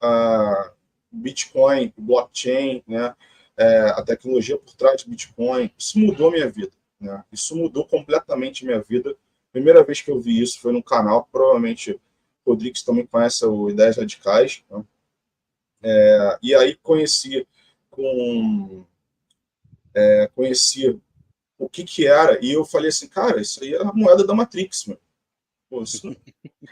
a 0.00 0.72
Bitcoin, 1.10 1.92
blockchain, 1.96 2.82
né, 2.86 3.14
é, 3.56 3.90
a 3.90 4.02
tecnologia 4.02 4.56
por 4.56 4.74
trás 4.74 5.02
do 5.04 5.10
Bitcoin, 5.10 5.70
isso 5.78 5.98
mudou 5.98 6.30
minha 6.30 6.48
vida. 6.48 6.72
Né? 6.98 7.22
Isso 7.30 7.56
mudou 7.56 7.86
completamente 7.86 8.64
minha 8.64 8.80
vida. 8.80 9.14
Primeira 9.52 9.84
vez 9.84 10.00
que 10.00 10.10
eu 10.10 10.20
vi 10.20 10.40
isso 10.40 10.60
foi 10.60 10.72
no 10.72 10.82
canal, 10.82 11.28
provavelmente 11.30 12.00
Rodrigues 12.46 12.82
também 12.82 13.06
conhece 13.06 13.44
o 13.44 13.70
Ideias 13.70 13.96
Radicais. 13.96 14.64
Né? 14.70 14.84
É, 15.82 16.38
e 16.42 16.54
aí 16.54 16.76
conheci 16.76 17.46
com 17.90 18.84
é, 19.94 20.30
conheci 20.34 21.00
o 21.58 21.68
que 21.68 21.84
que 21.84 22.06
era 22.06 22.44
e 22.44 22.52
eu 22.52 22.64
falei 22.64 22.88
assim, 22.88 23.06
cara, 23.06 23.40
isso 23.40 23.62
aí 23.62 23.74
é 23.74 23.80
a 23.80 23.92
moeda 23.92 24.26
da 24.26 24.34
Matrix, 24.34 24.86
meu. 24.86 24.98
Pô, 25.68 25.82
isso 25.82 26.14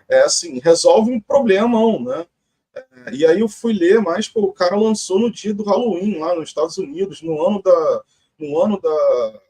é 0.08 0.20
assim, 0.22 0.58
resolve 0.58 1.12
um 1.12 1.20
problemão, 1.20 2.02
né? 2.02 2.26
É, 2.74 3.14
e 3.14 3.26
aí 3.26 3.40
eu 3.40 3.48
fui 3.48 3.72
ler 3.72 4.00
mais, 4.00 4.28
pô, 4.28 4.42
o 4.42 4.52
cara 4.52 4.76
lançou 4.76 5.18
no 5.18 5.30
dia 5.30 5.52
do 5.52 5.64
Halloween 5.64 6.18
lá 6.18 6.34
nos 6.34 6.48
Estados 6.48 6.78
Unidos, 6.78 7.20
no 7.22 7.44
ano 7.44 7.62
da, 7.62 8.04
no 8.38 8.60
ano 8.60 8.80
da, 8.80 9.40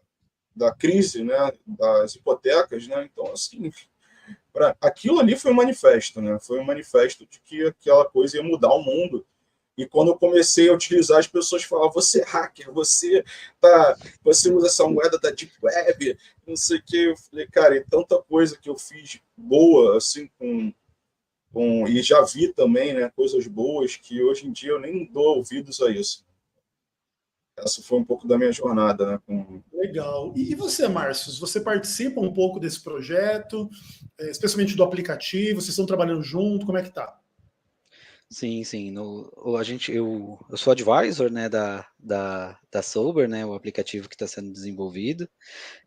da 0.57 0.75
crise, 0.75 1.23
né, 1.23 1.53
das 1.67 2.15
hipotecas, 2.15 2.87
né? 2.87 3.09
Então 3.11 3.33
assim, 3.33 3.71
aquilo 4.81 5.21
ali 5.21 5.37
foi 5.37 5.51
um 5.53 5.55
manifesto, 5.55 6.21
né? 6.21 6.39
Foi 6.41 6.59
um 6.59 6.65
manifesto 6.65 7.27
de 7.27 7.41
que 7.41 7.67
aquela 7.67 8.05
coisa 8.05 8.37
ia 8.37 8.43
mudar 8.43 8.73
o 8.73 8.83
mundo. 8.83 9.27
E 9.77 9.87
quando 9.87 10.09
eu 10.09 10.19
comecei 10.19 10.69
a 10.69 10.75
utilizar, 10.75 11.19
as 11.19 11.27
pessoas 11.27 11.65
falavam: 11.65 11.93
você 11.93 12.21
é 12.21 12.25
hacker, 12.25 12.73
você 12.73 13.25
tá, 13.61 13.97
você 14.23 14.53
usa 14.53 14.67
essa 14.67 14.87
moeda 14.87 15.19
da 15.19 15.31
Deep 15.31 15.53
Web, 15.63 16.19
não 16.47 16.57
sei 16.57 16.79
o 16.79 16.83
que. 16.83 16.97
Eu 16.97 17.17
falei, 17.17 17.47
cara, 17.47 17.77
e 17.77 17.85
tanta 17.85 18.21
coisa 18.23 18.59
que 18.59 18.69
eu 18.69 18.77
fiz 18.77 19.21
boa, 19.37 19.97
assim, 19.97 20.29
com, 20.39 20.73
com, 21.53 21.89
e 21.89 22.03
já 22.03 22.21
vi 22.23 22.53
também 22.53 22.93
né, 22.93 23.11
coisas 23.17 23.47
boas 23.47 23.97
que 23.97 24.23
hoje 24.23 24.47
em 24.47 24.53
dia 24.53 24.73
eu 24.73 24.81
nem 24.81 25.05
dou 25.07 25.39
ouvidos 25.39 25.81
a 25.81 25.91
isso. 25.91 26.25
Essa 27.65 27.83
foi 27.83 27.99
um 27.99 28.05
pouco 28.05 28.27
da 28.27 28.39
minha 28.39 28.53
jornada. 28.53 29.13
Né, 29.13 29.21
com... 29.27 29.63
Legal. 29.73 30.33
E 30.37 30.55
você, 30.55 30.89
Márcio, 30.89 31.33
você 31.39 31.61
participa 31.61 32.21
um 32.21 32.33
pouco 32.33 32.61
desse 32.61 32.83
projeto, 32.83 33.69
é, 34.19 34.31
especialmente 34.31 34.77
do 34.77 34.83
aplicativo? 34.85 35.61
Vocês 35.61 35.71
estão 35.71 35.87
trabalhando 35.87 36.23
junto? 36.23 36.67
Como 36.67 36.79
é 36.79 36.83
que 36.83 36.91
tá? 36.91 37.21
Sim, 38.33 38.63
sim. 38.63 38.93
No, 38.93 39.57
a 39.59 39.65
gente, 39.65 39.91
eu, 39.93 40.39
eu 40.49 40.57
sou 40.57 40.71
advisor 40.71 41.33
né, 41.33 41.49
da, 41.49 41.85
da, 41.99 42.57
da 42.71 42.81
Sober, 42.81 43.29
né, 43.29 43.45
o 43.45 43.55
aplicativo 43.55 44.09
que 44.09 44.15
está 44.15 44.27
sendo 44.29 44.53
desenvolvido. 44.53 45.29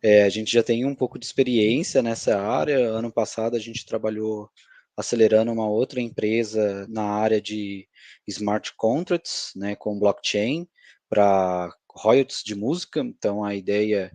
É, 0.02 0.24
a 0.24 0.30
gente 0.30 0.52
já 0.52 0.62
tem 0.62 0.86
um 0.86 0.94
pouco 0.94 1.18
de 1.18 1.26
experiência 1.26 2.02
nessa 2.02 2.38
área. 2.38 2.90
Ano 2.90 3.12
passado 3.14 3.56
a 3.56 3.60
gente 3.60 3.86
trabalhou 3.86 4.50
acelerando 4.98 5.54
uma 5.54 5.70
outra 5.70 6.02
empresa 6.02 6.86
na 6.90 7.04
área 7.04 7.42
de 7.42 7.88
smart 8.28 8.74
contracts, 8.76 9.54
né, 9.56 9.76
com 9.76 9.98
blockchain 9.98 10.68
para 11.14 11.72
royalties 11.95 12.41
de 12.43 12.55
música. 12.55 13.01
Então 13.01 13.43
a 13.43 13.53
ideia 13.53 14.11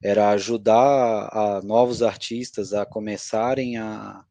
era 0.00 0.30
ajudar 0.30 1.28
a 1.32 1.60
novos 1.60 2.02
artistas 2.02 2.72
a 2.72 2.86
começarem 2.86 3.78
a, 3.78 4.24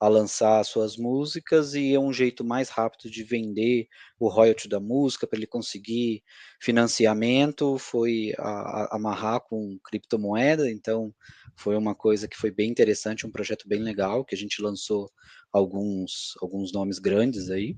a 0.00 0.08
lançar 0.08 0.64
suas 0.64 0.96
músicas 0.96 1.74
e 1.74 1.92
é 1.92 2.00
um 2.00 2.10
jeito 2.10 2.42
mais 2.42 2.70
rápido 2.70 3.10
de 3.10 3.22
vender 3.22 3.86
o 4.18 4.28
royalty 4.30 4.66
da 4.66 4.80
música 4.80 5.26
para 5.26 5.38
ele 5.38 5.46
conseguir 5.46 6.22
financiamento 6.58 7.76
foi 7.76 8.32
a, 8.38 8.48
a 8.48 8.96
amarrar 8.96 9.40
com 9.40 9.78
criptomoeda 9.84 10.70
então 10.70 11.12
foi 11.56 11.76
uma 11.76 11.94
coisa 11.94 12.28
que 12.28 12.36
foi 12.36 12.50
bem 12.50 12.70
interessante 12.70 13.26
um 13.26 13.30
projeto 13.30 13.68
bem 13.68 13.80
legal 13.80 14.24
que 14.24 14.36
a 14.36 14.38
gente 14.38 14.62
lançou 14.62 15.10
alguns 15.52 16.34
alguns 16.40 16.72
nomes 16.72 17.00
grandes 17.00 17.50
aí 17.50 17.76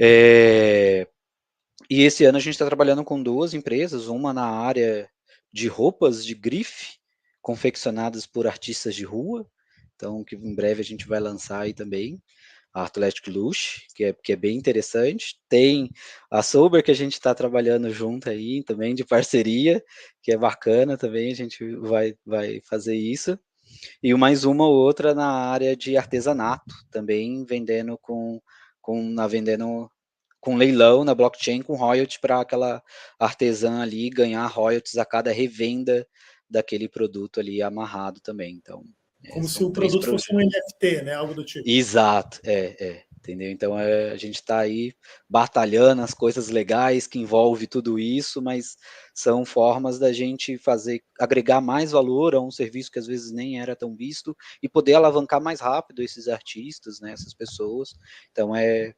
é, 0.00 1.06
e 1.88 2.02
esse 2.02 2.24
ano 2.24 2.38
a 2.38 2.40
gente 2.40 2.54
está 2.54 2.66
trabalhando 2.66 3.04
com 3.04 3.22
duas 3.22 3.54
empresas, 3.54 4.08
uma 4.08 4.32
na 4.32 4.46
área 4.46 5.08
de 5.52 5.68
roupas 5.68 6.24
de 6.24 6.34
grife, 6.34 6.96
confeccionadas 7.40 8.26
por 8.26 8.46
artistas 8.46 8.94
de 8.94 9.04
rua, 9.04 9.46
então 9.94 10.24
que 10.24 10.36
em 10.36 10.54
breve 10.54 10.80
a 10.80 10.84
gente 10.84 11.06
vai 11.06 11.20
lançar 11.20 11.60
aí 11.60 11.72
também, 11.72 12.20
a 12.76 12.84
Athletic 12.84 13.28
Lush, 13.28 13.86
que 13.94 14.04
é, 14.04 14.12
que 14.12 14.34
é 14.34 14.36
bem 14.36 14.54
interessante. 14.54 15.38
Tem 15.48 15.90
a 16.30 16.42
Sober, 16.42 16.82
que 16.82 16.90
a 16.90 16.94
gente 16.94 17.14
está 17.14 17.34
trabalhando 17.34 17.90
junto 17.90 18.28
aí, 18.28 18.62
também 18.62 18.94
de 18.94 19.02
parceria, 19.02 19.82
que 20.22 20.30
é 20.30 20.36
bacana 20.36 20.94
também, 20.98 21.32
a 21.32 21.34
gente 21.34 21.64
vai, 21.76 22.14
vai 22.24 22.60
fazer 22.62 22.94
isso. 22.94 23.38
E 24.02 24.12
mais 24.12 24.44
uma 24.44 24.66
ou 24.66 24.74
outra 24.74 25.14
na 25.14 25.26
área 25.26 25.74
de 25.74 25.96
artesanato, 25.96 26.74
também 26.90 27.46
vendendo 27.46 27.96
com, 27.96 28.42
com 28.82 29.02
na 29.02 29.26
vendendo 29.26 29.90
com 30.46 30.54
leilão 30.54 31.02
na 31.02 31.12
blockchain 31.12 31.60
com 31.60 31.74
royalties 31.74 32.18
para 32.18 32.40
aquela 32.40 32.80
artesã 33.18 33.80
ali 33.82 34.08
ganhar 34.08 34.46
royalties 34.46 34.96
a 34.96 35.04
cada 35.04 35.32
revenda 35.32 36.06
daquele 36.48 36.88
produto 36.88 37.40
ali 37.40 37.60
amarrado 37.60 38.20
também. 38.20 38.54
Então, 38.54 38.84
é, 39.24 39.30
como 39.30 39.48
se 39.48 39.64
o 39.64 39.72
produto 39.72 40.06
fosse 40.06 40.32
um 40.32 40.38
NFT, 40.38 41.02
né? 41.02 41.14
Algo 41.14 41.34
do 41.34 41.44
tipo. 41.44 41.68
Exato, 41.68 42.38
é, 42.44 42.76
é. 42.78 43.02
Entendeu? 43.18 43.50
Então 43.50 43.76
é, 43.76 44.12
a 44.12 44.16
gente 44.16 44.36
está 44.36 44.60
aí 44.60 44.94
batalhando 45.28 46.00
as 46.00 46.14
coisas 46.14 46.48
legais 46.48 47.08
que 47.08 47.18
envolve 47.18 47.66
tudo 47.66 47.98
isso, 47.98 48.40
mas 48.40 48.76
são 49.12 49.44
formas 49.44 49.98
da 49.98 50.12
gente 50.12 50.56
fazer 50.56 51.02
agregar 51.18 51.60
mais 51.60 51.90
valor 51.90 52.36
a 52.36 52.40
um 52.40 52.52
serviço 52.52 52.88
que 52.92 53.00
às 53.00 53.06
vezes 53.08 53.32
nem 53.32 53.60
era 53.60 53.74
tão 53.74 53.96
visto 53.96 54.36
e 54.62 54.68
poder 54.68 54.94
alavancar 54.94 55.42
mais 55.42 55.58
rápido 55.58 56.04
esses 56.04 56.28
artistas, 56.28 57.00
né, 57.00 57.10
essas 57.10 57.34
pessoas. 57.34 57.96
Então 58.30 58.54
é 58.54 58.94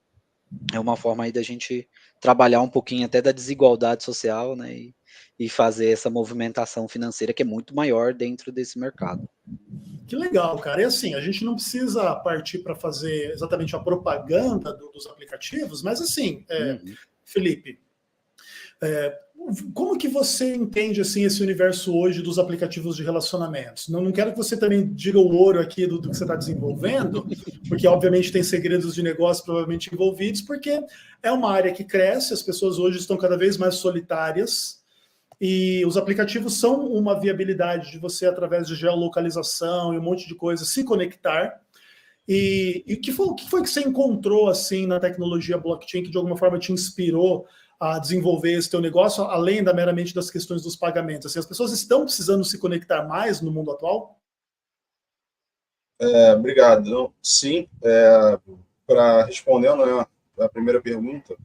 é 0.73 0.81
uma 0.81 0.97
forma 0.97 1.25
aí 1.25 1.33
da 1.33 1.43
gente 1.43 1.89
trabalhar 2.21 2.61
um 2.61 2.69
pouquinho 2.69 3.07
até 3.07 3.23
da 3.23 3.33
desigualdade 3.33 4.03
social, 4.03 4.57
né, 4.57 4.75
e, 4.75 4.95
e 5.39 5.49
fazer 5.49 5.91
essa 5.91 6.11
movimentação 6.11 6.89
financeira 6.89 7.33
que 7.33 7.43
é 7.43 7.47
muito 7.47 7.75
maior 7.75 8.13
dentro 8.13 8.51
desse 8.51 8.79
mercado. 8.79 9.29
Que 10.07 10.17
legal, 10.17 10.59
cara. 10.59 10.83
E 10.83 10.85
assim, 10.85 11.15
a 11.15 11.21
gente 11.21 11.45
não 11.45 11.55
precisa 11.55 12.15
partir 12.17 12.61
para 12.61 12.75
fazer 12.75 13.31
exatamente 13.31 13.77
a 13.77 13.79
propaganda 13.79 14.73
do, 14.73 14.91
dos 14.91 15.07
aplicativos, 15.07 15.83
mas 15.83 16.01
assim, 16.01 16.45
é, 16.49 16.73
uhum. 16.73 16.95
Felipe, 17.25 17.79
é, 18.81 19.19
como 19.75 19.99
que 19.99 20.09
você 20.09 20.55
entende 20.55 21.01
assim 21.01 21.25
esse 21.25 21.43
universo 21.43 21.97
hoje 21.97 22.23
dos 22.23 22.39
aplicativos 22.39 22.97
de 22.97 23.03
relacionamentos? 23.03 23.89
Não, 23.89 24.03
não 24.03 24.13
quero 24.13 24.33
que 24.33 24.37
você 24.37 24.57
também 24.57 24.93
diga 24.93 25.19
o 25.19 25.35
ouro 25.35 25.61
aqui 25.61 25.87
do, 25.87 25.99
do 25.99 26.11
que 26.11 26.17
você 26.17 26.25
está 26.25 26.37
desenvolvendo, 26.37 27.27
porque 27.69 27.87
obviamente 27.87 28.33
tem 28.33 28.43
segredos 28.43 28.95
de 28.95 29.03
negócio 29.03 29.45
provavelmente 29.45 29.93
envolvidos, 29.93 30.43
porque 30.43 30.81
é 31.23 31.33
uma 31.33 31.51
área 31.51 31.73
que 31.73 31.85
cresce, 31.85 32.35
as 32.35 32.43
pessoas 32.43 32.79
hoje 32.79 32.99
estão 32.99 33.17
cada 33.17 33.37
vez 33.37 33.57
mais 33.57 33.77
solitárias 33.77 34.79
e 35.41 35.85
os 35.87 35.97
aplicativos 35.97 36.59
são 36.59 36.87
uma 36.87 37.19
viabilidade 37.19 37.91
de 37.93 37.99
você 37.99 38.27
através 38.27 38.67
de 38.67 38.75
geolocalização 38.75 39.95
e 39.95 39.99
um 39.99 40.03
monte 40.03 40.27
de 40.27 40.35
coisa 40.35 40.65
se 40.65 40.83
conectar. 40.83 41.61
E, 42.27 42.85
o 42.87 43.01
que 43.01 43.13
que 43.13 43.13
foi 43.13 43.63
que 43.63 43.71
você 43.71 43.81
encontrou 43.81 44.49
assim 44.49 44.87
na 44.87 45.01
tecnologia 45.01 45.57
blockchain 45.57 46.03
que 46.03 46.11
de 46.11 46.17
alguma 46.19 46.37
forma 46.37 46.59
te 46.59 46.73
inspirou 46.73 47.47
a 47.81 47.99
desenvolver 47.99 48.53
esse 48.53 48.69
teu 48.69 48.81
negócio, 48.81 49.23
além 49.25 49.63
da 49.63 49.73
meramente 49.73 50.15
das 50.15 50.31
questões 50.31 50.63
dos 50.63 50.77
pagamentos? 50.77 51.27
Assim, 51.27 51.39
as 51.39 51.47
pessoas 51.47 51.73
estão 51.73 52.05
precisando 52.05 52.45
se 52.45 52.59
conectar 52.59 53.05
mais 53.05 53.41
no 53.41 53.51
mundo 53.51 53.71
atual? 53.71 54.19
É, 56.01 56.33
obrigado. 56.33 57.13
Sim, 57.23 57.69
é, 57.83 58.39
para 58.87 59.25
respondendo 59.25 59.85
né, 59.85 60.07
a 60.41 60.49
primeira 60.49 60.81
pergunta, 60.81 61.37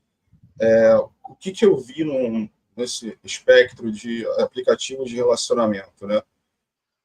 é, 0.60 0.96
o 0.96 1.36
que, 1.40 1.52
que 1.52 1.66
eu 1.66 1.78
vi 1.78 2.04
no, 2.04 2.50
nesse 2.76 3.18
espectro 3.24 3.92
de 3.92 4.26
aplicativos 4.40 5.10
de 5.10 5.16
relacionamento, 5.16 6.08
né? 6.08 6.22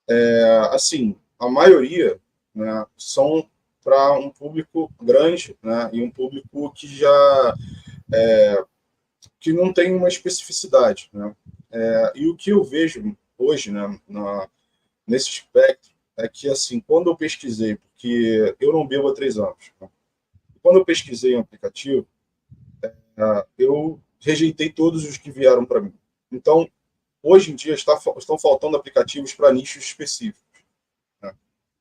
É, 0.09 0.69
assim, 0.73 1.17
a 1.39 1.51
maioria 1.51 2.19
né, 2.55 2.87
são 2.97 3.49
para 3.85 4.13
um 4.15 4.31
público 4.31 4.91
grande, 5.01 5.57
né, 5.63 5.89
e 5.93 6.03
um 6.03 6.11
público 6.11 6.73
que 6.73 6.87
já 6.87 7.55
é, 8.13 8.65
que 9.49 9.53
não 9.55 9.73
tem 9.73 9.95
uma 9.95 10.09
especificidade. 10.09 11.09
Né? 11.11 11.35
É, 11.71 12.13
e 12.15 12.29
o 12.29 12.37
que 12.37 12.51
eu 12.51 12.63
vejo 12.63 13.17
hoje 13.39 13.71
né, 13.71 13.99
na, 14.07 14.47
nesse 15.07 15.31
espectro 15.31 15.91
é 16.19 16.29
que, 16.29 16.51
assim, 16.51 16.81
quando 16.81 17.09
eu 17.09 17.17
pesquisei, 17.17 17.77
porque 17.77 18.55
eu 18.61 18.73
não 18.75 18.87
bebo 18.87 19.09
há 19.09 19.15
três 19.15 19.39
anos, 19.39 19.73
né? 19.81 19.89
quando 20.63 20.77
eu 20.77 20.85
pesquisei 20.85 21.35
um 21.35 21.41
aplicativo, 21.41 22.07
é, 22.83 23.47
eu 23.59 23.99
rejeitei 24.21 24.71
todos 24.71 25.05
os 25.05 25.17
que 25.17 25.31
vieram 25.31 25.65
para 25.65 25.81
mim. 25.81 25.95
Então, 26.31 26.69
hoje 27.23 27.51
em 27.51 27.55
dia, 27.55 27.73
está, 27.73 27.99
estão 28.19 28.39
faltando 28.39 28.77
aplicativos 28.77 29.33
para 29.33 29.51
nichos 29.51 29.83
específicos. 29.83 30.61
Né? 31.23 31.35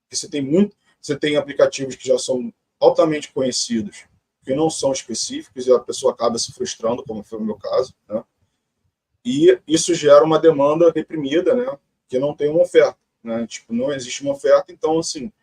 Você 0.09 0.30
tem 0.30 0.41
muito, 0.41 0.74
você 1.01 1.18
tem 1.18 1.36
aplicativos 1.36 1.97
que 1.97 2.07
já 2.07 2.18
são 2.18 2.53
altamente 2.80 3.34
conhecidos, 3.34 4.05
que 4.48 4.56
não 4.56 4.70
são 4.70 4.93
específicos 4.93 5.68
e 5.68 5.74
a 5.74 5.78
pessoa 5.78 6.14
acaba 6.14 6.39
se 6.39 6.54
frustrando, 6.54 7.04
como 7.04 7.22
foi 7.22 7.38
o 7.38 7.43
meu 7.43 7.56
caso, 7.56 7.93
né? 8.08 8.24
E 9.26 9.60
isso 9.68 9.93
gera 9.93 10.24
uma 10.24 10.39
demanda 10.39 10.89
reprimida, 10.89 11.54
né? 11.54 11.78
Que 12.08 12.18
não 12.18 12.34
tem 12.34 12.50
uma 12.50 12.62
oferta, 12.62 12.98
né? 13.22 13.45
Tipo, 13.45 13.74
não 13.74 13.91
existe 13.91 14.24
uma 14.24 14.32
oferta, 14.32 14.72
então 14.72 15.00
assim, 15.00 15.34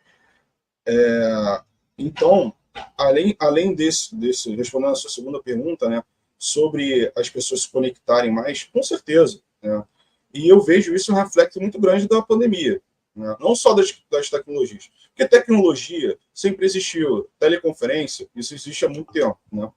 é... 0.87 1.61
então 1.99 2.55
além 2.97 3.37
além 3.39 3.75
desse 3.75 4.17
desse 4.17 4.57
respondendo 4.57 4.93
a 4.93 4.97
sua 4.97 5.11
segunda 5.11 5.43
pergunta, 5.43 5.87
né? 5.87 6.03
Sobre 6.39 7.13
as 7.15 7.29
pessoas 7.29 7.63
se 7.63 7.71
conectarem 7.71 8.33
mais, 8.33 8.65
com 8.65 8.83
certeza, 8.83 9.39
né? 9.63 9.85
E 10.33 10.49
eu 10.49 10.63
vejo 10.63 10.95
isso 10.95 11.13
um 11.13 11.15
reflexo 11.15 11.61
muito 11.61 11.79
grande 11.79 12.09
da 12.09 12.23
pandemia, 12.23 12.81
né? 13.15 13.37
não 13.41 13.55
só 13.55 13.75
das, 13.75 14.03
das 14.11 14.29
tecnologias. 14.29 14.91
Porque 15.09 15.29
tecnologia 15.29 16.19
sempre 16.33 16.67
existiu, 16.67 17.29
teleconferência, 17.39 18.29
isso 18.35 18.55
existe 18.55 18.85
há 18.85 18.89
muito 18.89 19.13
tempo. 19.13 19.39
Né? 19.53 19.71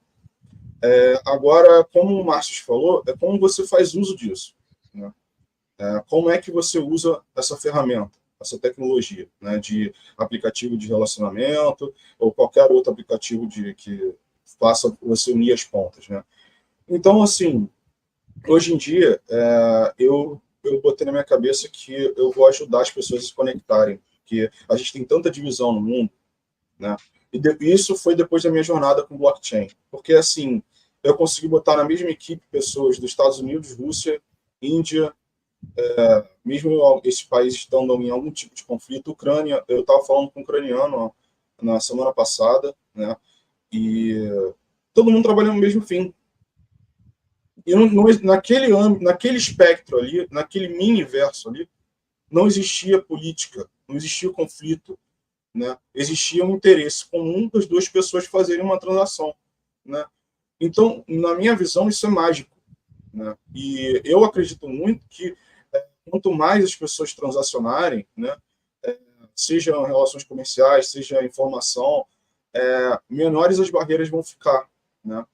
É, 0.82 1.20
agora, 1.26 1.84
como 1.84 2.20
o 2.20 2.24
Márcio 2.24 2.64
falou, 2.64 3.02
é 3.06 3.16
como 3.16 3.38
você 3.38 3.66
faz 3.66 3.94
uso 3.94 4.16
disso. 4.16 4.54
Né? 4.92 5.12
É, 5.78 6.02
como 6.08 6.30
é 6.30 6.38
que 6.38 6.50
você 6.50 6.78
usa 6.78 7.22
essa 7.36 7.56
ferramenta, 7.56 8.18
essa 8.40 8.58
tecnologia, 8.58 9.28
né, 9.40 9.58
de 9.58 9.92
aplicativo 10.16 10.76
de 10.76 10.86
relacionamento 10.86 11.92
ou 12.18 12.32
qualquer 12.32 12.70
outro 12.70 12.92
aplicativo 12.92 13.46
de 13.46 13.74
que 13.74 14.14
faça 14.58 14.96
você 15.02 15.32
unir 15.32 15.52
as 15.52 15.64
pontas. 15.64 16.08
Né? 16.08 16.24
Então, 16.88 17.22
assim, 17.22 17.68
hoje 18.46 18.72
em 18.72 18.76
dia, 18.76 19.20
é, 19.28 19.94
eu 19.98 20.40
eu 20.74 20.80
botei 20.80 21.04
na 21.04 21.12
minha 21.12 21.24
cabeça 21.24 21.68
que 21.68 21.92
eu 22.16 22.30
vou 22.30 22.46
ajudar 22.46 22.82
as 22.82 22.90
pessoas 22.90 23.22
a 23.22 23.26
se 23.26 23.34
conectarem, 23.34 24.00
porque 24.20 24.50
a 24.68 24.76
gente 24.76 24.92
tem 24.92 25.04
tanta 25.04 25.30
divisão 25.30 25.72
no 25.72 25.80
mundo, 25.80 26.10
né? 26.78 26.96
E 27.32 27.38
de, 27.38 27.56
isso 27.60 27.96
foi 27.96 28.14
depois 28.14 28.42
da 28.42 28.50
minha 28.50 28.62
jornada 28.62 29.02
com 29.02 29.16
blockchain, 29.16 29.68
porque 29.90 30.14
assim 30.14 30.62
eu 31.02 31.16
consegui 31.16 31.48
botar 31.48 31.76
na 31.76 31.84
mesma 31.84 32.10
equipe 32.10 32.46
pessoas 32.50 32.98
dos 32.98 33.10
Estados 33.10 33.38
Unidos, 33.38 33.76
Rússia, 33.76 34.20
Índia, 34.60 35.12
é, 35.76 36.28
mesmo 36.44 37.00
esses 37.04 37.22
países 37.22 37.60
estando 37.60 37.94
em 38.00 38.10
algum 38.10 38.30
tipo 38.30 38.54
de 38.54 38.64
conflito, 38.64 39.10
Ucrânia, 39.10 39.62
eu 39.68 39.80
estava 39.80 40.04
falando 40.04 40.30
com 40.30 40.40
um 40.40 40.42
ucraniano 40.42 41.14
na 41.60 41.80
semana 41.80 42.12
passada, 42.12 42.74
né? 42.94 43.16
E 43.72 44.16
todo 44.94 45.10
mundo 45.10 45.24
trabalhando 45.24 45.54
no 45.54 45.60
mesmo 45.60 45.82
fim, 45.82 46.14
e 47.68 47.74
não, 47.74 48.04
naquele, 48.22 48.68
naquele 49.00 49.36
espectro 49.36 49.98
ali, 49.98 50.26
naquele 50.30 50.68
mini-verso 50.68 51.50
ali, 51.50 51.68
não 52.30 52.46
existia 52.46 53.00
política, 53.00 53.68
não 53.86 53.94
existia 53.94 54.32
conflito. 54.32 54.98
Né? 55.54 55.76
Existia 55.94 56.44
um 56.44 56.56
interesse 56.56 57.04
comum 57.04 57.50
das 57.52 57.66
duas 57.66 57.86
pessoas 57.86 58.26
fazerem 58.26 58.64
uma 58.64 58.80
transação. 58.80 59.34
né? 59.84 60.02
Então, 60.58 61.04
na 61.06 61.34
minha 61.34 61.54
visão, 61.54 61.90
isso 61.90 62.06
é 62.06 62.10
mágico, 62.10 62.56
né? 63.12 63.36
E 63.54 64.00
eu 64.04 64.24
acredito 64.24 64.66
muito 64.68 65.04
que 65.08 65.36
é, 65.72 65.86
quanto 66.10 66.32
mais 66.32 66.64
as 66.64 66.74
pessoas 66.74 67.14
transacionarem, 67.14 68.06
né? 68.16 68.36
É, 68.82 68.98
sejam 69.34 69.84
relações 69.84 70.24
comerciais, 70.24 70.90
seja 70.90 71.24
informação, 71.24 72.06
é, 72.54 72.98
menores 73.08 73.60
as 73.60 73.70
barreiras 73.70 74.08
vão 74.08 74.22
ficar, 74.22 74.68
né? 75.04 75.24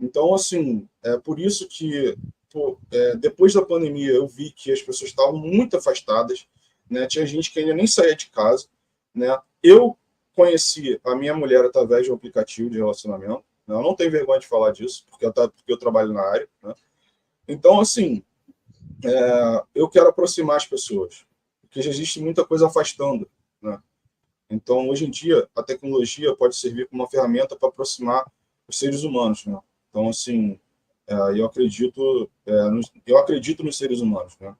Então, 0.00 0.34
assim, 0.34 0.88
é 1.02 1.18
por 1.18 1.38
isso 1.38 1.66
que 1.66 2.16
pô, 2.50 2.78
é, 2.90 3.16
depois 3.16 3.54
da 3.54 3.64
pandemia 3.64 4.12
eu 4.12 4.26
vi 4.26 4.50
que 4.50 4.72
as 4.72 4.80
pessoas 4.80 5.10
estavam 5.10 5.36
muito 5.36 5.76
afastadas, 5.76 6.46
né? 6.88 7.06
Tinha 7.06 7.26
gente 7.26 7.50
que 7.50 7.58
ainda 7.58 7.74
nem 7.74 7.86
saía 7.86 8.16
de 8.16 8.30
casa, 8.30 8.66
né? 9.14 9.38
Eu 9.62 9.96
conheci 10.34 11.00
a 11.04 11.16
minha 11.16 11.34
mulher 11.34 11.64
através 11.64 12.04
de 12.04 12.12
um 12.12 12.14
aplicativo 12.14 12.70
de 12.70 12.78
relacionamento. 12.78 13.44
Né? 13.66 13.74
Eu 13.74 13.82
não 13.82 13.94
tenho 13.94 14.10
vergonha 14.10 14.38
de 14.38 14.46
falar 14.46 14.70
disso, 14.70 15.04
porque 15.10 15.26
eu, 15.26 15.32
porque 15.32 15.72
eu 15.72 15.76
trabalho 15.76 16.12
na 16.12 16.22
área. 16.22 16.48
Né? 16.62 16.74
Então, 17.48 17.80
assim, 17.80 18.22
é, 19.04 19.64
eu 19.74 19.88
quero 19.88 20.08
aproximar 20.08 20.56
as 20.56 20.66
pessoas, 20.66 21.26
porque 21.60 21.82
já 21.82 21.90
existe 21.90 22.20
muita 22.20 22.44
coisa 22.44 22.68
afastando. 22.68 23.28
Né? 23.60 23.82
Então, 24.48 24.88
hoje 24.88 25.06
em 25.06 25.10
dia, 25.10 25.48
a 25.56 25.62
tecnologia 25.62 26.34
pode 26.36 26.54
servir 26.54 26.86
como 26.88 27.02
uma 27.02 27.10
ferramenta 27.10 27.56
para 27.56 27.68
aproximar 27.68 28.24
os 28.68 28.78
seres 28.78 29.02
humanos. 29.02 29.44
Né? 29.44 29.58
Então, 29.90 30.08
assim, 30.08 30.58
é, 31.06 31.14
eu 31.38 31.46
acredito, 31.46 32.30
é, 32.46 32.70
nos, 32.70 32.90
eu 33.06 33.18
acredito 33.18 33.64
nos 33.64 33.76
seres 33.76 34.00
humanos. 34.00 34.34
Né? 34.40 34.54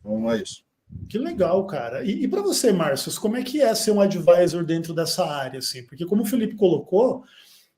Então, 0.00 0.30
é 0.30 0.42
isso. 0.42 0.64
Que 1.08 1.18
legal, 1.18 1.66
cara. 1.66 2.04
E, 2.04 2.24
e 2.24 2.28
para 2.28 2.42
você, 2.42 2.72
Márcio, 2.72 3.20
como 3.20 3.36
é 3.36 3.42
que 3.42 3.60
é 3.60 3.74
ser 3.74 3.90
um 3.90 4.00
advisor 4.00 4.64
dentro 4.64 4.94
dessa 4.94 5.24
área? 5.24 5.58
Assim? 5.58 5.82
Porque, 5.84 6.04
como 6.04 6.22
o 6.22 6.26
Felipe 6.26 6.54
colocou, 6.54 7.24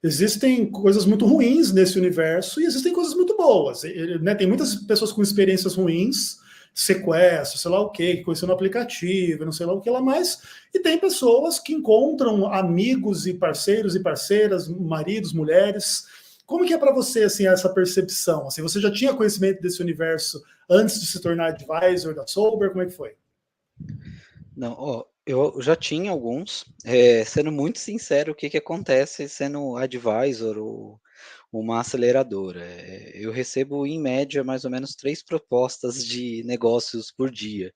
existem 0.03 0.67
coisas 0.71 1.05
muito 1.05 1.27
ruins 1.27 1.73
nesse 1.73 1.99
universo 1.99 2.61
e 2.61 2.65
existem 2.65 2.93
coisas 2.93 3.15
muito 3.15 3.37
boas. 3.37 3.83
Né, 4.21 4.35
tem 4.35 4.47
muitas 4.47 4.75
pessoas 4.75 5.13
com 5.13 5.23
experiências 5.23 5.75
ruins, 5.75 6.39
sequestro, 6.75 7.59
sei 7.59 7.71
lá 7.71 7.81
o 7.81 7.91
que, 7.91 8.19
que 8.19 8.23
conheceu 8.23 8.47
no 8.47 8.55
aplicativo, 8.55 9.45
não 9.45 9.51
sei 9.51 9.67
lá 9.67 9.73
o 9.73 9.81
que 9.81 9.91
lá 9.91 10.01
mais, 10.01 10.41
e 10.73 10.79
tem 10.79 10.97
pessoas 10.97 11.59
que 11.59 11.73
encontram 11.73 12.47
amigos 12.53 13.27
e 13.27 13.35
parceiros 13.35 13.97
e 13.97 14.01
parceiras, 14.01 14.69
maridos, 14.69 15.33
mulheres. 15.33 16.07
Como 16.49 16.65
que 16.65 16.73
é 16.73 16.79
para 16.79 16.95
você 16.95 17.25
assim 17.25 17.47
essa 17.47 17.69
percepção? 17.69 18.47
Assim, 18.47 18.63
você 18.63 18.81
já 18.81 18.91
tinha 18.91 19.13
conhecimento 19.13 19.61
desse 19.61 19.83
universo 19.83 20.43
antes 20.69 20.99
de 20.99 21.07
se 21.07 21.21
tornar 21.21 21.49
advisor 21.49 22.15
da 22.15 22.27
Sober? 22.27 22.71
Como 22.71 22.81
é 22.81 22.87
que 22.87 22.93
foi? 22.93 23.15
Não, 24.57 24.73
ó, 24.73 25.05
eu 25.27 25.61
já 25.61 25.77
tinha 25.77 26.11
alguns. 26.11 26.65
É, 26.87 27.23
sendo 27.23 27.53
muito 27.53 27.79
sincero, 27.79 28.33
o 28.33 28.35
que, 28.35 28.49
que 28.49 28.57
acontece 28.57 29.29
sendo 29.29 29.77
advisor 29.77 30.57
ou 30.57 30.99
uma 31.53 31.81
aceleradora? 31.81 32.65
É, 32.65 33.13
eu 33.15 33.31
recebo, 33.31 33.87
em 33.87 34.01
média, 34.01 34.43
mais 34.43 34.65
ou 34.65 34.71
menos 34.71 34.97
três 34.97 35.23
propostas 35.23 36.03
de 36.03 36.43
negócios 36.47 37.11
por 37.11 37.31
dia. 37.31 37.75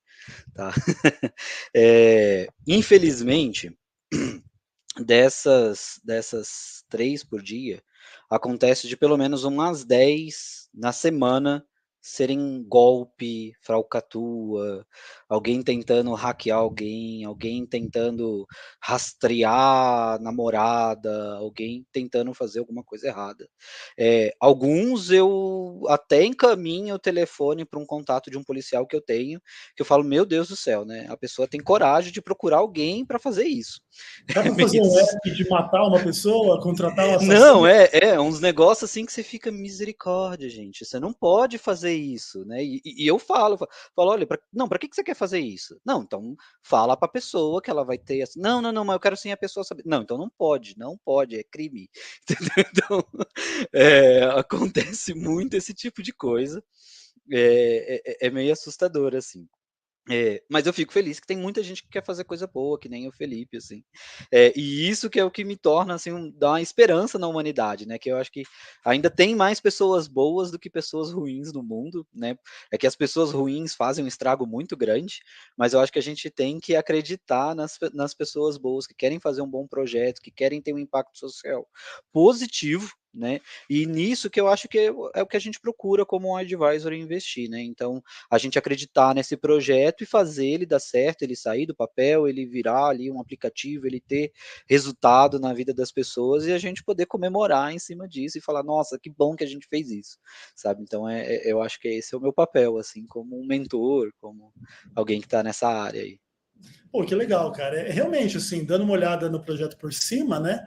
Tá? 0.55 0.73
É, 1.77 2.49
infelizmente, 2.67 3.71
dessas, 5.05 6.01
dessas 6.03 6.85
três 6.89 7.23
por 7.23 7.43
dia, 7.43 7.83
acontece 8.29 8.89
de 8.89 8.97
pelo 8.97 9.17
menos 9.17 9.45
umas 9.45 9.85
10 9.85 10.71
na 10.73 10.93
semana 10.93 11.65
serem 12.03 12.65
golpe, 12.69 13.55
falcatrua, 13.61 14.85
alguém 15.29 15.63
tentando 15.63 16.13
hackear 16.15 16.59
alguém, 16.59 17.25
alguém 17.25 17.65
tentando 17.65 18.45
rastrear 18.83 20.21
namorada, 20.21 21.37
alguém 21.37 21.87
tentando 21.93 22.35
fazer 22.35 22.59
alguma 22.59 22.83
coisa 22.83 23.07
errada. 23.07 23.49
É, 23.97 24.35
alguns 24.41 25.13
eu 25.13 25.85
até 25.87 26.25
encaminho 26.25 26.97
o 26.97 26.99
telefone 26.99 27.65
para 27.65 27.79
um 27.79 27.87
contato 27.87 28.33
de 28.33 28.37
um 28.37 28.43
policial 28.43 28.85
que 28.85 28.97
eu 28.97 29.01
tenho, 29.01 29.41
que 29.77 29.83
eu 29.83 29.87
falo, 29.87 30.03
meu 30.03 30.27
Deus 30.27 30.49
do 30.49 30.57
céu, 30.57 30.85
né? 30.85 31.07
A 31.09 31.17
pessoa 31.17 31.47
tem 31.47 31.61
coragem 31.61 32.13
de 32.13 32.21
procurar 32.21 32.59
alguém 32.59 33.07
para 33.07 33.21
fazer 33.21 33.45
isso. 33.45 33.81
Dá 34.35 34.43
para 34.43 34.55
fazer 34.59 34.81
um 34.81 34.99
app 34.99 35.31
de 35.31 35.49
matar 35.49 35.85
uma 35.85 36.03
pessoa, 36.03 36.61
contratar 36.61 37.07
uma 37.07 37.23
Não, 37.23 37.65
é, 37.65 37.89
é 37.93 38.21
uns 38.21 38.41
negócios 38.41 38.91
assim 38.91 39.07
que 39.07 39.13
você 39.13 39.23
fica 39.23 39.53
misericórdia, 39.53 40.49
gente. 40.49 40.85
Você 40.85 40.99
não 40.99 41.13
pode 41.13 41.59
fazer 41.59 41.92
fazer 41.93 41.95
isso, 41.95 42.45
né? 42.45 42.63
E, 42.65 42.81
e 42.85 43.07
eu 43.07 43.19
falo, 43.19 43.57
falo, 43.95 44.11
olha, 44.11 44.27
pra, 44.27 44.39
não, 44.53 44.69
para 44.69 44.79
que, 44.79 44.89
que 44.89 44.97
você 44.97 45.05
quer 45.05 45.15
fazer 45.15 45.41
isso? 45.41 45.79
Não, 45.85 46.03
então 46.03 46.35
fala 46.63 46.97
para 46.97 47.09
a 47.09 47.13
pessoa 47.13 47.61
que 47.63 47.71
ela 47.71 47.85
vai 47.85 47.99
ter 47.99 48.23
assim, 48.23 48.41
não, 48.41 48.61
não, 48.63 48.73
não, 48.73 48.85
mas 48.85 48.95
eu 48.95 49.01
quero 49.01 49.17
sim 49.17 49.31
a 49.31 49.37
pessoa 49.37 49.65
saber. 49.65 49.83
Não, 49.87 50.03
então 50.03 50.19
não 50.19 50.31
pode, 50.31 50.75
não 50.79 50.97
pode, 51.05 51.37
é 51.39 51.43
crime. 51.45 51.89
Então, 52.75 53.05
é, 53.73 54.25
acontece 54.25 55.15
muito 55.15 55.55
esse 55.55 55.75
tipo 55.75 56.03
de 56.03 56.13
coisa. 56.13 56.63
É, 57.33 58.03
é, 58.25 58.29
é 58.29 58.31
meio 58.31 58.53
assustador, 58.53 59.15
assim. 59.15 59.47
É, 60.11 60.43
mas 60.51 60.67
eu 60.67 60.73
fico 60.73 60.93
feliz 60.93 61.21
que 61.21 61.27
tem 61.27 61.37
muita 61.37 61.63
gente 61.63 61.83
que 61.85 61.89
quer 61.89 62.05
fazer 62.05 62.25
coisa 62.25 62.45
boa, 62.45 62.77
que 62.77 62.89
nem 62.89 63.07
o 63.07 63.13
Felipe, 63.13 63.57
assim. 63.57 63.85
É, 64.33 64.53
e 64.59 64.89
isso 64.89 65.09
que 65.09 65.21
é 65.21 65.25
o 65.25 65.31
que 65.31 65.45
me 65.45 65.57
torna, 65.57 65.95
assim, 65.95 66.11
um, 66.11 66.29
dá 66.29 66.51
uma 66.51 66.61
esperança 66.61 67.21
na 67.21 67.29
humanidade, 67.29 67.87
né? 67.87 67.99
Que 67.99 68.11
eu 68.11 68.17
acho 68.17 68.33
que 68.33 68.43
ainda 68.85 69.09
tem 69.09 69.37
mais 69.37 69.61
pessoas 69.61 70.09
boas 70.09 70.51
do 70.51 70.59
que 70.59 70.69
pessoas 70.69 71.13
ruins 71.13 71.53
no 71.53 71.63
mundo, 71.63 72.05
né? 72.13 72.37
É 72.73 72.77
que 72.77 72.87
as 72.87 72.97
pessoas 72.97 73.31
ruins 73.31 73.77
fazem 73.77 74.05
um 74.05 74.09
estrago 74.09 74.45
muito 74.45 74.77
grande, 74.77 75.21
mas 75.57 75.73
eu 75.73 75.79
acho 75.79 75.93
que 75.93 76.01
a 76.01 76.03
gente 76.03 76.29
tem 76.31 76.59
que 76.59 76.75
acreditar 76.75 77.55
nas, 77.55 77.79
nas 77.93 78.13
pessoas 78.13 78.59
boas 78.59 78.89
que 78.89 78.95
querem 78.95 79.21
fazer 79.21 79.41
um 79.43 79.51
bom 79.51 79.69
projeto, 79.69 80.21
que 80.21 80.33
querem 80.33 80.61
ter 80.61 80.73
um 80.73 80.79
impacto 80.79 81.17
social 81.17 81.69
positivo, 82.13 82.93
né? 83.15 83.41
E 83.69 83.87
nisso 83.87 84.31
que 84.31 84.41
eu 84.41 84.49
acho 84.49 84.69
que 84.69 84.79
é, 84.79 84.87
é 85.15 85.23
o 85.23 85.27
que 85.27 85.37
a 85.37 85.41
gente 85.41 85.61
procura 85.61 86.05
como 86.07 86.29
um 86.29 86.37
advisor 86.37 86.93
investir, 86.93 87.49
né? 87.49 87.63
Então, 87.63 88.03
a 88.31 88.39
gente 88.39 88.59
acreditar 88.59 89.15
nesse 89.15 89.37
projeto 89.37 90.03
e 90.03 90.07
fazer 90.07 90.47
ele 90.47 90.67
dar 90.67 90.81
certo, 90.81 91.23
ele 91.23 91.37
sair 91.37 91.67
do 91.67 91.75
papel, 91.75 92.27
ele 92.27 92.47
virar 92.47 92.87
ali 92.87 93.11
um 93.11 93.21
aplicativo, 93.21 93.87
ele 93.87 94.01
ter 94.01 94.33
resultado 94.69 95.39
na 95.39 95.53
vida 95.53 95.75
das 95.75 95.93
pessoas 95.93 96.47
e 96.47 96.53
a 96.53 96.59
gente 96.59 96.83
poder 96.83 97.07
comemorar 97.07 97.73
em 97.73 97.79
cima 97.79 98.09
disso 98.09 98.39
e 98.39 98.43
falar, 98.43 98.63
nossa, 98.63 98.99
que 98.99 99.11
bom 99.11 99.37
que 99.37 99.45
a 99.45 99.49
gente 99.49 99.67
fez 99.69 99.91
isso, 99.91 100.19
sabe? 100.57 100.83
Então, 100.83 101.09
é, 101.09 101.37
é 101.37 101.53
eu 101.53 101.61
acho 101.61 101.79
que 101.81 101.89
esse 101.89 102.15
é 102.15 102.19
o 102.19 102.21
meu 102.21 102.33
papel, 102.33 102.79
assim, 102.79 103.07
como 103.07 103.39
um 103.39 103.47
mentor, 103.47 104.11
como 104.21 104.53
alguém 104.95 105.21
que 105.21 105.27
está 105.27 105.43
nessa 105.43 105.69
área 105.69 106.03
aí. 106.03 106.19
Pô, 106.91 107.05
que 107.05 107.15
legal, 107.15 107.51
cara. 107.53 107.81
É, 107.81 107.91
realmente, 107.91 108.37
assim, 108.37 108.65
dando 108.65 108.85
uma 108.85 108.93
olhada 108.93 109.29
no 109.29 109.43
projeto 109.43 109.77
por 109.79 109.93
cima, 109.93 110.39
né? 110.39 110.65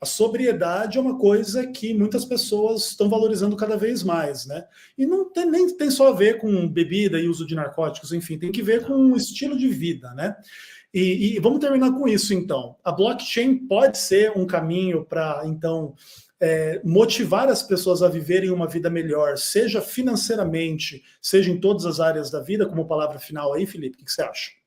A 0.00 0.06
sobriedade 0.06 0.96
é 0.96 1.00
uma 1.00 1.18
coisa 1.18 1.66
que 1.66 1.92
muitas 1.92 2.24
pessoas 2.24 2.90
estão 2.90 3.08
valorizando 3.08 3.56
cada 3.56 3.76
vez 3.76 4.04
mais, 4.04 4.46
né? 4.46 4.64
E 4.96 5.04
não 5.04 5.30
tem, 5.30 5.50
nem 5.50 5.76
tem 5.76 5.90
só 5.90 6.08
a 6.08 6.12
ver 6.12 6.38
com 6.38 6.68
bebida 6.68 7.18
e 7.18 7.28
uso 7.28 7.44
de 7.44 7.56
narcóticos, 7.56 8.12
enfim, 8.12 8.38
tem 8.38 8.52
que 8.52 8.62
ver 8.62 8.86
com 8.86 8.94
um 8.94 9.16
estilo 9.16 9.58
de 9.58 9.68
vida, 9.68 10.14
né? 10.14 10.36
E, 10.94 11.36
e 11.36 11.40
vamos 11.40 11.58
terminar 11.58 11.92
com 11.92 12.06
isso, 12.06 12.32
então. 12.32 12.76
A 12.84 12.92
blockchain 12.92 13.66
pode 13.66 13.98
ser 13.98 14.32
um 14.36 14.46
caminho 14.46 15.04
para, 15.04 15.42
então, 15.44 15.94
é, 16.40 16.80
motivar 16.84 17.48
as 17.48 17.62
pessoas 17.62 18.02
a 18.02 18.08
viverem 18.08 18.50
uma 18.50 18.68
vida 18.68 18.88
melhor, 18.88 19.36
seja 19.36 19.80
financeiramente, 19.80 21.02
seja 21.20 21.50
em 21.50 21.60
todas 21.60 21.84
as 21.84 21.98
áreas 21.98 22.30
da 22.30 22.40
vida, 22.40 22.66
como 22.66 22.86
palavra 22.86 23.18
final 23.18 23.52
aí, 23.52 23.66
Felipe, 23.66 24.00
o 24.00 24.04
que 24.04 24.12
você 24.12 24.22
acha? 24.22 24.57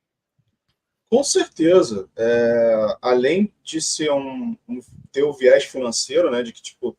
Com 1.12 1.26
certeza. 1.26 2.10
É, 2.16 2.98
além 3.02 3.54
de 3.62 3.82
ser 3.82 4.10
um, 4.12 4.58
um, 4.68 4.80
ter 5.12 5.24
o 5.24 5.34
viés 5.34 5.66
financeiro, 5.66 6.32
né? 6.32 6.42
De 6.42 6.54
que, 6.54 6.62
tipo, 6.62 6.96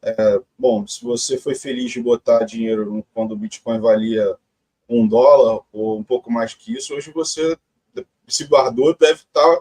é, 0.00 0.40
bom, 0.56 0.86
se 0.86 1.04
você 1.04 1.36
foi 1.36 1.56
feliz 1.56 1.90
de 1.90 2.00
botar 2.00 2.44
dinheiro 2.44 3.04
quando 3.12 3.32
o 3.32 3.36
Bitcoin 3.36 3.80
valia 3.80 4.36
um 4.88 5.08
dólar 5.08 5.64
ou 5.72 5.98
um 5.98 6.04
pouco 6.04 6.30
mais 6.30 6.54
que 6.54 6.72
isso, 6.72 6.94
hoje 6.94 7.10
você 7.10 7.58
se 8.28 8.44
guardou 8.44 8.94
deve 8.96 9.20
estar 9.20 9.60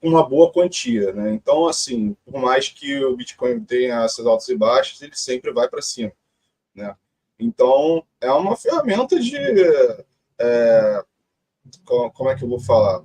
com 0.00 0.08
uma 0.08 0.28
boa 0.28 0.52
quantia, 0.52 1.12
né? 1.14 1.32
Então, 1.32 1.66
assim, 1.66 2.14
por 2.26 2.38
mais 2.38 2.68
que 2.68 3.02
o 3.02 3.16
Bitcoin 3.16 3.64
tenha 3.64 4.04
essas 4.04 4.26
altas 4.26 4.48
e 4.48 4.56
baixas, 4.56 5.00
ele 5.00 5.16
sempre 5.16 5.52
vai 5.52 5.68
para 5.70 5.80
cima, 5.80 6.12
né? 6.74 6.94
Então, 7.40 8.04
é 8.20 8.30
uma 8.30 8.56
ferramenta 8.56 9.18
de 9.18 9.36
é, 10.38 11.04
como 11.86 12.28
é 12.28 12.36
que 12.36 12.44
eu 12.44 12.48
vou 12.48 12.60
falar? 12.60 13.04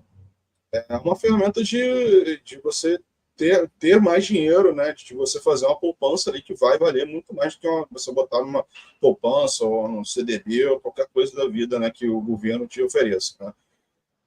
É 0.73 0.97
uma 0.97 1.15
ferramenta 1.15 1.63
de, 1.63 2.41
de 2.43 2.57
você 2.59 2.99
ter, 3.35 3.69
ter 3.79 4.01
mais 4.01 4.25
dinheiro, 4.25 4.73
né? 4.73 4.93
De 4.93 5.13
você 5.13 5.39
fazer 5.39 5.65
uma 5.65 5.79
poupança 5.79 6.29
ali 6.29 6.41
que 6.41 6.53
vai 6.53 6.77
valer 6.77 7.05
muito 7.05 7.33
mais 7.33 7.55
do 7.55 7.61
que 7.61 7.67
uma, 7.67 7.87
você 7.91 8.11
botar 8.11 8.41
numa 8.41 8.65
poupança 8.99 9.65
ou 9.65 9.87
num 9.87 10.03
CDB 10.03 10.65
ou 10.65 10.79
qualquer 10.79 11.07
coisa 11.13 11.35
da 11.35 11.47
vida, 11.47 11.79
né? 11.79 11.91
Que 11.91 12.07
o 12.09 12.21
governo 12.21 12.67
te 12.67 12.81
ofereça. 12.81 13.35
Né? 13.39 13.53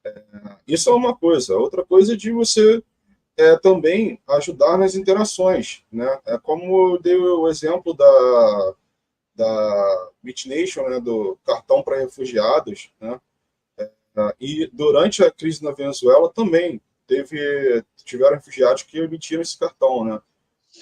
É, 0.07 0.23
isso 0.67 0.91
é 0.91 0.95
uma 0.95 1.17
coisa. 1.17 1.57
Outra 1.57 1.85
coisa 1.85 2.15
é 2.15 2.17
de 2.17 2.31
você 2.33 2.83
é, 3.37 3.57
também 3.59 4.21
ajudar 4.29 4.79
nas 4.79 4.95
interações, 4.95 5.85
né? 5.91 6.21
É 6.27 6.39
como 6.39 6.95
eu 6.95 7.03
dei 7.03 7.17
o 7.17 7.49
exemplo 7.49 7.95
da 7.95 8.75
da 9.35 10.11
BitNation, 10.23 10.89
né? 10.89 10.99
Do 10.99 11.39
cartão 11.45 11.83
para 11.83 11.99
refugiados, 11.99 12.91
né? 12.99 13.21
Tá? 14.17 14.35
E 14.41 14.67
durante 14.73 15.23
a 15.23 15.31
crise 15.31 15.63
na 15.63 15.73
Venezuela 15.73 16.33
também 16.33 16.81
teve, 17.07 17.85
tiveram 18.03 18.37
refugiados 18.37 18.83
que 18.83 18.99
emitiram 18.99 19.43
esse 19.43 19.59
cartão, 19.59 20.03
né? 20.03 20.19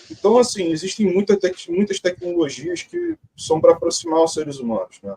Então, 0.08 0.38
assim, 0.38 0.70
existem 0.70 1.12
muita 1.12 1.36
te 1.36 1.68
muitas 1.68 1.98
tecnologias 1.98 2.84
que 2.84 3.18
são 3.36 3.60
para 3.60 3.72
aproximar 3.72 4.22
os 4.22 4.34
seres 4.34 4.60
humanos, 4.60 5.00
né? 5.02 5.16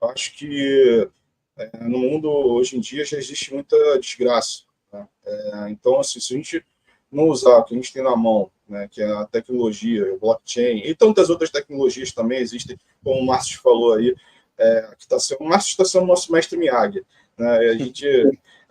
Acho 0.00 0.34
que 0.34 1.08
é, 1.56 1.84
no 1.84 1.98
mundo 1.98 2.28
hoje 2.28 2.76
em 2.76 2.80
dia 2.80 3.04
já 3.04 3.16
existe 3.16 3.54
muita 3.54 3.76
desgraça. 4.00 4.62
Né? 4.92 5.06
É, 5.24 5.70
então, 5.70 6.00
assim, 6.00 6.18
se 6.18 6.34
a 6.34 6.36
gente 6.36 6.66
não 7.12 7.28
usar 7.28 7.58
o 7.58 7.64
que 7.64 7.74
a 7.74 7.76
gente 7.76 7.92
tem 7.92 8.02
na 8.02 8.16
mão, 8.16 8.50
né, 8.68 8.88
que 8.90 9.00
é 9.00 9.12
a 9.12 9.24
tecnologia, 9.24 10.12
o 10.12 10.18
blockchain, 10.18 10.78
e 10.78 10.96
tantas 10.96 11.30
outras 11.30 11.50
tecnologias 11.50 12.10
também 12.10 12.40
existem, 12.40 12.76
como 13.04 13.20
o 13.20 13.26
Márcio 13.26 13.60
falou 13.60 13.94
aí, 13.94 14.16
é, 14.58 14.94
que 14.98 15.06
tá 15.06 15.18
sendo, 15.18 15.42
o 15.42 15.48
Márcio 15.48 15.70
está 15.70 15.84
sendo 15.84 16.06
nosso 16.06 16.32
mestre 16.32 16.58
Miyagi. 16.58 17.04
Né? 17.38 17.58
A 17.70 17.74
gente 17.74 18.06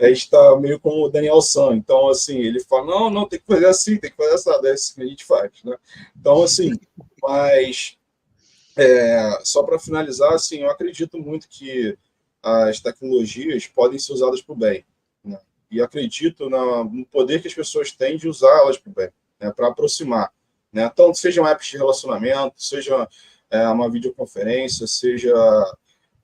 a 0.05 0.09
está 0.09 0.59
meio 0.59 0.79
como 0.79 1.05
o 1.05 1.09
Daniel 1.09 1.41
San, 1.41 1.75
então, 1.75 2.09
assim, 2.09 2.39
ele 2.39 2.59
fala, 2.63 2.85
não, 2.85 3.09
não, 3.09 3.27
tem 3.27 3.39
que 3.39 3.45
fazer 3.45 3.67
assim, 3.67 3.97
tem 3.97 4.09
que 4.09 4.17
fazer 4.17 4.33
essa, 4.33 4.59
é 4.63 4.71
assim 4.71 4.95
que 4.95 5.01
a 5.03 5.05
gente 5.05 5.23
faz. 5.23 5.51
Né? 5.63 5.77
Então, 6.19 6.41
assim, 6.41 6.71
mas 7.21 7.97
é, 8.75 9.39
só 9.43 9.61
para 9.61 9.77
finalizar, 9.77 10.33
assim, 10.33 10.61
eu 10.61 10.71
acredito 10.71 11.19
muito 11.19 11.47
que 11.47 11.95
as 12.41 12.79
tecnologias 12.79 13.67
podem 13.67 13.99
ser 13.99 14.13
usadas 14.13 14.41
para 14.41 14.53
o 14.53 14.57
bem. 14.57 14.83
Né? 15.23 15.39
E 15.69 15.79
acredito 15.79 16.49
no 16.49 17.05
poder 17.05 17.39
que 17.39 17.47
as 17.47 17.53
pessoas 17.53 17.91
têm 17.91 18.17
de 18.17 18.27
usá-las 18.27 18.79
para 18.79 18.89
o 18.89 18.93
bem, 18.95 19.09
né? 19.39 19.53
para 19.55 19.67
aproximar. 19.67 20.33
Né? 20.73 20.89
Tanto 20.95 21.17
sejam 21.19 21.47
apps 21.47 21.67
de 21.67 21.77
relacionamento, 21.77 22.55
seja 22.57 23.07
é, 23.51 23.67
uma 23.67 23.89
videoconferência, 23.89 24.87
seja 24.87 25.31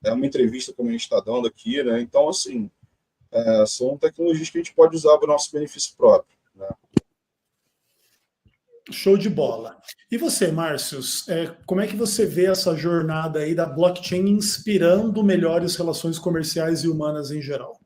é, 0.04 0.12
uma 0.12 0.26
entrevista 0.26 0.72
como 0.72 0.88
a 0.88 0.92
gente 0.92 1.02
está 1.02 1.20
dando 1.20 1.46
aqui. 1.46 1.82
Né? 1.82 2.00
Então, 2.00 2.28
assim, 2.28 2.70
é, 3.30 3.66
são 3.66 3.96
tecnologias 3.96 4.50
que 4.50 4.58
a 4.58 4.62
gente 4.62 4.74
pode 4.74 4.96
usar 4.96 5.16
para 5.18 5.28
o 5.28 5.32
nosso 5.32 5.52
benefício 5.52 5.94
próprio. 5.96 6.36
Né? 6.54 6.68
Show 8.90 9.18
de 9.18 9.28
bola. 9.28 9.78
E 10.10 10.16
você, 10.16 10.50
Márcio, 10.50 11.00
é, 11.28 11.54
como 11.66 11.80
é 11.80 11.86
que 11.86 11.96
você 11.96 12.24
vê 12.24 12.46
essa 12.46 12.74
jornada 12.74 13.40
aí 13.40 13.54
da 13.54 13.66
blockchain 13.66 14.28
inspirando 14.28 15.22
melhores 15.22 15.76
relações 15.76 16.18
comerciais 16.18 16.84
e 16.84 16.88
humanas 16.88 17.30
em 17.30 17.42
geral? 17.42 17.78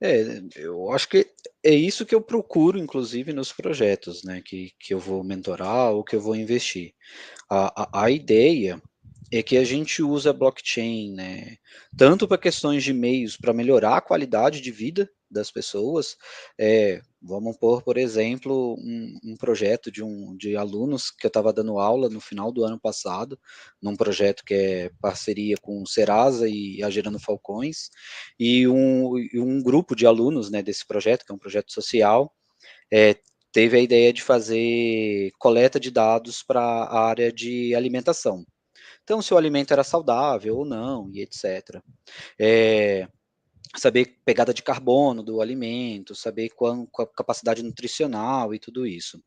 É, 0.00 0.42
eu 0.54 0.92
acho 0.92 1.08
que 1.08 1.26
é 1.62 1.74
isso 1.74 2.06
que 2.06 2.14
eu 2.14 2.20
procuro, 2.20 2.78
inclusive, 2.78 3.32
nos 3.32 3.52
projetos, 3.52 4.22
né, 4.22 4.40
que, 4.44 4.72
que 4.78 4.94
eu 4.94 4.98
vou 4.98 5.24
mentorar 5.24 5.92
ou 5.92 6.04
que 6.04 6.14
eu 6.14 6.20
vou 6.20 6.36
investir. 6.36 6.94
A, 7.50 7.82
a, 7.82 8.04
a 8.04 8.10
ideia 8.10 8.80
é 9.30 9.42
que 9.42 9.56
a 9.56 9.64
gente 9.64 10.02
usa 10.02 10.32
blockchain, 10.32 11.12
né, 11.12 11.56
tanto 11.96 12.26
para 12.26 12.38
questões 12.38 12.82
de 12.82 12.92
meios 12.92 13.36
para 13.36 13.52
melhorar 13.52 13.96
a 13.96 14.00
qualidade 14.00 14.60
de 14.60 14.70
vida 14.70 15.10
das 15.30 15.50
pessoas. 15.50 16.16
É, 16.58 17.02
vamos 17.20 17.56
pôr, 17.56 17.82
por 17.82 17.98
exemplo, 17.98 18.74
um, 18.78 19.18
um, 19.24 19.36
projeto 19.36 19.90
de, 19.90 20.02
um, 20.02 20.36
de 20.36 20.56
alunos 20.56 21.10
que 21.10 21.26
eu 21.26 21.28
estava 21.28 21.52
dando 21.52 21.78
aula 21.78 22.08
no 22.08 22.20
final 22.20 22.50
do 22.50 22.64
ano 22.64 22.80
passado, 22.80 23.38
num 23.82 23.96
projeto 23.96 24.44
que 24.44 24.54
é 24.54 24.90
parceria 25.00 25.56
com 25.60 25.82
o 25.82 25.86
Serasa 25.86 26.48
e 26.48 26.82
a 26.82 26.90
Gerando 26.90 27.18
Falcões, 27.18 27.90
e 28.38 28.66
um, 28.66 29.14
um 29.34 29.62
grupo 29.62 29.94
de 29.94 30.06
alunos 30.06 30.50
né, 30.50 30.62
desse 30.62 30.86
projeto, 30.86 31.24
que 31.24 31.32
é 31.32 31.34
um 31.34 31.38
projeto 31.38 31.72
social, 31.72 32.34
é, 32.90 33.16
teve 33.52 33.76
a 33.76 33.80
ideia 33.80 34.12
de 34.12 34.22
fazer 34.22 35.30
coleta 35.38 35.78
de 35.80 35.90
dados 35.90 36.42
para 36.42 36.60
a 36.60 37.06
área 37.08 37.32
de 37.32 37.74
alimentação. 37.74 38.44
Então, 39.08 39.22
se 39.22 39.32
o 39.32 39.38
alimento 39.38 39.72
era 39.72 39.82
saudável 39.82 40.58
ou 40.58 40.66
não, 40.66 41.10
e 41.14 41.22
etc. 41.22 41.82
É, 42.38 43.08
saber 43.74 44.18
pegada 44.22 44.52
de 44.52 44.62
carbono 44.62 45.22
do 45.22 45.40
alimento, 45.40 46.14
saber 46.14 46.50
qual, 46.50 46.86
qual 46.92 47.08
a 47.08 47.16
capacidade 47.16 47.62
nutricional 47.62 48.54
e 48.54 48.58
tudo 48.58 48.86
isso. 48.86 49.18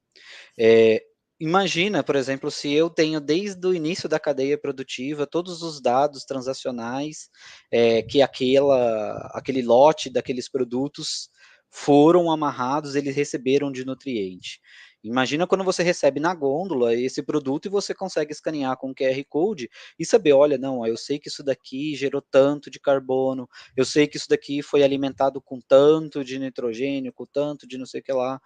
É, 0.56 1.04
imagina, 1.40 2.04
por 2.04 2.16
exemplo, 2.16 2.52
se 2.52 2.72
eu 2.72 2.92
tenho 2.92 3.20
desde 3.20 3.66
o 3.66 3.74
início 3.74 4.08
da 4.08 4.20
cadeia 4.20 4.56
produtiva 4.56 5.26
todos 5.26 5.64
os 5.64 5.82
dados 5.82 6.26
transacionais 6.26 7.28
é, 7.72 8.04
que 8.04 8.22
aquela, 8.22 9.32
aquele 9.34 9.64
lote 9.64 10.12
daqueles 10.12 10.48
produtos 10.48 11.32
foram 11.72 12.30
amarrados, 12.30 12.94
eles 12.94 13.16
receberam 13.16 13.72
de 13.72 13.84
nutriente. 13.84 14.60
Imagina 15.04 15.48
quando 15.48 15.64
você 15.64 15.82
recebe 15.82 16.20
na 16.20 16.34
gôndola 16.34 16.94
esse 16.94 17.24
produto 17.24 17.66
e 17.66 17.70
você 17.70 17.94
consegue 17.94 18.32
escanear 18.32 18.78
com 18.78 18.94
QR 18.94 19.24
Code 19.28 19.70
e 19.98 20.06
saber, 20.06 20.34
olha, 20.34 20.58
não, 20.60 20.86
eu 20.86 20.96
sei 20.96 21.18
que 21.18 21.28
isso 21.28 21.44
daqui 21.44 21.96
gerou 21.96 22.22
tanto 22.22 22.70
de 22.70 22.80
carbono, 22.80 23.50
eu 23.76 23.84
sei 23.84 24.08
que 24.08 24.18
isso 24.18 24.30
daqui 24.30 24.62
foi 24.62 24.84
alimentado 24.84 25.42
com 25.42 25.60
tanto 25.60 26.24
de 26.24 26.38
nitrogênio, 26.38 27.12
com 27.12 27.26
tanto 27.26 27.68
de 27.68 27.80
não 27.80 27.86
sei 27.86 28.00
o 28.02 28.04
que 28.04 28.14
lá, 28.14 28.40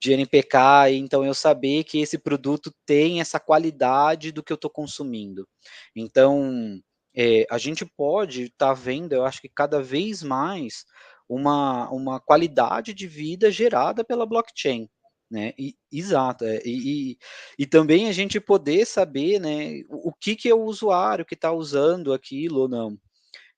de 0.00 0.12
NPK, 0.12 0.90
então 0.92 1.22
eu 1.22 1.34
saber 1.34 1.84
que 1.84 2.00
esse 2.00 2.16
produto 2.16 2.72
tem 2.86 3.20
essa 3.20 3.38
qualidade 3.38 4.32
do 4.32 4.42
que 4.42 4.52
eu 4.52 4.56
estou 4.56 4.70
consumindo. 4.70 5.46
Então, 5.94 6.80
é, 7.14 7.46
a 7.50 7.58
gente 7.58 7.84
pode 7.84 8.44
estar 8.44 8.68
tá 8.68 8.74
vendo, 8.74 9.12
eu 9.12 9.26
acho 9.26 9.42
que 9.42 9.48
cada 9.48 9.82
vez 9.82 10.22
mais, 10.22 10.86
uma, 11.28 11.90
uma 11.90 12.20
qualidade 12.20 12.94
de 12.94 13.06
vida 13.06 13.50
gerada 13.50 14.04
pela 14.04 14.24
blockchain 14.24 14.88
né? 15.30 15.52
E, 15.58 15.76
exato, 15.92 16.44
é, 16.44 16.60
e, 16.64 17.12
e, 17.12 17.18
e, 17.58 17.66
também 17.66 18.08
a 18.08 18.12
gente 18.12 18.40
poder 18.40 18.86
saber, 18.86 19.40
né, 19.40 19.82
o, 19.88 20.10
o 20.10 20.12
que, 20.12 20.36
que 20.36 20.48
é 20.48 20.54
o 20.54 20.64
usuário 20.64 21.24
que 21.24 21.34
está 21.34 21.52
usando 21.52 22.12
aquilo 22.12 22.60
ou 22.60 22.68
não. 22.68 22.98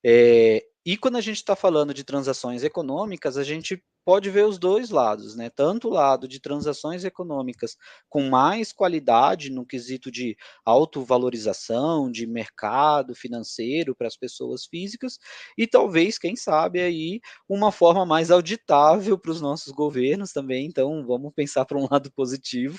É, 0.04 0.64
e 0.84 0.96
quando 0.96 1.16
a 1.16 1.20
gente 1.20 1.36
está 1.36 1.54
falando 1.54 1.92
de 1.92 2.04
transações 2.04 2.64
econômicas, 2.64 3.36
a 3.36 3.44
gente 3.44 3.82
pode 4.08 4.30
ver 4.30 4.46
os 4.46 4.58
dois 4.58 4.88
lados, 4.88 5.36
né? 5.36 5.50
Tanto 5.50 5.88
o 5.88 5.90
lado 5.90 6.26
de 6.26 6.40
transações 6.40 7.04
econômicas 7.04 7.76
com 8.08 8.26
mais 8.26 8.72
qualidade 8.72 9.50
no 9.50 9.66
quesito 9.66 10.10
de 10.10 10.34
autovalorização, 10.64 12.10
de 12.10 12.26
mercado 12.26 13.14
financeiro 13.14 13.94
para 13.94 14.06
as 14.06 14.16
pessoas 14.16 14.64
físicas, 14.64 15.18
e 15.58 15.66
talvez, 15.66 16.16
quem 16.16 16.34
sabe, 16.36 16.80
aí 16.80 17.20
uma 17.46 17.70
forma 17.70 18.06
mais 18.06 18.30
auditável 18.30 19.18
para 19.18 19.30
os 19.30 19.42
nossos 19.42 19.74
governos 19.74 20.32
também. 20.32 20.64
Então, 20.64 21.04
vamos 21.06 21.30
pensar 21.34 21.66
para 21.66 21.76
um 21.76 21.86
lado 21.92 22.10
positivo 22.10 22.78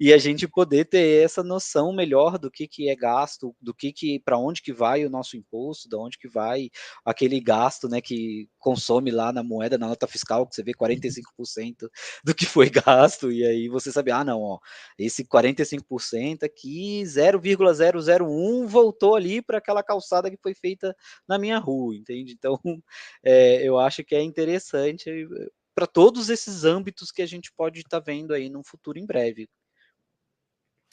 e 0.00 0.14
a 0.14 0.16
gente 0.16 0.48
poder 0.48 0.86
ter 0.86 1.22
essa 1.22 1.42
noção 1.42 1.92
melhor 1.92 2.38
do 2.38 2.50
que, 2.50 2.66
que 2.66 2.88
é 2.88 2.96
gasto, 2.96 3.54
do 3.60 3.74
que, 3.74 3.92
que 3.92 4.18
para 4.18 4.38
onde 4.38 4.62
que 4.62 4.72
vai 4.72 5.04
o 5.04 5.10
nosso 5.10 5.36
imposto, 5.36 5.90
de 5.90 5.96
onde 5.96 6.16
que 6.16 6.26
vai 6.26 6.70
aquele 7.04 7.38
gasto, 7.38 7.86
né, 7.86 8.00
que 8.00 8.48
consome 8.58 9.10
lá 9.10 9.30
na 9.30 9.42
moeda, 9.42 9.76
na 9.76 9.86
nota 9.86 10.06
fiscal, 10.06 10.46
que 10.46 10.54
você 10.54 10.62
vê 10.62 10.69
45% 10.74 11.88
do 12.24 12.34
que 12.34 12.46
foi 12.46 12.68
gasto, 12.70 13.30
e 13.30 13.44
aí 13.44 13.68
você 13.68 13.92
sabe, 13.92 14.10
ah, 14.10 14.24
não, 14.24 14.40
ó, 14.40 14.58
esse 14.98 15.24
45% 15.24 16.42
aqui, 16.44 17.04
0,001 17.06 18.66
voltou 18.66 19.14
ali 19.14 19.42
para 19.42 19.58
aquela 19.58 19.82
calçada 19.82 20.30
que 20.30 20.38
foi 20.42 20.54
feita 20.54 20.94
na 21.28 21.38
minha 21.38 21.58
rua, 21.58 21.94
entende? 21.94 22.32
Então, 22.32 22.58
é, 23.22 23.62
eu 23.66 23.78
acho 23.78 24.04
que 24.04 24.14
é 24.14 24.22
interessante 24.22 25.08
eh, 25.10 25.48
para 25.74 25.86
todos 25.86 26.28
esses 26.28 26.64
âmbitos 26.64 27.10
que 27.10 27.22
a 27.22 27.26
gente 27.26 27.52
pode 27.52 27.80
estar 27.80 28.00
tá 28.00 28.04
vendo 28.04 28.34
aí 28.34 28.50
no 28.50 28.62
futuro 28.62 28.98
em 28.98 29.06
breve. 29.06 29.48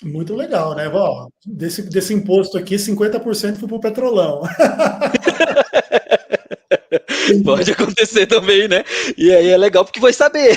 Muito 0.04 0.36
legal, 0.36 0.76
né? 0.76 0.88
Ó, 0.90 1.28
desse, 1.44 1.82
desse 1.90 2.14
imposto 2.14 2.58
aqui, 2.58 2.76
50% 2.76 3.58
foi 3.58 3.68
para 3.68 3.78
o 3.78 3.80
petrolão. 3.80 4.44
Pode 7.44 7.72
acontecer 7.72 8.28
também, 8.28 8.68
né? 8.68 8.84
E 9.18 9.34
aí 9.34 9.48
é 9.48 9.58
legal 9.58 9.84
porque 9.84 10.00
vai 10.00 10.14
saber. 10.14 10.56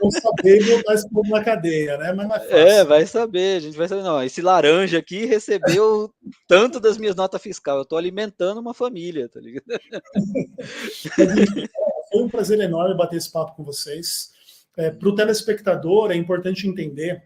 Vão 0.00 0.10
saber 0.10 0.60
e 0.60 0.76
botar 0.76 0.94
esse 0.94 1.08
povo 1.08 1.28
na 1.30 1.42
cadeia, 1.42 1.96
né? 1.96 2.12
Mas 2.12 2.50
é, 2.50 2.78
é, 2.78 2.84
vai 2.84 3.06
saber, 3.06 3.56
a 3.56 3.60
gente 3.60 3.76
vai 3.76 3.88
saber. 3.88 4.02
Não, 4.02 4.22
esse 4.22 4.40
laranja 4.40 4.98
aqui 4.98 5.24
recebeu 5.24 6.12
tanto 6.46 6.78
das 6.78 6.98
minhas 6.98 7.16
notas 7.16 7.40
fiscais. 7.40 7.76
Eu 7.76 7.82
estou 7.82 7.98
alimentando 7.98 8.60
uma 8.60 8.74
família, 8.74 9.28
tá 9.28 9.40
ligado? 9.40 9.64
Foi 12.10 12.22
um 12.22 12.28
prazer 12.28 12.60
enorme 12.60 12.96
bater 12.96 13.16
esse 13.16 13.30
papo 13.30 13.56
com 13.56 13.64
vocês. 13.64 14.32
É, 14.76 14.90
Para 14.90 15.08
o 15.08 15.14
telespectador, 15.14 16.10
é 16.10 16.16
importante 16.16 16.68
entender 16.68 17.24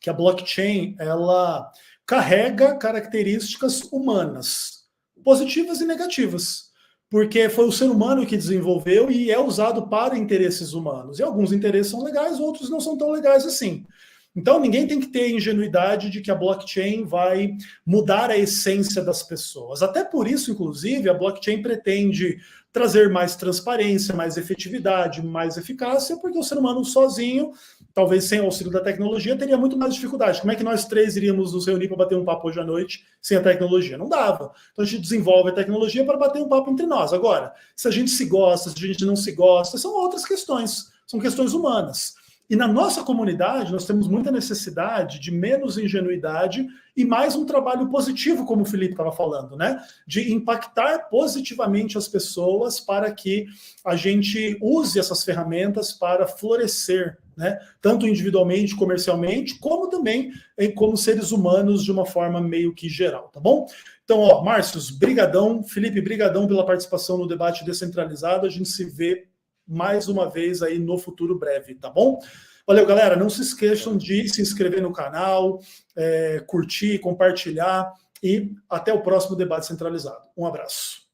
que 0.00 0.10
a 0.10 0.12
blockchain 0.12 0.96
ela 0.98 1.70
carrega 2.04 2.76
características 2.76 3.82
humanas, 3.90 4.84
positivas 5.24 5.80
e 5.80 5.84
negativas 5.84 6.65
porque 7.10 7.48
foi 7.48 7.66
o 7.66 7.72
ser 7.72 7.84
humano 7.84 8.26
que 8.26 8.36
desenvolveu 8.36 9.10
e 9.10 9.30
é 9.30 9.38
usado 9.38 9.88
para 9.88 10.18
interesses 10.18 10.72
humanos. 10.72 11.18
E 11.18 11.22
alguns 11.22 11.52
interesses 11.52 11.90
são 11.90 12.02
legais, 12.02 12.40
outros 12.40 12.68
não 12.68 12.80
são 12.80 12.96
tão 12.96 13.10
legais 13.10 13.46
assim. 13.46 13.86
Então, 14.34 14.60
ninguém 14.60 14.86
tem 14.86 15.00
que 15.00 15.06
ter 15.06 15.30
ingenuidade 15.30 16.10
de 16.10 16.20
que 16.20 16.30
a 16.30 16.34
blockchain 16.34 17.04
vai 17.04 17.56
mudar 17.86 18.28
a 18.28 18.36
essência 18.36 19.02
das 19.02 19.22
pessoas. 19.22 19.82
Até 19.82 20.04
por 20.04 20.28
isso, 20.28 20.50
inclusive, 20.52 21.08
a 21.08 21.14
blockchain 21.14 21.62
pretende 21.62 22.38
trazer 22.76 23.08
mais 23.08 23.34
transparência, 23.34 24.14
mais 24.14 24.36
efetividade, 24.36 25.24
mais 25.24 25.56
eficácia, 25.56 26.14
porque 26.18 26.38
o 26.38 26.42
ser 26.42 26.58
humano 26.58 26.84
sozinho, 26.84 27.52
talvez 27.94 28.24
sem 28.24 28.40
auxílio 28.40 28.70
da 28.70 28.82
tecnologia, 28.82 29.34
teria 29.34 29.56
muito 29.56 29.78
mais 29.78 29.94
dificuldade. 29.94 30.42
Como 30.42 30.52
é 30.52 30.54
que 30.54 30.62
nós 30.62 30.84
três 30.84 31.16
iríamos 31.16 31.54
nos 31.54 31.66
reunir 31.66 31.88
para 31.88 31.96
bater 31.96 32.18
um 32.18 32.24
papo 32.26 32.48
hoje 32.48 32.60
à 32.60 32.64
noite 32.64 33.06
sem 33.22 33.38
a 33.38 33.42
tecnologia? 33.42 33.96
Não 33.96 34.10
dava. 34.10 34.52
Então 34.74 34.84
a 34.84 34.86
gente 34.86 35.00
desenvolve 35.00 35.48
a 35.48 35.54
tecnologia 35.54 36.04
para 36.04 36.18
bater 36.18 36.42
um 36.42 36.50
papo 36.50 36.70
entre 36.70 36.84
nós. 36.84 37.14
Agora, 37.14 37.54
se 37.74 37.88
a 37.88 37.90
gente 37.90 38.10
se 38.10 38.26
gosta, 38.26 38.68
se 38.68 38.76
a 38.76 38.86
gente 38.86 39.06
não 39.06 39.16
se 39.16 39.32
gosta, 39.32 39.78
são 39.78 39.94
outras 39.94 40.26
questões, 40.26 40.92
são 41.06 41.18
questões 41.18 41.54
humanas. 41.54 42.14
E 42.48 42.54
na 42.54 42.68
nossa 42.68 43.02
comunidade, 43.02 43.72
nós 43.72 43.86
temos 43.86 44.06
muita 44.06 44.30
necessidade 44.30 45.18
de 45.18 45.32
menos 45.32 45.76
ingenuidade 45.76 46.66
e 46.96 47.04
mais 47.04 47.34
um 47.34 47.44
trabalho 47.44 47.88
positivo, 47.88 48.46
como 48.46 48.62
o 48.62 48.66
Felipe 48.66 48.92
estava 48.92 49.10
falando, 49.10 49.56
né? 49.56 49.82
De 50.06 50.32
impactar 50.32 51.10
positivamente 51.10 51.98
as 51.98 52.06
pessoas 52.06 52.78
para 52.78 53.10
que 53.10 53.46
a 53.84 53.96
gente 53.96 54.56
use 54.60 54.98
essas 54.98 55.24
ferramentas 55.24 55.92
para 55.92 56.28
florescer, 56.28 57.18
né? 57.36 57.58
Tanto 57.82 58.06
individualmente, 58.06 58.76
comercialmente, 58.76 59.58
como 59.58 59.88
também 59.88 60.32
em, 60.56 60.70
como 60.70 60.96
seres 60.96 61.32
humanos 61.32 61.84
de 61.84 61.90
uma 61.90 62.06
forma 62.06 62.40
meio 62.40 62.72
que 62.72 62.88
geral, 62.88 63.28
tá 63.32 63.40
bom? 63.40 63.66
Então, 64.04 64.20
ó, 64.20 64.44
Márcios, 64.44 64.88
brigadão, 64.88 65.64
Felipe, 65.64 66.00
brigadão 66.00 66.46
pela 66.46 66.64
participação 66.64 67.18
no 67.18 67.26
debate 67.26 67.64
descentralizado. 67.64 68.46
A 68.46 68.50
gente 68.50 68.68
se 68.68 68.84
vê 68.84 69.26
mais 69.66 70.08
uma 70.08 70.28
vez 70.28 70.62
aí 70.62 70.78
no 70.78 70.98
futuro 70.98 71.38
breve, 71.38 71.74
tá 71.74 71.90
bom? 71.90 72.18
Valeu, 72.66 72.84
galera. 72.84 73.16
Não 73.16 73.30
se 73.30 73.42
esqueçam 73.42 73.96
de 73.96 74.28
se 74.28 74.42
inscrever 74.42 74.82
no 74.82 74.92
canal, 74.92 75.60
é, 75.96 76.42
curtir, 76.46 76.98
compartilhar 76.98 77.92
e 78.22 78.52
até 78.68 78.92
o 78.92 79.02
próximo 79.02 79.36
debate 79.36 79.66
centralizado. 79.66 80.28
Um 80.36 80.46
abraço. 80.46 81.06